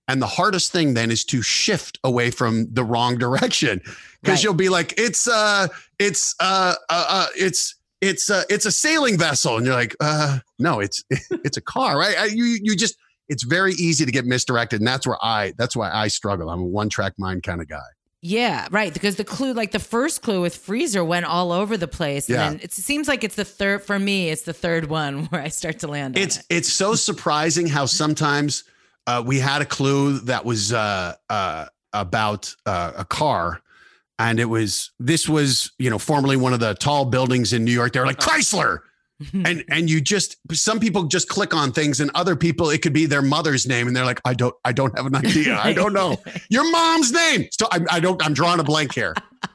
And 0.09 0.21
the 0.21 0.27
hardest 0.27 0.71
thing 0.71 0.95
then 0.95 1.11
is 1.11 1.23
to 1.25 1.41
shift 1.43 1.99
away 2.03 2.31
from 2.31 2.67
the 2.73 2.83
wrong 2.83 3.17
direction 3.17 3.79
because 4.21 4.39
Right. 4.39 4.43
you'll 4.43 4.53
be 4.55 4.69
like, 4.69 4.95
it's 4.97 5.27
uh, 5.27 5.67
it's 5.99 6.35
uh, 6.39 6.75
uh, 6.89 7.05
uh 7.07 7.27
it's 7.37 7.75
it's 8.01 8.29
uh, 8.29 8.43
it's 8.49 8.65
a 8.65 8.71
sailing 8.71 9.17
vessel, 9.17 9.57
and 9.57 9.65
you're 9.65 9.75
like, 9.75 9.95
uh, 9.99 10.39
no, 10.57 10.79
it's 10.79 11.03
it's 11.43 11.57
a 11.57 11.61
car, 11.61 11.97
right? 11.97 12.17
I, 12.17 12.25
you 12.25 12.57
you 12.61 12.75
just 12.75 12.97
it's 13.27 13.43
very 13.43 13.73
easy 13.73 14.05
to 14.05 14.11
get 14.11 14.25
misdirected, 14.25 14.81
and 14.81 14.87
that's 14.87 15.05
where 15.05 15.17
I 15.21 15.53
that's 15.57 15.75
why 15.75 15.91
I 15.91 16.07
struggle. 16.07 16.49
I'm 16.49 16.61
a 16.61 16.65
one 16.65 16.89
track 16.89 17.13
mind 17.17 17.43
kind 17.43 17.61
of 17.61 17.67
guy. 17.67 17.77
Yeah, 18.21 18.67
right. 18.71 18.93
Because 18.93 19.15
the 19.15 19.23
clue, 19.23 19.53
like 19.53 19.71
the 19.71 19.79
first 19.79 20.21
clue 20.21 20.41
with 20.41 20.55
Freezer, 20.55 21.05
went 21.05 21.25
all 21.25 21.53
over 21.53 21.77
the 21.77 21.87
place. 21.87 22.27
Yeah. 22.29 22.49
And 22.49 22.61
it 22.61 22.73
seems 22.73 23.07
like 23.07 23.23
it's 23.23 23.35
the 23.35 23.45
third 23.45 23.83
for 23.83 23.97
me. 23.97 24.29
It's 24.29 24.41
the 24.41 24.53
third 24.53 24.89
one 24.89 25.25
where 25.29 25.41
I 25.41 25.47
start 25.47 25.79
to 25.79 25.87
land. 25.87 26.17
on 26.17 26.23
it's 26.23 26.37
it. 26.39 26.45
it's 26.49 26.73
so 26.73 26.95
surprising 26.95 27.67
how 27.67 27.85
sometimes 27.85 28.65
uh, 29.09 29.23
we 29.25 29.39
had 29.39 29.61
a 29.61 29.65
clue 29.65 30.19
that 30.19 30.45
was 30.45 30.71
uh, 30.71 31.15
uh, 31.29 31.65
about 31.93 32.55
uh, 32.67 32.91
a 32.97 33.05
car. 33.05 33.59
And 34.19 34.39
it 34.39 34.45
was 34.45 34.91
this 34.99 35.27
was 35.27 35.71
you 35.79 35.89
know 35.89 35.97
formerly 35.97 36.37
one 36.37 36.53
of 36.53 36.59
the 36.59 36.73
tall 36.75 37.05
buildings 37.05 37.53
in 37.53 37.63
new 37.63 37.71
york. 37.71 37.93
They 37.93 37.99
were 37.99 38.05
like 38.05 38.19
chrysler! 38.19 38.79
And 39.33 39.65
and 39.67 39.89
you 39.89 39.99
just 39.99 40.37
some 40.53 40.79
people 40.79 41.03
just 41.03 41.27
click 41.27 41.53
on 41.53 41.73
things 41.73 41.99
and 41.99 42.09
other 42.15 42.37
people 42.37 42.69
it 42.69 42.81
could 42.81 42.93
be 42.93 43.05
their 43.05 43.21
mother's 43.21 43.67
name 43.67 43.85
and 43.87 43.93
they're 43.93 44.05
like 44.05 44.21
i 44.23 44.33
don't 44.33 44.55
i 44.63 44.71
don't 44.71 44.95
have 44.95 45.07
an 45.07 45.15
idea. 45.15 45.59
I 45.61 45.73
don't 45.73 45.91
know. 45.91 46.15
Your 46.49 46.71
mom's 46.71 47.11
name! 47.11 47.49
So 47.51 47.67
I, 47.69 47.79
I 47.91 47.99
don't 47.99 48.23
i'm 48.25 48.33
drawing 48.33 48.61
a 48.61 48.63
blank 48.63 48.95
here 48.95 49.13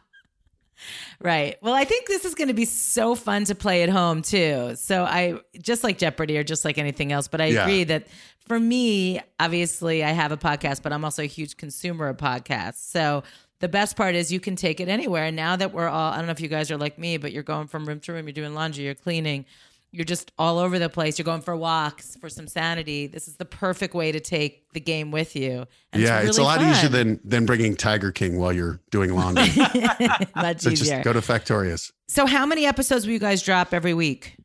Right. 1.25 1.57
Well, 1.63 1.73
I 1.73 1.85
think 1.85 2.07
this 2.07 2.27
is 2.27 2.35
going 2.35 2.49
to 2.49 2.55
be 2.55 2.67
so 2.67 3.15
fun 3.15 3.47
to 3.47 3.55
play 3.55 3.83
at 3.83 3.89
home 3.89 4.21
too. 4.21 4.73
So 4.77 5.05
I 5.05 5.41
just 5.59 5.83
like 5.83 5.97
Jeopardy 5.97 6.37
or 6.37 6.45
just 6.45 6.67
like 6.67 6.77
anything 6.77 7.13
else, 7.13 7.29
but 7.29 7.41
I 7.41 7.47
Yeah. 7.47 7.63
agree 7.63 7.85
that 7.85 8.07
for 8.47 8.61
me, 8.61 9.21
obviously 9.41 10.05
I 10.05 10.11
have 10.11 10.33
a 10.33 10.37
podcast, 10.37 10.83
but 10.83 10.93
I'm 10.93 11.03
also 11.03 11.23
a 11.23 11.27
huge 11.27 11.57
consumer 11.57 12.09
of 12.09 12.19
podcasts. 12.19 12.91
So 12.91 13.23
the 13.61 13.69
best 13.69 13.97
part 13.97 14.15
is 14.15 14.31
you 14.31 14.39
can 14.39 14.55
take 14.55 14.81
it 14.81 14.89
anywhere. 14.89 15.25
And 15.25 15.35
now 15.35 15.57
that 15.57 15.73
we're 15.73 15.89
all, 15.89 16.13
I 16.13 16.19
don't 16.19 16.27
know 16.27 16.33
if 16.33 16.41
you 16.41 16.49
guys 16.49 16.71
are 16.71 16.77
like 16.77 16.99
me, 16.99 17.17
but 17.17 17.33
you're 17.33 17.43
going 17.43 17.69
from 17.69 17.87
room 17.87 18.01
to 18.01 18.13
room, 18.13 18.27
you're 18.27 18.35
doing 18.35 18.53
laundry, 18.53 18.85
you're 18.85 18.95
cleaning, 18.95 19.47
you're 19.95 20.05
just 20.05 20.33
all 20.39 20.59
over 20.59 20.79
the 20.79 20.89
place. 20.89 21.19
You're 21.19 21.25
going 21.25 21.41
for 21.41 21.57
walks 21.57 22.17
for 22.17 22.29
some 22.29 22.49
sanity. 22.49 23.07
This 23.07 23.29
is 23.29 23.37
the 23.37 23.45
perfect 23.45 23.95
way 23.95 24.11
to 24.11 24.19
take 24.19 24.71
the 24.73 24.81
game 24.81 25.11
with 25.13 25.37
you. 25.37 25.67
And 25.93 26.03
yeah 26.03 26.21
it's, 26.21 26.37
a 26.37 26.43
lot 26.43 26.59
fun. 26.59 26.73
easier 26.73 26.89
than 26.89 27.21
than 27.25 27.47
bringing 27.47 27.77
tiger 27.77 28.11
king 28.11 28.39
while 28.39 28.53
you're 28.53 28.81
doing 28.91 29.15
laundry 29.15 29.47
much 30.37 30.61
so 30.61 30.71
easier. 30.71 30.97
just 30.97 31.05
go 31.05 31.13
to 31.13 31.21
factorious 31.21 31.93
so 32.09 32.27
how 32.27 32.45
many 32.45 32.67
episodes 32.67 33.07
will 33.07 33.13
you 33.13 33.19
guys 33.19 33.43
drop 33.43 33.73
every 33.73 33.95
week? 33.95 34.37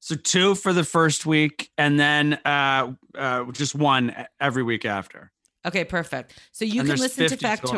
So 0.00 0.14
two 0.14 0.54
for 0.54 0.72
the 0.72 0.84
first 0.84 1.26
week, 1.26 1.70
and 1.76 1.98
then 1.98 2.34
uh, 2.44 2.92
uh, 3.16 3.50
just 3.52 3.74
one 3.74 4.14
every 4.40 4.62
week 4.62 4.84
after. 4.84 5.32
Okay, 5.66 5.84
perfect. 5.84 6.38
So 6.52 6.64
you 6.64 6.80
And 6.80 6.90
can 6.90 6.98
listen 6.98 7.24
to 7.24 7.30
50 7.30 7.44
total. 7.44 7.74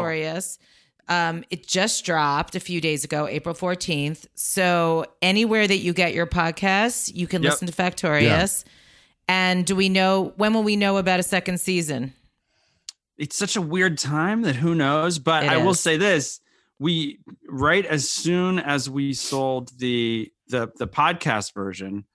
Factorious. 1.11 1.29
Um, 1.31 1.45
it 1.51 1.67
just 1.67 2.05
dropped 2.05 2.55
a 2.55 2.61
few 2.61 2.81
days 2.81 3.05
ago, 3.05 3.27
April 3.27 3.55
14th. 3.55 4.27
So 4.35 5.07
anywhere 5.23 5.67
that 5.67 5.79
you 5.79 5.93
get 5.93 6.15
your 6.15 6.27
podcasts, 6.27 7.15
you 7.15 7.27
can 7.27 7.43
Yep. 7.43 7.51
listen 7.53 7.69
to 7.69 7.75
Factorious. 7.75 8.65
And 9.29 9.65
do 9.65 9.77
we 9.77 9.89
know 9.89 10.33
when 10.37 10.55
will 10.55 10.63
we 10.63 10.77
know 10.77 10.97
about 10.97 11.21
a 11.21 11.23
second 11.23 11.61
season? 11.61 12.15
It's 13.17 13.37
such 13.37 13.55
a 13.57 13.61
weird 13.61 13.99
time 13.99 14.43
that 14.43 14.57
who 14.57 14.75
knows. 14.75 15.19
But 15.19 15.45
It 15.45 15.51
I 15.51 15.59
will 15.59 15.75
say 15.75 15.97
this: 15.97 16.41
we 16.79 17.21
right 17.49 17.85
as 17.87 18.11
soon 18.11 18.59
as 18.59 18.89
we 18.91 19.13
sold 19.13 19.71
the 19.79 20.33
the 20.49 20.73
the 20.79 20.89
podcast 20.89 21.55
version, 21.55 22.07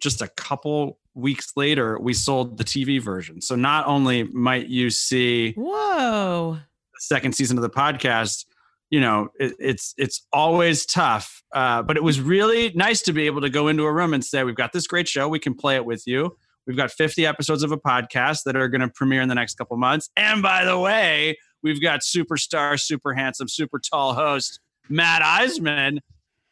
just 0.00 0.20
a 0.20 0.28
couple 0.28 0.98
weeks 1.14 1.52
later, 1.56 1.98
we 1.98 2.12
sold 2.12 2.58
the 2.58 2.64
TV 2.64 3.00
version. 3.00 3.40
So 3.40 3.54
not 3.54 3.86
only 3.86 4.24
might 4.24 4.66
you 4.68 4.90
see 4.90 5.52
Whoa. 5.56 6.58
Second 6.98 7.34
season 7.34 7.56
of 7.58 7.62
the 7.62 7.70
podcast 7.70 8.44
you 8.90 9.00
know 9.00 9.28
it, 9.38 9.54
it's 9.58 9.94
it's 9.98 10.26
always 10.32 10.86
tough. 10.86 11.42
Uh, 11.52 11.82
but 11.82 11.96
it 11.96 12.02
was 12.02 12.20
really 12.20 12.72
nice 12.74 13.02
to 13.02 13.12
be 13.12 13.26
able 13.26 13.40
to 13.40 13.50
go 13.50 13.68
into 13.68 13.84
a 13.84 13.92
room 13.92 14.12
and 14.12 14.24
say 14.24 14.44
we've 14.44 14.54
got 14.54 14.72
this 14.72 14.86
great 14.86 15.08
show. 15.08 15.28
We 15.28 15.38
can 15.38 15.54
play 15.54 15.76
it 15.76 15.84
with 15.84 16.06
you. 16.06 16.36
We've 16.66 16.76
got 16.76 16.90
50 16.90 17.24
episodes 17.24 17.62
of 17.62 17.72
a 17.72 17.78
podcast 17.78 18.42
that 18.44 18.54
are 18.54 18.68
going 18.68 18.82
to 18.82 18.88
premiere 18.88 19.22
in 19.22 19.30
the 19.30 19.34
next 19.34 19.54
couple 19.54 19.78
months. 19.78 20.10
And 20.16 20.42
by 20.42 20.64
the 20.64 20.78
way 20.78 21.38
we've 21.62 21.80
got 21.80 22.00
superstar 22.00 22.78
super 22.78 23.14
handsome 23.14 23.48
super 23.48 23.78
tall 23.78 24.14
host 24.14 24.60
matt 24.88 25.22
Iseman. 25.22 25.98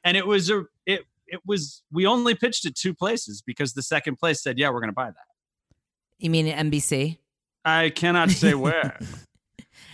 And 0.04 0.16
it 0.16 0.26
was 0.26 0.50
a 0.50 0.64
it 0.86 1.02
it 1.26 1.40
was 1.44 1.82
we 1.92 2.06
only 2.06 2.34
pitched 2.34 2.64
it 2.64 2.74
two 2.74 2.94
places 2.94 3.42
because 3.42 3.74
the 3.74 3.82
second 3.82 4.16
place 4.16 4.42
said 4.42 4.58
yeah 4.58 4.70
we're 4.70 4.80
going 4.80 4.90
to 4.90 4.94
buy 4.94 5.06
that. 5.06 5.16
You 6.18 6.30
mean 6.30 6.46
NBC? 6.46 7.18
i 7.64 7.90
cannot 7.90 8.30
say 8.30 8.54
where 8.54 8.96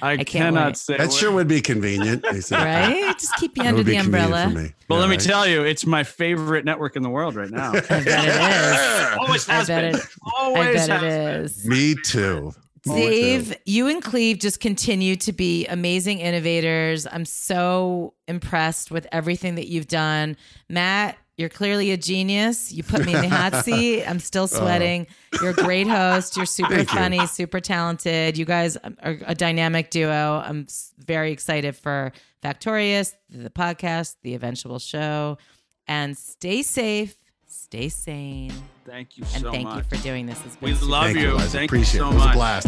I, 0.02 0.16
can't 0.16 0.28
cannot 0.28 0.66
wait. 0.66 0.76
say 0.76 0.96
that 0.96 1.08
where. 1.08 1.18
sure 1.18 1.32
would 1.32 1.48
be 1.48 1.60
convenient. 1.60 2.24
Right? 2.50 3.14
Just 3.18 3.34
keep 3.36 3.56
you 3.56 3.62
That 3.62 3.68
under 3.70 3.78
would 3.78 3.86
be 3.86 3.92
the 3.92 4.02
convenient 4.02 4.32
umbrella. 4.34 4.50
for 4.50 4.58
me. 4.58 4.72
Well, 4.88 4.98
Yeah, 4.98 5.06
let 5.06 5.10
me 5.10 5.16
tell 5.16 5.46
you, 5.46 5.62
it's 5.64 5.86
my 5.86 6.02
favorite 6.04 6.64
network 6.64 6.96
in 6.96 7.02
the 7.02 7.08
world 7.10 7.34
right 7.36 7.50
now. 7.50 7.70
I 7.74 7.80
bet 7.80 8.06
it 8.06 9.12
is. 9.12 9.18
Always 9.18 9.48
I 9.48 9.52
has 9.54 9.66
bet 9.68 9.92
been. 9.92 10.00
it- 10.00 10.06
Always 10.36 10.88
I 10.90 10.98
bet 10.98 11.02
has 11.02 11.56
been. 11.62 11.70
me 11.70 11.94
too 12.04 12.52
Me 12.86 12.94
too. 12.94 12.94
Dave, 12.94 13.56
you 13.64 13.86
and 13.86 14.02
Cleve 14.02 14.38
just 14.40 14.58
continue 14.60 15.14
to 15.16 15.32
be 15.32 15.66
amazing 15.68 16.18
innovators. 16.18 17.06
I'm 17.10 17.24
so 17.24 18.14
impressed 18.26 18.90
with 18.90 19.06
everything 19.12 19.54
that 19.54 19.68
you've 19.68 19.86
done. 19.88 20.36
Matt, 20.68 21.16
you're 21.36 21.48
clearly 21.48 21.90
a 21.92 21.96
genius. 21.96 22.72
You 22.72 22.82
put 22.82 23.04
me 23.06 23.14
in 23.14 23.22
the 23.22 23.28
hot 23.28 23.54
seat. 23.64 24.04
I'm 24.04 24.18
still 24.20 24.44
uh-huh. 24.44 24.58
sweating. 24.58 25.06
You're 25.40 25.50
a 25.50 25.54
great 25.54 25.86
host. 25.88 26.36
You're 26.36 26.46
super 26.60 26.74
Thank 26.76 26.92
you. 26.92 26.98
funny, 26.98 27.26
super 27.26 27.58
talented. 27.60 28.36
You 28.36 28.44
guys 28.44 28.76
are 28.76 29.16
a 29.26 29.34
dynamic 29.34 29.90
duo. 29.90 30.42
I'm 30.44 30.66
very 30.98 31.32
excited 31.32 31.74
for 31.76 32.12
Factorious, 32.44 33.14
the 33.30 33.50
podcast, 33.50 34.16
the 34.22 34.34
eventual 34.34 34.78
show. 34.78 35.38
And 35.88 36.16
stay 36.16 36.62
safe, 36.62 37.16
stay 37.46 37.88
sane. 37.88 38.52
Thank 38.84 39.16
you 39.16 39.24
And 39.34 39.42
so 39.42 39.52
thank 39.52 39.64
much. 39.68 39.84
you 39.90 39.96
for 39.96 40.02
doing 40.02 40.26
this. 40.26 40.38
It's 40.44 40.56
been 40.56 40.70
We 40.70 40.74
super 40.76 40.90
love 40.90 41.04
Thank 41.04 41.18
you. 41.18 41.28
you, 41.28 41.34
Liza. 41.34 41.48
Thank 41.48 41.70
you 41.72 41.78
Appreciate 41.78 42.00
so 42.00 42.06
it. 42.08 42.10
It 42.10 42.14
was 42.14 42.22
a 42.22 42.26
much. 42.26 42.34
blast. 42.34 42.66